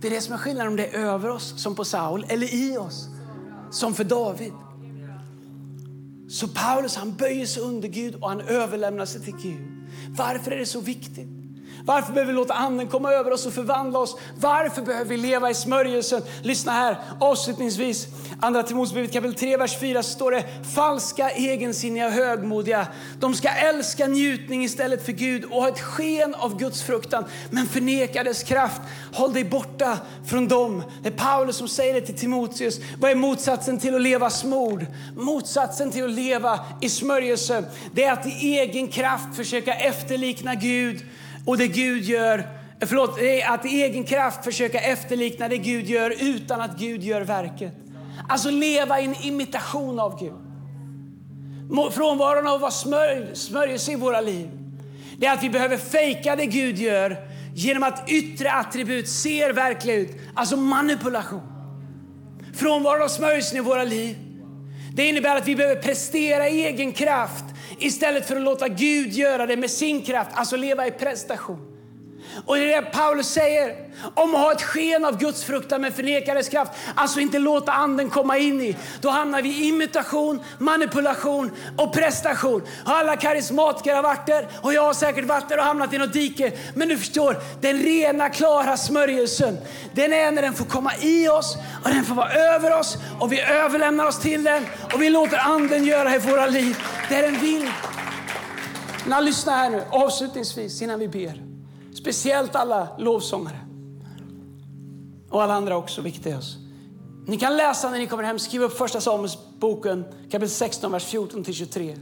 Det 0.00 0.08
är 0.08 0.10
det 0.10 0.20
som 0.20 0.34
är 0.34 0.38
skillnaden 0.38 0.68
om 0.68 0.76
det 0.76 0.86
är 0.86 0.98
över 0.98 1.28
oss, 1.28 1.62
som 1.62 1.74
på 1.74 1.84
Saul, 1.84 2.26
eller 2.28 2.54
i 2.54 2.78
oss, 2.78 3.08
som 3.70 3.94
för 3.94 4.04
David. 4.04 4.52
Så 6.28 6.48
Paulus 6.48 6.96
han 6.96 7.14
böjer 7.14 7.46
sig 7.46 7.62
under 7.62 7.88
Gud 7.88 8.14
och 8.14 8.28
han 8.28 8.40
överlämnar 8.40 9.06
sig 9.06 9.20
till 9.20 9.36
Gud. 9.42 9.62
Varför 10.08 10.50
är 10.50 10.58
det 10.58 10.66
så 10.66 10.80
viktigt? 10.80 11.43
Varför 11.86 12.12
behöver 12.12 12.32
vi 12.32 12.36
låta 12.36 12.54
anden 12.54 12.88
komma 12.88 13.12
över 13.12 13.30
oss 13.30 13.46
och 13.46 13.52
förvandla 13.52 13.98
oss? 13.98 14.16
Varför 14.40 14.82
behöver 14.82 15.10
vi 15.10 15.16
leva 15.16 15.50
i 15.50 15.54
smörjelsen? 15.54 16.22
Lyssna 16.42 16.72
här, 16.72 16.98
avslutningsvis. 17.20 18.06
Andra 18.40 18.62
Timoteusbrevet 18.62 19.12
kapitel 19.12 19.34
3, 19.34 19.56
vers 19.56 19.78
4 19.78 20.02
står 20.02 20.30
det 20.30 20.44
falska, 20.74 21.30
egensinniga, 21.30 22.08
högmodiga. 22.08 22.86
De 23.20 23.34
ska 23.34 23.48
älska 23.48 24.06
njutning 24.06 24.64
istället 24.64 25.04
för 25.04 25.12
Gud 25.12 25.44
och 25.44 25.62
ha 25.62 25.68
ett 25.68 25.80
sken 25.80 26.34
av 26.34 26.58
Guds 26.58 26.82
fruktan 26.82 27.24
men 27.50 27.66
förneka 27.66 28.24
dess 28.24 28.42
kraft. 28.42 28.80
Håll 29.12 29.32
dig 29.32 29.44
borta 29.44 29.98
från 30.26 30.48
dem. 30.48 30.82
Det 31.02 31.08
är 31.08 31.12
Paulus 31.12 31.56
som 31.56 31.68
säger 31.68 31.94
det 31.94 32.00
till 32.00 32.18
Timoteus. 32.18 32.80
Vad 32.98 33.10
är 33.10 33.14
motsatsen 33.14 33.78
till 33.78 33.94
att 33.94 34.00
leva 34.00 34.30
smord? 34.30 34.86
Motsatsen 35.16 35.90
till 35.90 36.04
att 36.04 36.10
leva 36.10 36.60
i 36.80 36.88
smörjelse, 36.88 37.64
det 37.92 38.04
är 38.04 38.12
att 38.12 38.26
i 38.26 38.58
egen 38.58 38.88
kraft 38.88 39.36
försöka 39.36 39.74
efterlikna 39.74 40.54
Gud 40.54 41.02
och 41.46 41.58
det 41.58 41.68
Gud 41.68 42.04
gör, 42.04 42.38
eh, 42.38 42.86
förlåt, 42.86 43.18
att 43.46 43.66
i 43.66 43.82
egen 43.82 44.04
kraft 44.04 44.44
försöka 44.44 44.80
efterlikna 44.80 45.48
det 45.48 45.58
Gud 45.58 45.86
gör 45.86 46.14
utan 46.20 46.60
att 46.60 46.78
Gud 46.78 47.02
gör 47.02 47.20
verket. 47.20 47.72
Alltså 48.28 48.50
leva 48.50 49.00
i 49.00 49.04
en 49.04 49.14
imitation 49.22 50.00
av 50.00 50.20
Gud. 50.20 50.32
Frånvaron 51.92 52.46
av 52.46 52.54
att 52.54 52.60
vara 52.60 52.70
smörj, 52.70 53.36
smörjelse 53.36 53.92
i 53.92 53.96
våra 53.96 54.20
liv, 54.20 54.50
det 55.18 55.26
är 55.26 55.32
att 55.32 55.42
vi 55.42 55.50
behöver 55.50 55.76
fejka 55.76 56.36
det 56.36 56.46
Gud 56.46 56.78
gör 56.78 57.16
genom 57.54 57.82
att 57.82 58.10
yttre 58.10 58.52
attribut 58.52 59.08
ser 59.08 59.52
verkliga 59.52 59.96
ut. 59.96 60.10
Alltså 60.34 60.56
manipulation. 60.56 61.40
Frånvaron 62.54 63.02
av 63.02 63.08
smörjelsen 63.08 63.58
i 63.58 63.60
våra 63.60 63.84
liv, 63.84 64.16
det 64.92 65.08
innebär 65.08 65.36
att 65.36 65.48
vi 65.48 65.56
behöver 65.56 65.82
prestera 65.82 66.48
i 66.48 66.64
egen 66.66 66.92
kraft 66.92 67.44
istället 67.78 68.28
för 68.28 68.36
att 68.36 68.42
låta 68.42 68.68
Gud 68.68 69.12
göra 69.12 69.46
det 69.46 69.56
med 69.56 69.70
sin 69.70 70.02
kraft, 70.02 70.30
alltså 70.34 70.56
leva 70.56 70.86
i 70.86 70.90
prestation. 70.90 71.73
Och 72.46 72.56
det 72.56 72.74
är 72.74 72.82
det 72.82 72.90
Paulus 72.90 73.28
säger 73.28 73.76
om 74.14 74.34
att 74.34 74.40
ha 74.40 74.52
ett 74.52 74.62
sken 74.62 75.04
av 75.04 75.18
Guds 75.18 75.44
fruktan 75.44 75.80
men 75.80 75.92
förneka 75.92 76.34
dess 76.34 76.48
kraft. 76.48 76.72
Alltså 76.94 77.20
inte 77.20 77.38
låta 77.38 77.72
anden 77.72 78.10
komma 78.10 78.38
in 78.38 78.60
i. 78.60 78.76
Då 79.00 79.10
hamnar 79.10 79.42
vi 79.42 79.48
i 79.48 79.68
imitation, 79.68 80.40
manipulation 80.58 81.50
och 81.76 81.92
prestation. 81.92 82.62
Alla 82.84 83.16
karismatiker 83.16 83.94
har 83.94 84.02
varit 84.02 84.26
där 84.26 84.48
och 84.60 84.74
jag 84.74 84.82
har 84.82 84.94
säkert 84.94 85.24
varit 85.24 85.48
där 85.48 85.58
och 85.58 85.64
hamnat 85.64 85.92
i 85.92 85.98
något 85.98 86.12
dike. 86.12 86.52
Men 86.74 86.88
du 86.88 86.98
förstår, 86.98 87.36
den 87.60 87.78
rena 87.78 88.28
klara 88.28 88.76
smörjelsen, 88.76 89.58
den 89.92 90.12
är 90.12 90.32
när 90.32 90.42
den 90.42 90.54
får 90.54 90.64
komma 90.64 90.92
i 91.00 91.28
oss 91.28 91.56
och 91.84 91.90
den 91.90 92.04
får 92.04 92.14
vara 92.14 92.32
över 92.32 92.78
oss 92.78 92.96
och 93.20 93.32
vi 93.32 93.40
överlämnar 93.40 94.06
oss 94.06 94.20
till 94.20 94.44
den 94.44 94.66
och 94.94 95.02
vi 95.02 95.10
låter 95.10 95.38
anden 95.38 95.84
göra 95.84 96.14
i 96.14 96.18
våra 96.18 96.46
liv 96.46 96.76
det 97.08 97.20
den 97.20 97.40
vill. 97.40 97.70
Men 99.06 99.24
lyssna 99.24 99.52
här 99.52 99.70
nu 99.70 99.82
avslutningsvis 99.90 100.82
innan 100.82 100.98
vi 100.98 101.08
ber. 101.08 101.53
Speciellt 102.04 102.54
alla 102.54 102.88
lovsångare. 102.98 103.58
Och 105.30 105.42
alla 105.42 105.54
andra 105.54 105.76
också, 105.76 106.00
vilket 106.00 106.26
är 106.26 106.38
oss. 106.38 106.56
Ni 107.26 107.36
kan 107.36 107.56
läsa 107.56 107.90
när 107.90 107.98
ni 107.98 108.06
kommer 108.06 108.22
hem, 108.22 108.38
skriv 108.38 108.62
upp 108.62 108.78
första 108.78 109.00
Samuelsboken 109.00 110.04
kapitel 110.22 110.50
16, 110.50 110.92
vers 110.92 111.04
14 111.04 111.44
23. 111.44 111.96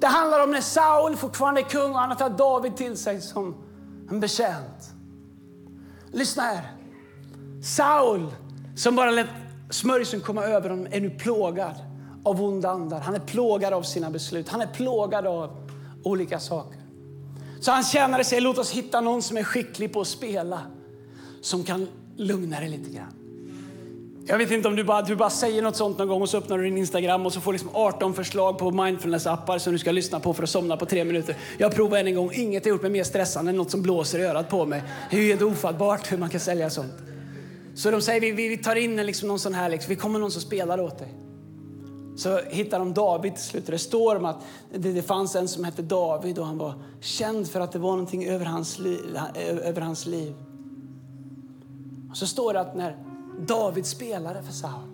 Det 0.00 0.06
handlar 0.06 0.44
om 0.44 0.50
när 0.50 0.60
Saul 0.60 1.16
fortfarande 1.16 1.60
är 1.60 1.64
kung 1.64 1.90
och 1.90 1.98
han 1.98 2.08
har 2.08 2.16
tagit 2.16 2.38
David 2.38 2.76
till 2.76 2.96
sig 2.96 3.20
som 3.20 3.54
en 4.10 4.20
betjänt. 4.20 4.90
Lyssna 6.12 6.42
här. 6.42 6.72
Saul, 7.62 8.26
som 8.76 8.96
bara 8.96 9.10
lät 9.10 9.26
smörjelsen 9.70 10.20
komma 10.20 10.44
över 10.44 10.70
honom, 10.70 10.86
är 10.90 11.00
nu 11.00 11.10
plågad 11.10 11.74
av 12.24 12.42
onda 12.42 12.70
andar. 12.70 13.00
Han 13.00 13.14
är 13.14 13.20
plågad 13.20 13.72
av 13.72 13.82
sina 13.82 14.10
beslut. 14.10 14.48
Han 14.48 14.60
är 14.60 14.66
plågad 14.66 15.26
av 15.26 15.70
olika 16.04 16.40
saker. 16.40 16.85
Så 17.60 17.70
han 17.70 17.84
tjänade 17.84 18.24
sig, 18.24 18.40
låt 18.40 18.58
oss 18.58 18.70
hitta 18.70 19.00
någon 19.00 19.22
som 19.22 19.36
är 19.36 19.42
skicklig 19.42 19.92
på 19.92 20.00
att 20.00 20.06
spela, 20.06 20.60
som 21.40 21.64
kan 21.64 21.88
lugna 22.16 22.60
dig 22.60 22.68
lite 22.68 22.90
grann. 22.90 23.12
Jag 24.28 24.38
vet 24.38 24.50
inte 24.50 24.68
om 24.68 24.76
du 24.76 24.84
bara, 24.84 25.02
du 25.02 25.16
bara 25.16 25.30
säger 25.30 25.62
något 25.62 25.76
sånt 25.76 25.98
någon 25.98 26.08
gång 26.08 26.22
och 26.22 26.28
så 26.28 26.38
öppnar 26.38 26.58
du 26.58 26.64
din 26.64 26.78
Instagram 26.78 27.26
och 27.26 27.32
så 27.32 27.40
får 27.40 27.52
liksom 27.52 27.70
18 27.72 28.14
förslag 28.14 28.58
på 28.58 28.70
mindfulness-appar 28.70 29.58
som 29.58 29.72
du 29.72 29.78
ska 29.78 29.92
lyssna 29.92 30.20
på 30.20 30.34
för 30.34 30.42
att 30.42 30.50
somna 30.50 30.76
på 30.76 30.86
tre 30.86 31.04
minuter. 31.04 31.36
Jag 31.58 31.74
provar 31.74 31.98
än 31.98 32.06
en 32.06 32.14
gång, 32.14 32.30
inget 32.34 32.64
har 32.64 32.70
gjort 32.70 32.82
mig 32.82 32.90
mer 32.90 33.04
stressande 33.04 33.50
än 33.50 33.56
något 33.56 33.70
som 33.70 33.82
blåser 33.82 34.18
i 34.18 34.22
örat 34.22 34.48
på 34.48 34.66
mig. 34.66 34.82
Det 35.10 35.16
är 35.16 35.20
ju 35.20 35.28
helt 35.28 35.42
ofattbart 35.42 36.12
hur 36.12 36.18
man 36.18 36.30
kan 36.30 36.40
sälja 36.40 36.70
sånt. 36.70 36.94
Så 37.74 37.90
de 37.90 38.02
säger, 38.02 38.20
vi, 38.20 38.48
vi 38.48 38.56
tar 38.56 38.76
in 38.76 38.98
en, 38.98 39.06
liksom 39.06 39.28
någon 39.28 39.38
sån 39.38 39.54
här, 39.54 39.68
liksom, 39.68 39.88
vi 39.88 39.96
kommer 39.96 40.18
någon 40.18 40.30
som 40.30 40.42
spelar 40.42 40.80
åt 40.80 40.98
dig 40.98 41.25
så 42.16 42.38
hittar 42.38 42.78
de 42.78 42.94
David 42.94 43.34
till 43.34 43.44
slut. 43.44 43.66
Det 43.66 43.78
står 43.78 44.16
om 44.16 44.24
att 44.24 44.36
det, 44.74 45.02
fanns 45.02 45.36
en 45.36 45.48
som 45.48 45.64
hette 45.64 45.82
David 45.82 46.38
och 46.38 46.46
han 46.46 46.58
var 46.58 46.74
känd 47.00 47.48
för 47.48 47.60
att 47.60 47.72
det 47.72 47.78
var 47.78 47.90
någonting 47.90 48.24
över 48.24 48.44
hans, 48.44 48.78
liv, 48.78 49.18
över 49.62 49.80
hans 49.80 50.06
liv. 50.06 50.34
Och 52.10 52.16
så 52.16 52.26
står 52.26 52.52
det 52.52 52.60
att 52.60 52.76
när 52.76 52.96
David 53.46 53.86
spelade 53.86 54.42
för 54.42 54.52
Saul 54.52 54.90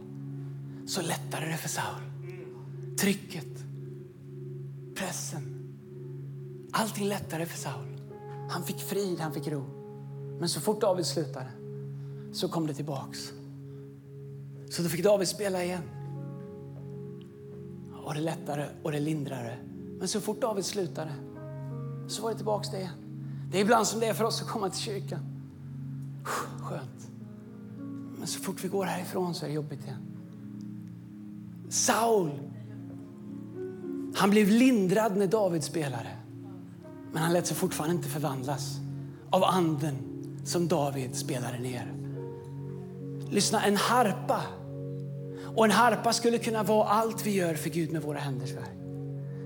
så 0.86 1.02
lättade 1.02 1.46
det 1.46 1.56
för 1.56 1.68
Saul. 1.68 2.02
Trycket, 3.00 3.64
pressen, 4.94 5.74
allting 6.72 7.08
lättade 7.08 7.46
för 7.46 7.58
Saul. 7.58 8.00
Han 8.50 8.62
fick 8.62 8.80
frid, 8.80 9.20
han 9.20 9.32
fick 9.32 9.48
ro. 9.48 9.64
Men 10.38 10.48
så 10.48 10.60
fort 10.60 10.80
David 10.80 11.06
slutade 11.06 11.50
så 12.32 12.48
kom 12.48 12.66
det 12.66 12.74
tillbaks. 12.74 13.32
Så 14.70 14.82
då 14.82 14.88
fick 14.88 15.04
David 15.04 15.28
spela 15.28 15.64
igen 15.64 16.01
var 18.04 18.14
det 18.14 18.20
lättare 18.20 18.66
och 18.82 18.92
det 18.92 19.00
lindrare. 19.00 19.58
Men 19.98 20.08
så 20.08 20.20
fort 20.20 20.40
David 20.40 20.64
slutade 20.64 21.12
så 22.08 22.22
var 22.22 22.30
det 22.30 22.36
tillbaka. 22.36 22.68
det 22.70 22.78
igen. 22.78 22.92
Det 23.50 23.58
är 23.58 23.62
ibland 23.62 23.86
som 23.86 24.00
det 24.00 24.06
är 24.06 24.14
för 24.14 24.24
oss 24.24 24.42
att 24.42 24.48
komma 24.48 24.70
till 24.70 24.80
kyrkan. 24.80 25.20
Skönt. 26.62 27.08
Men 28.18 28.26
så 28.26 28.40
fort 28.40 28.64
vi 28.64 28.68
går 28.68 28.84
härifrån 28.84 29.34
så 29.34 29.44
är 29.44 29.48
det 29.48 29.54
jobbigt 29.54 29.84
igen. 29.84 30.02
Saul, 31.68 32.30
han 34.14 34.30
blev 34.30 34.48
lindrad 34.48 35.16
när 35.16 35.26
David 35.26 35.64
spelade. 35.64 36.18
Men 37.12 37.22
han 37.22 37.32
lät 37.32 37.46
sig 37.46 37.56
fortfarande 37.56 37.96
inte 37.96 38.08
förvandlas 38.08 38.78
av 39.30 39.44
anden 39.44 39.96
som 40.44 40.68
David 40.68 41.16
spelade 41.16 41.58
ner. 41.58 41.94
Lyssna, 43.30 43.64
en 43.64 43.76
harpa 43.76 44.40
och 45.56 45.64
en 45.64 45.70
harpa 45.70 46.12
skulle 46.12 46.38
kunna 46.38 46.62
vara 46.62 46.88
allt 46.88 47.26
vi 47.26 47.30
gör 47.30 47.54
för 47.54 47.70
Gud 47.70 47.92
med 47.92 48.02
våra 48.02 48.18
händers 48.18 48.52
verk. 48.52 48.70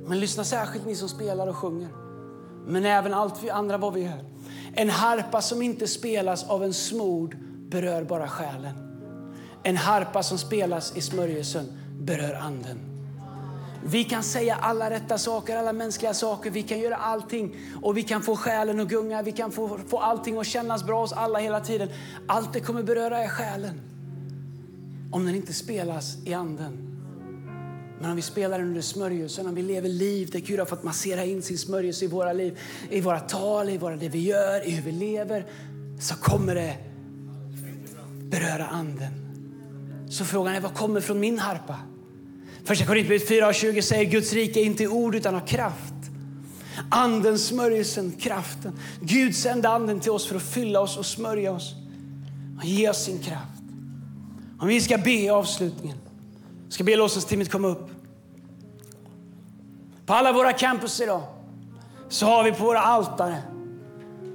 Men 0.06 0.20
lyssna 0.20 0.44
särskilt 0.44 0.86
ni 0.86 0.94
som 0.94 1.08
spelar 1.08 1.46
och 1.46 1.56
sjunger. 1.56 1.88
Men 2.66 2.84
även 2.84 3.14
allt 3.14 3.42
vi 3.42 3.50
andra 3.50 3.78
vad 3.78 3.94
vi 3.94 4.02
gör. 4.02 4.24
En 4.74 4.90
harpa 4.90 5.42
som 5.42 5.62
inte 5.62 5.86
spelas 5.86 6.44
av 6.44 6.64
en 6.64 6.74
smord 6.74 7.36
berör 7.70 8.04
bara 8.04 8.28
själen. 8.28 8.74
En 9.62 9.76
harpa 9.76 10.22
som 10.22 10.38
spelas 10.38 10.96
i 10.96 11.00
smörjelsen 11.00 11.72
berör 12.00 12.34
anden. 12.34 12.78
Vi 13.84 14.04
kan 14.04 14.22
säga 14.22 14.54
alla 14.60 14.90
rätta 14.90 15.18
saker, 15.18 15.56
alla 15.56 15.72
mänskliga 15.72 16.14
saker. 16.14 16.50
Vi 16.50 16.62
kan 16.62 16.78
göra 16.78 16.96
allting 16.96 17.56
och 17.82 17.96
vi 17.96 18.02
kan 18.02 18.22
få 18.22 18.36
själen 18.36 18.80
att 18.80 18.88
gunga. 18.88 19.22
Vi 19.22 19.32
kan 19.32 19.52
få, 19.52 19.78
få 19.88 19.98
allting 19.98 20.38
att 20.38 20.46
kännas 20.46 20.84
bra 20.84 21.00
hos 21.00 21.12
alla 21.12 21.38
hela 21.38 21.60
tiden. 21.60 21.88
Allt 22.26 22.52
det 22.52 22.60
kommer 22.60 22.82
beröra 22.82 23.18
är 23.18 23.28
själen 23.28 23.95
om 25.10 25.26
den 25.26 25.34
inte 25.34 25.52
spelas 25.52 26.16
i 26.24 26.34
anden. 26.34 26.96
Men 28.00 28.10
om 28.10 28.16
vi 28.16 28.22
spelar 28.22 28.58
den 28.58 28.68
under 28.68 28.80
smörjelsen, 28.80 29.46
om 29.46 29.54
vi 29.54 29.62
lever 29.62 29.88
liv 29.88 30.30
där 30.30 30.38
Gud 30.38 30.58
har 30.58 30.66
fått 30.66 30.82
massera 30.82 31.24
in 31.24 31.42
sin 31.42 31.58
smörjelse 31.58 32.04
i 32.04 32.08
våra 32.08 32.32
liv, 32.32 32.58
i 32.90 33.00
våra 33.00 33.20
tal, 33.20 33.68
i 33.68 33.78
våra, 33.78 33.96
det 33.96 34.08
vi 34.08 34.20
gör, 34.20 34.68
i 34.68 34.70
hur 34.70 34.82
vi 34.82 34.92
lever, 34.92 35.46
så 36.00 36.14
kommer 36.14 36.54
det 36.54 36.76
beröra 38.30 38.66
anden. 38.66 39.12
Så 40.08 40.24
frågan 40.24 40.54
är, 40.54 40.60
vad 40.60 40.74
kommer 40.74 41.00
från 41.00 41.20
min 41.20 41.38
harpa? 41.38 41.76
Första 42.64 42.84
Korinthierbrevet 42.84 43.28
4 43.28 43.48
och 43.48 43.54
20 43.54 43.82
säger 43.82 44.10
Guds 44.10 44.32
rike 44.32 44.60
är 44.60 44.64
inte 44.64 44.82
i 44.82 44.88
ord 44.88 45.14
utan 45.14 45.34
av 45.34 45.46
kraft. 45.46 45.94
Anden, 46.90 47.38
smörjelsen, 47.38 48.12
kraften. 48.12 48.72
Gud 49.00 49.36
sände 49.36 49.68
anden 49.68 50.00
till 50.00 50.10
oss 50.10 50.26
för 50.26 50.36
att 50.36 50.42
fylla 50.42 50.80
oss 50.80 50.96
och 50.96 51.06
smörja 51.06 51.52
oss 51.52 51.74
och 52.58 52.64
ge 52.64 52.88
oss 52.88 53.04
sin 53.04 53.18
kraft. 53.18 53.62
Om 54.60 54.68
vi 54.68 54.80
ska 54.80 54.98
be 54.98 55.10
i 55.10 55.28
avslutningen, 55.28 55.98
ska 56.68 56.84
be 56.84 56.96
låtsasteamet 56.96 57.52
komma 57.52 57.68
upp. 57.68 57.90
På 60.06 60.12
alla 60.14 60.32
våra 60.32 60.52
campus 60.52 61.00
idag 61.00 61.22
så 62.08 62.26
har 62.26 62.44
vi 62.44 62.52
på 62.52 62.64
våra 62.64 62.80
altare 62.80 63.42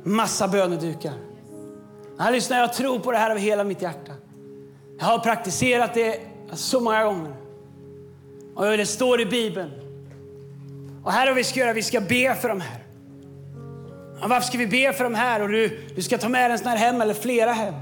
massa 0.04 0.48
bönedukar. 0.48 1.14
Jag 2.18 2.32
lyssnar, 2.32 2.58
jag 2.58 2.74
tror 2.74 3.00
på 3.00 3.12
det 3.12 3.18
här 3.18 3.32
av 3.32 3.38
hela 3.38 3.64
mitt 3.64 3.82
hjärta. 3.82 4.12
Jag 5.00 5.06
har 5.06 5.20
praktiserat 5.20 5.94
det 5.94 6.20
så 6.54 6.80
många 6.80 7.04
gånger. 7.04 7.34
Och 8.56 8.66
det 8.66 8.86
står 8.86 9.22
i 9.22 9.26
Bibeln. 9.26 9.72
Och 11.04 11.12
här 11.12 11.28
har 11.28 11.34
vi 11.34 11.44
ska 11.44 11.60
göra, 11.60 11.74
vi 11.74 11.84
ska 11.84 12.02
be 12.02 12.36
för 12.36 12.50
de 12.50 12.62
här. 12.62 12.84
Och 14.24 14.30
varför 14.30 14.48
ska 14.48 14.58
vi 14.58 14.68
be 14.68 14.94
för 14.94 15.04
de 15.04 15.16
här? 15.16 15.42
Och 15.42 15.50
du, 15.50 15.80
du 15.96 16.02
ska 16.02 16.18
ta 16.18 16.30
med 16.30 16.52
en 16.52 16.58
sån 16.58 16.68
här 16.68 16.78
hem 16.78 17.02
eller 17.02 17.14
flera 17.14 17.54
hem. 17.54 17.74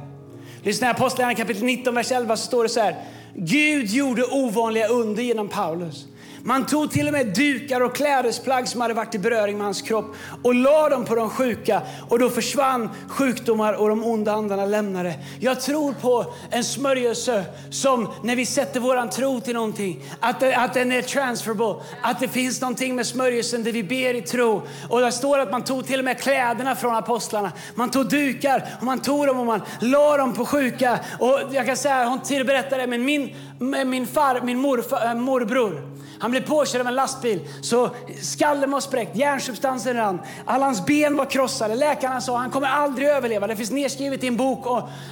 Lyssna 0.64 0.88
i 0.88 0.90
Apostlagärningarna 0.90 1.48
kapitel 1.48 1.64
19, 1.64 1.96
vers 1.96 2.12
11 2.12 2.38
så 2.38 2.46
står 2.46 2.64
det 2.64 2.70
så 2.70 2.80
här. 2.80 2.96
Gud 3.34 3.90
gjorde 3.90 4.24
ovanliga 4.24 4.88
under 4.88 5.24
genom 5.24 5.48
Paulus. 5.48 6.06
Man 6.44 6.66
tog 6.66 6.92
till 6.92 7.08
och 7.08 7.14
med 7.14 7.28
dukar 7.28 7.82
och 7.82 7.96
klädesplagg 7.96 8.68
som 8.68 8.82
hade 8.82 8.94
varit 8.94 9.16
i 9.16 9.20
beröring 9.20 9.58
med 9.58 9.66
hans 9.66 9.82
kropp 9.82 10.16
och 10.44 10.56
la 10.56 10.90
dem 10.90 11.06
på 11.06 11.16
de 11.16 11.30
sjuka 11.30 11.82
och 12.10 12.20
då 12.20 12.30
försvann 12.30 12.90
sjukdomar 13.08 13.74
och 13.74 13.90
de 13.90 14.04
onda 14.04 14.32
andarna 14.32 14.66
lämnade. 14.66 15.14
Jag 15.40 15.62
tror 15.62 15.94
på 15.94 16.34
en 16.50 16.64
smörjelse 16.64 17.46
som 17.70 18.08
när 18.24 18.36
vi 18.36 18.46
sätter 18.46 18.80
våran 18.80 19.10
tro 19.10 19.42
till 19.42 19.54
någonting, 19.54 20.04
att, 20.20 20.40
det, 20.40 20.56
att 20.56 20.74
den 20.74 20.92
är 20.92 21.02
transferable, 21.02 21.76
att 22.02 22.20
det 22.20 22.28
finns 22.28 22.62
någonting 22.62 22.96
med 22.96 23.08
smörjelsen 23.08 23.64
där 23.64 23.72
vi 23.72 23.84
ber 23.84 24.14
i 24.14 24.22
tro. 24.22 24.62
Och 24.90 25.02
där 25.02 25.12
står 25.12 25.40
att 25.40 25.52
man 25.52 25.64
tog 25.64 25.88
till 25.88 26.00
och 26.00 26.06
med 26.06 26.20
kläderna 26.20 26.76
från 26.76 26.96
apostlarna. 26.96 27.52
Man 27.76 27.92
tog 27.92 28.10
dukar 28.10 28.66
och 28.78 28.84
man 28.84 29.00
tog 29.00 29.28
dem 29.28 29.40
och 29.40 29.46
man 29.46 29.62
la 29.80 30.18
dem 30.18 30.34
på 30.34 30.46
sjuka. 30.46 31.00
Och 31.20 31.40
jag 31.52 31.66
kan 31.66 31.78
säga, 31.78 32.06
hon 32.06 32.22
till 32.22 32.46
berättade, 32.46 32.88
men 32.88 33.06
min, 33.06 33.36
min 33.60 34.08
far, 34.08 34.42
min 34.42 34.58
morfar, 34.58 35.06
eh, 35.06 35.16
morbror, 35.16 35.82
han 36.20 36.32
blev 36.32 36.48
påkörd 36.48 36.82
av 36.82 36.88
en 36.88 36.96
lastbil, 36.96 37.48
så 37.62 37.90
skallen 38.22 38.72
var 38.72 38.80
spräckt, 38.80 39.16
hjärnsubstansen 39.16 39.96
rann, 39.96 40.20
alla 40.46 40.66
hans 40.66 40.86
ben 40.86 41.16
var 41.16 41.26
krossade. 41.26 41.76
Läkarna 41.76 42.22
sa 42.22 42.38
han 42.38 42.52
kommer 42.52 42.68
aldrig 42.68 43.08
överleva. 43.08 43.48
Det 43.48 43.56
finns 43.56 43.72
nedskrivet 43.72 44.24
i 44.24 44.28
en 44.28 44.38
bok 44.38 44.66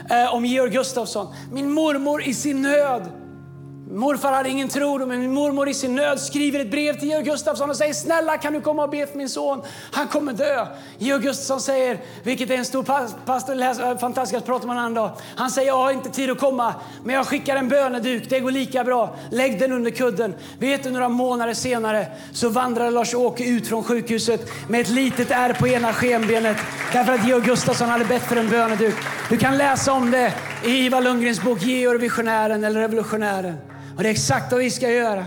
eh, 0.09 0.33
om 0.33 0.45
Georg 0.45 0.71
Gustafsson. 0.71 1.27
Min 1.51 1.71
mormor 1.71 2.23
i 2.23 2.33
sin 2.33 2.61
nöd 2.61 3.26
Morfar 3.91 4.31
hade 4.31 4.49
ingen 4.49 4.69
tro, 4.69 5.05
men 5.05 5.19
min 5.19 5.33
mormor 5.33 5.69
i 5.69 5.73
sin 5.73 5.95
nöd 5.95 6.19
skriver 6.19 6.59
ett 6.59 6.71
brev 6.71 6.99
till 6.99 7.09
Georg 7.09 7.23
Gustafsson 7.23 7.69
och 7.69 7.75
säger 7.75 7.93
snälla 7.93 8.37
kan 8.37 8.53
du 8.53 8.61
komma 8.61 8.83
och 8.83 8.89
be 8.89 9.07
för 9.07 9.17
min 9.17 9.29
son? 9.29 9.61
Han 9.91 10.07
kommer 10.07 10.33
dö. 10.33 10.67
Georg 10.97 11.23
Gustafsson 11.23 11.61
säger, 11.61 11.99
vilket 12.23 12.49
är 12.49 12.55
en 12.55 12.65
stor 12.65 12.83
pastor, 13.25 13.61
eh, 13.61 13.97
fantastisk 13.97 14.45
prat 14.45 14.63
om 14.63 14.69
en 14.69 14.77
annan 14.77 14.93
dag. 14.93 15.11
Han 15.35 15.51
säger 15.51 15.67
jag 15.67 15.77
har 15.77 15.91
inte 15.91 16.09
tid 16.09 16.29
att 16.29 16.39
komma, 16.39 16.73
men 17.03 17.15
jag 17.15 17.27
skickar 17.27 17.55
en 17.55 17.69
böneduk. 17.69 18.29
Det 18.29 18.39
går 18.39 18.51
lika 18.51 18.83
bra. 18.83 19.15
Lägg 19.31 19.59
den 19.59 19.71
under 19.71 19.91
kudden. 19.91 20.35
Vet 20.59 20.83
du, 20.83 20.91
några 20.91 21.09
månader 21.09 21.53
senare 21.53 22.07
så 22.31 22.49
vandrade 22.49 22.91
Lars-Åke 22.91 23.43
ut 23.43 23.67
från 23.67 23.83
sjukhuset 23.83 24.49
med 24.69 24.81
ett 24.81 24.89
litet 24.89 25.31
ärr 25.31 25.53
på 25.53 25.67
ena 25.67 25.93
skenbenet 25.93 26.57
därför 26.93 27.13
att 27.13 27.27
Georg 27.27 27.45
Gustafsson 27.45 27.89
hade 27.89 28.05
bett 28.05 28.23
för 28.23 28.35
en 28.35 28.49
böneduk. 28.49 28.95
Du 29.29 29.37
kan 29.37 29.57
läsa 29.57 29.93
om 29.93 30.11
det 30.11 30.33
i 30.65 30.69
Ivar 30.69 31.01
Lundgrens 31.01 31.41
bok 31.41 31.61
Georg 31.61 31.99
Visionären 31.99 32.63
eller 32.63 32.79
Revolutionären. 32.79 33.57
Och 33.97 34.03
det 34.03 34.09
är 34.09 34.11
exakt 34.11 34.51
vad 34.51 34.61
vi 34.61 34.71
ska 34.71 34.89
göra. 34.89 35.25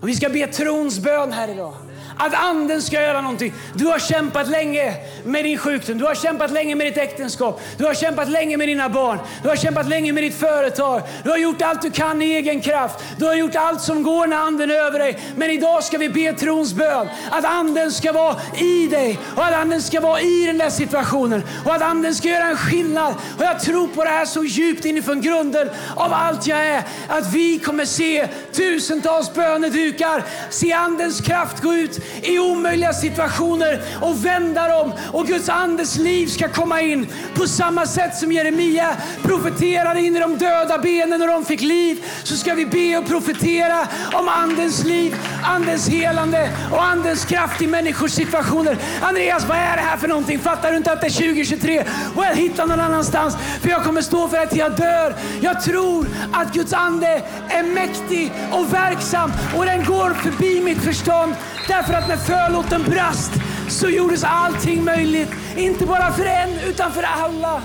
Och 0.00 0.08
vi 0.08 0.14
ska 0.14 0.28
be 0.28 0.46
trons 0.46 0.98
bön 0.98 1.32
här 1.32 1.48
idag. 1.48 1.74
Att 2.16 2.34
anden 2.34 2.82
ska 2.82 3.02
göra 3.02 3.20
någonting. 3.20 3.54
Du 3.74 3.86
har 3.86 3.98
kämpat 3.98 4.48
länge 4.48 4.94
med 5.24 5.44
din 5.44 5.58
sjukdom. 5.58 5.98
Du 5.98 6.04
har 6.04 6.14
kämpat 6.14 6.50
länge 6.50 6.74
med 6.74 6.86
ditt 6.86 6.96
äktenskap. 6.96 7.60
Du 7.78 7.84
har 7.84 7.94
kämpat 7.94 8.28
länge 8.28 8.56
med 8.56 8.68
dina 8.68 8.88
barn. 8.88 9.18
Du 9.42 9.48
har 9.48 9.56
kämpat 9.56 9.88
länge 9.88 10.12
med 10.12 10.22
ditt 10.22 10.34
företag. 10.34 11.02
Du 11.24 11.30
har 11.30 11.36
gjort 11.36 11.62
allt 11.62 11.82
du 11.82 11.90
kan 11.90 12.22
i 12.22 12.24
egen 12.24 12.60
kraft. 12.60 13.04
Du 13.18 13.24
har 13.24 13.34
gjort 13.34 13.54
allt 13.54 13.80
som 13.80 14.02
går 14.02 14.26
när 14.26 14.36
anden 14.36 14.70
är 14.70 14.74
över 14.74 14.98
dig. 14.98 15.18
Men 15.36 15.50
idag 15.50 15.84
ska 15.84 15.98
vi 15.98 16.08
be 16.08 16.32
trons 16.32 16.72
bön. 16.72 17.08
Att 17.30 17.44
anden 17.44 17.92
ska 17.92 18.12
vara 18.12 18.36
i 18.58 18.88
dig 18.88 19.18
och 19.36 19.44
att 19.44 19.54
anden 19.54 19.82
ska 19.82 20.00
vara 20.00 20.20
i 20.20 20.46
den 20.46 20.58
där 20.58 20.70
situationen. 20.70 21.42
Och 21.64 21.74
att 21.74 21.82
anden 21.82 22.14
ska 22.14 22.28
göra 22.28 22.44
en 22.44 22.56
skillnad. 22.56 23.14
Och 23.38 23.44
jag 23.44 23.60
tror 23.60 23.86
på 23.86 24.04
det 24.04 24.10
här 24.10 24.24
så 24.24 24.44
djupt 24.44 24.84
inifrån 24.84 25.20
grunden 25.20 25.70
av 25.96 26.12
allt 26.12 26.46
jag 26.46 26.66
är. 26.66 26.82
Att 27.08 27.32
vi 27.32 27.58
kommer 27.58 27.84
se 27.84 28.28
tusentals 28.52 29.34
bönedukar. 29.34 30.24
Se 30.50 30.72
andens 30.72 31.20
kraft 31.20 31.62
gå 31.62 31.74
ut 31.74 32.03
i 32.22 32.38
omöjliga 32.38 32.92
situationer 32.92 33.82
och 34.00 34.24
vända 34.24 34.68
dem. 34.68 34.92
Och 35.12 35.26
Guds 35.26 35.48
andes 35.48 35.96
liv 35.96 36.26
ska 36.26 36.48
komma 36.48 36.80
in 36.80 37.06
på 37.34 37.46
samma 37.46 37.86
sätt 37.86 38.16
som 38.16 38.32
Jeremia 38.32 38.96
profeterade 39.22 40.00
in 40.00 40.16
i 40.16 40.20
de 40.20 40.38
döda 40.38 40.78
benen 40.78 41.22
och 41.22 41.28
de 41.28 41.44
fick 41.44 41.60
liv. 41.60 42.04
Så 42.24 42.36
ska 42.36 42.54
vi 42.54 42.66
be 42.66 42.98
och 42.98 43.06
profetera 43.06 43.88
om 44.12 44.28
andens 44.28 44.84
liv, 44.84 45.16
andens 45.44 45.88
helande 45.88 46.50
och 46.72 46.84
andens 46.84 47.24
kraft 47.24 47.62
i 47.62 47.66
människors 47.66 48.12
situationer. 48.12 48.78
Andreas, 49.02 49.44
vad 49.48 49.56
är 49.56 49.76
det 49.76 49.82
här 49.82 49.96
för 49.96 50.08
någonting? 50.08 50.38
Fattar 50.38 50.70
du 50.70 50.76
inte 50.76 50.92
att 50.92 51.00
det 51.00 51.06
är 51.06 51.10
2023? 51.10 51.84
Well, 52.16 52.36
hitta 52.36 52.66
någon 52.66 52.80
annanstans. 52.80 53.36
För 53.60 53.68
jag 53.68 53.84
kommer 53.84 54.02
stå 54.02 54.28
för 54.28 54.36
att 54.36 54.56
jag 54.56 54.76
dör. 54.76 55.14
Jag 55.40 55.62
tror 55.62 56.06
att 56.32 56.54
Guds 56.54 56.72
ande 56.72 57.22
är 57.48 57.62
mäktig 57.62 58.32
och 58.52 58.74
verksam 58.74 59.32
och 59.56 59.64
den 59.64 59.84
går 59.84 60.14
förbi 60.14 60.60
mitt 60.60 60.82
förstånd. 60.82 61.34
Därför 61.68 61.93
att 61.94 62.08
när 62.08 62.16
förlåten 62.16 62.82
brast 62.82 63.32
så 63.68 63.88
gjordes 63.88 64.24
allting 64.24 64.84
möjligt. 64.84 65.30
Inte 65.56 65.86
bara 65.86 66.12
för 66.12 66.24
en, 66.24 66.50
utan 66.68 66.92
för 66.92 67.02
alla. 67.02 67.62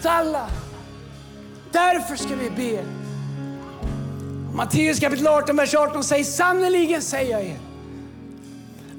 För 0.00 0.08
alla. 0.08 0.46
Därför 1.72 2.16
ska 2.16 2.34
vi 2.36 2.50
be. 2.50 2.84
Matteus 4.54 5.00
kapitel 5.00 5.26
18, 5.26 5.56
vers 5.56 5.74
18 5.74 6.04
säger 6.04 6.24
sannerligen 6.24 7.02
säger 7.02 7.30
jag 7.30 7.44
er. 7.44 7.56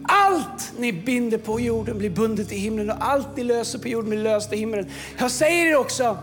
Allt 0.04 0.74
ni 0.78 0.94
binder 0.94 1.38
på 1.38 1.60
jorden 1.60 1.98
blir 1.98 2.10
bundet 2.10 2.52
i 2.52 2.56
himlen 2.56 2.90
och 2.90 2.96
allt 3.00 3.38
ni 3.38 3.44
löser 3.44 3.80
på 3.80 3.88
jorden 3.88 4.10
blir 4.10 4.24
löst 4.24 4.54
i 4.54 4.58
himlen. 4.58 4.86
Jag 5.18 5.32
säger 5.32 5.66
er 5.66 5.76
också 5.76 6.18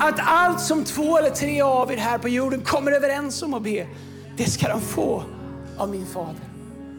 att 0.00 0.14
allt 0.18 0.60
som 0.60 0.84
två 0.84 1.18
eller 1.18 1.30
tre 1.30 1.60
av 1.60 1.92
er 1.92 1.96
här 1.96 2.18
på 2.18 2.28
jorden 2.28 2.60
kommer 2.60 2.92
överens 2.92 3.42
om 3.42 3.54
att 3.54 3.62
be, 3.62 3.86
det 4.36 4.50
ska 4.50 4.68
de 4.68 4.80
få 4.80 5.22
av 5.76 5.90
min 5.90 6.06
fader. 6.06 6.45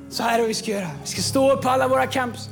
Så 0.10 0.24
här 0.24 0.36
är 0.36 0.40
vad 0.40 0.48
vi 0.48 0.54
ska 0.54 0.72
göra. 0.72 0.90
Vi 1.02 1.08
ska 1.08 1.22
stå 1.22 1.52
upp 1.52 1.62
på 1.62 1.70
alla 1.70 1.88
våra 1.88 2.08
camps. 2.08 2.50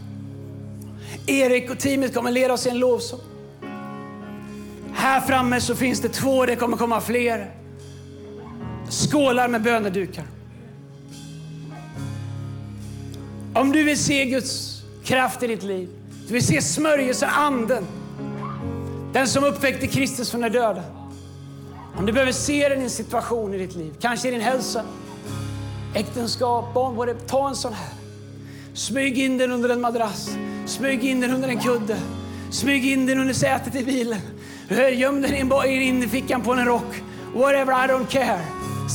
Erik 1.28 1.72
och 1.72 1.80
teamet 1.80 2.14
kommer 2.14 2.32
leda 2.32 2.53
oss 2.53 2.66
i 2.66 2.70
en 2.70 2.80
lovsång. 2.80 3.20
Här 4.93 5.22
framme 5.22 5.62
så 5.62 5.76
finns 5.76 6.01
det 6.01 6.10
två, 6.10 6.45
det 6.45 6.56
kommer 6.56 6.78
komma 6.78 7.01
fler. 7.01 7.51
Skålar 8.89 9.47
med 9.47 9.62
bönedukar. 9.62 10.26
Om 13.53 13.72
du 13.72 13.84
vill 13.84 13.99
se 13.99 14.26
Guds 14.26 14.82
kraft 15.03 15.43
i 15.43 15.47
ditt 15.47 15.64
liv, 15.64 15.89
du 16.28 16.34
vill 16.34 16.45
se 16.45 16.62
smörjelsen, 16.62 17.30
anden, 17.30 17.86
den 19.14 19.28
som 19.28 19.43
uppväckte 19.43 19.88
Kristus 19.88 20.32
från 20.32 20.41
de 20.41 20.49
döda. 20.49 20.84
Om 21.97 22.06
du 22.06 22.14
behöver 22.14 22.32
se 22.32 22.70
den 22.70 22.82
i 22.82 22.84
en 22.84 22.89
situation 22.89 23.53
i 23.53 23.58
ditt 23.58 23.76
liv, 23.76 23.93
kanske 24.01 24.28
i 24.28 24.32
din 24.32 24.41
hälsa, 24.41 24.84
äktenskap, 25.96 26.74
barn, 26.74 27.18
Ta 27.28 27.50
en 27.50 27.56
sån 27.56 27.74
här. 27.74 27.93
Smyg 28.74 29.18
in 29.18 29.38
den 29.38 29.52
under 29.52 29.70
en 29.70 29.82
madrass. 29.82 30.38
Smyg 30.66 31.04
in 31.04 31.22
den 31.22 31.32
under 31.32 31.50
en 31.50 31.60
kudde. 31.60 31.98
Smyg 32.52 32.86
in 32.86 33.06
den 33.06 33.20
under 33.20 33.34
sätet 33.34 33.76
i 33.76 33.84
bilen. 33.84 34.20
Göm 34.93 35.22
den 35.22 35.34
in 35.34 35.52
i 35.66 35.84
innerfickan 35.84 36.41
på 36.41 36.54
en 36.54 36.66
rock. 36.66 37.02
Whatever, 37.34 37.74
I 37.74 37.88
don't 37.88 38.08
care. 38.08 38.41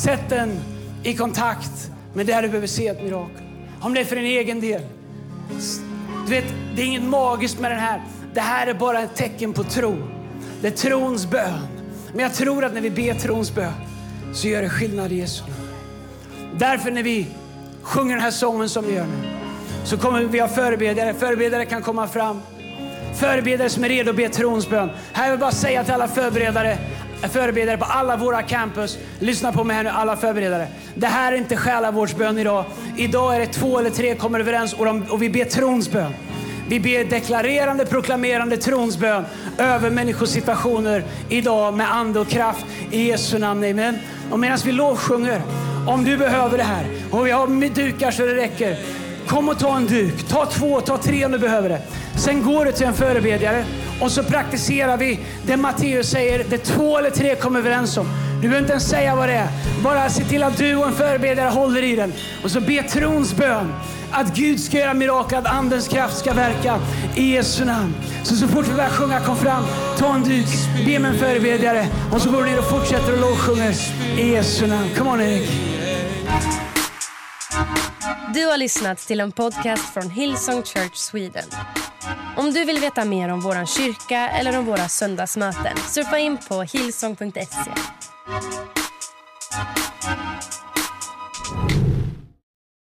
Sätt 0.05 0.29
den 0.29 0.61
i 1.03 1.15
kontakt 1.15 1.91
med 2.15 2.27
det 2.27 2.41
du 2.41 2.49
behöver 2.49 2.67
se 2.67 2.89
ett 2.89 3.03
mirakel. 3.03 3.47
Om 3.81 3.95
det 3.95 4.01
är 4.01 4.05
för 4.05 4.17
din 4.17 4.25
egen 4.25 4.61
del. 4.61 4.83
Du 6.27 6.31
vet, 6.31 6.45
det 6.77 6.83
är 6.83 6.87
inget 6.87 7.03
magiskt 7.03 7.61
med 7.61 7.71
den 7.71 7.81
här. 7.81 8.03
Det 8.35 8.41
här 8.41 8.67
är 8.67 8.75
bara 8.75 9.01
ett 9.01 9.15
tecken 9.15 9.53
på 9.53 9.65
tro. 9.65 9.97
Det 10.61 10.67
är 10.67 10.71
trons 10.73 11.27
bön. 11.27 11.67
Men 12.13 12.21
jag 12.21 12.35
tror 12.35 12.65
att 12.65 12.75
när 12.75 12.81
vi 12.81 12.91
ber 12.91 13.15
trons 13.15 13.55
bön 13.55 13.73
så 14.35 14.49
gör 14.49 14.63
det 14.63 14.71
skillnad 14.71 15.13
i 15.13 15.17
Jesu 15.17 15.43
namn. 15.43 15.70
Därför 16.59 16.91
när 16.91 17.03
vi 17.03 17.27
sjunger 17.83 18.15
den 18.15 18.25
här 18.25 18.31
sången 18.31 18.69
som 18.69 18.87
vi 18.87 18.95
gör 18.95 19.07
nu 19.07 19.29
så 19.85 19.97
kommer 19.97 20.23
vi 20.23 20.41
ha 20.41 20.49
förebedjare. 20.49 21.15
Förebedjare 21.15 21.65
kan 21.65 21.83
komma 21.83 22.09
fram. 22.09 22.41
Förebedjare 23.15 23.69
som 23.69 23.85
är 23.85 23.89
redo 23.89 24.11
att 24.11 24.17
be 24.17 24.29
trons 24.29 24.69
bön. 24.69 24.91
Här 25.13 25.25
vill 25.25 25.31
jag 25.31 25.41
bara 25.41 25.53
säga 25.53 25.85
till 25.85 25.95
alla 25.95 26.09
förberedare, 26.09 26.79
förberedare 27.23 27.77
på 27.77 27.85
alla 27.85 28.17
våra 28.17 28.43
campus. 28.43 28.99
Lyssna 29.19 29.53
på 29.53 29.65
mig 29.65 29.77
här 29.77 29.85
nu 29.85 29.91
alla 29.91 30.17
förberedare. 30.17 30.67
Det 30.95 31.07
här 31.07 31.33
är 31.33 31.37
inte 31.37 31.57
själavårdsbön 31.57 32.39
idag. 32.39 32.65
Idag 32.97 33.37
är 33.37 33.41
det 33.41 33.47
två 33.47 33.79
eller 33.79 33.91
tre 33.91 34.15
kommer 34.15 34.41
överens 34.41 34.73
och, 34.73 34.85
de, 34.85 35.03
och 35.03 35.23
vi 35.23 35.31
ber 35.31 35.45
trons 35.45 35.91
bön. 35.91 36.13
Vi 36.69 36.81
ber 36.81 37.05
deklarerande, 37.05 37.87
proklamerande 37.87 38.57
tronsbön 38.57 39.25
över 39.59 39.91
människors 39.91 40.29
situationer 40.29 41.05
idag 41.29 41.75
med 41.75 41.95
ande 41.95 42.21
och 42.21 42.29
kraft 42.29 42.67
i 42.91 43.09
Jesu 43.09 43.39
namn. 43.39 43.65
Amen. 43.65 43.99
Och 44.31 44.39
medan 44.39 44.59
vi 44.65 44.73
lovsjunger, 44.73 45.43
om 45.87 46.05
du 46.05 46.17
behöver 46.17 46.59
det 46.59 46.65
här 46.65 46.87
och 47.11 47.27
vi 47.27 47.31
har 47.31 47.75
dukar 47.75 48.11
så 48.11 48.23
det 48.23 48.35
räcker. 48.35 48.77
Kom 49.27 49.49
och 49.49 49.59
ta 49.59 49.77
en 49.77 49.87
duk, 49.87 50.29
ta 50.29 50.47
två, 50.47 50.81
ta 50.81 50.99
tre 50.99 51.25
om 51.25 51.33
du 51.33 51.39
behöver 51.39 51.69
det. 51.69 51.83
Sen 52.17 52.43
går 52.43 52.65
du 52.65 52.73
till 52.73 52.87
en 52.87 52.95
förebedjare 52.95 53.65
och 54.01 54.13
så 54.13 54.23
praktiserar 54.23 54.97
vi 54.97 55.21
det 55.47 55.57
Matteus 55.57 56.11
säger, 56.11 56.45
det 56.51 56.59
två 56.59 56.99
eller 56.99 57.11
tre 57.11 57.35
kommer 57.35 57.59
överens 57.59 57.97
om. 57.97 58.07
Du 58.35 58.41
behöver 58.41 58.61
inte 58.61 58.73
ens 58.73 58.89
säga 58.89 59.17
vad 59.17 59.29
det 59.29 59.35
är. 59.35 59.49
Bara 59.85 60.09
se 60.09 60.25
till 60.25 60.43
att 60.43 60.57
du 60.57 60.77
och 60.77 60.87
en 60.87 60.93
förebedjare 60.93 61.49
håller 61.49 61.83
i 61.83 61.97
den. 61.97 62.13
Och 62.45 62.51
så 62.51 62.61
be 62.61 62.83
trons 62.83 63.35
bön. 63.37 63.73
Att 64.13 64.37
Gud 64.37 64.61
ska 64.61 64.79
göra 64.79 64.95
mirakel, 64.95 65.39
att 65.39 65.47
Andens 65.47 65.89
kraft 65.89 66.19
ska 66.19 66.35
verka 66.35 66.81
i 67.17 67.35
Jesu 67.35 67.65
namn. 67.65 67.95
Så 68.25 68.37
så 68.37 68.49
fort 68.49 68.69
vi 68.69 68.75
börjar 68.75 68.91
sjunga, 68.91 69.21
kom 69.21 69.37
fram, 69.37 69.65
ta 69.99 70.15
en 70.15 70.25
duk, 70.25 70.47
be 70.87 70.99
med 70.99 71.11
en 71.11 71.19
förebedjare 71.19 71.87
och 72.13 72.23
så 72.23 72.31
går 72.31 72.43
du 72.43 72.51
ner 72.51 72.59
och 72.59 72.71
fortsätter 72.71 73.13
och 73.13 73.21
lovsjunger 73.21 73.75
i 74.19 74.33
Jesu 74.33 74.67
namn. 74.67 74.89
Come 74.99 75.11
on 75.11 75.21
Erik. 75.21 75.51
Du 78.35 78.47
har 78.47 78.57
lyssnat 78.57 78.99
till 78.99 79.21
en 79.21 79.33
podcast 79.33 79.95
från 79.95 80.11
Hillsong 80.11 80.63
Church 80.63 80.95
Sweden. 80.95 81.45
Om 82.37 82.53
du 82.53 82.65
vill 82.65 82.79
veta 82.79 83.05
mer 83.05 83.29
om 83.29 83.41
vår 83.41 83.67
kyrka 83.67 84.29
eller 84.29 84.59
om 84.59 84.65
våra 84.65 84.89
söndagsmöten 84.89 85.77
surfa 85.77 86.19
in 86.19 86.39
på 86.49 86.63
hillsong.se. 86.63 87.71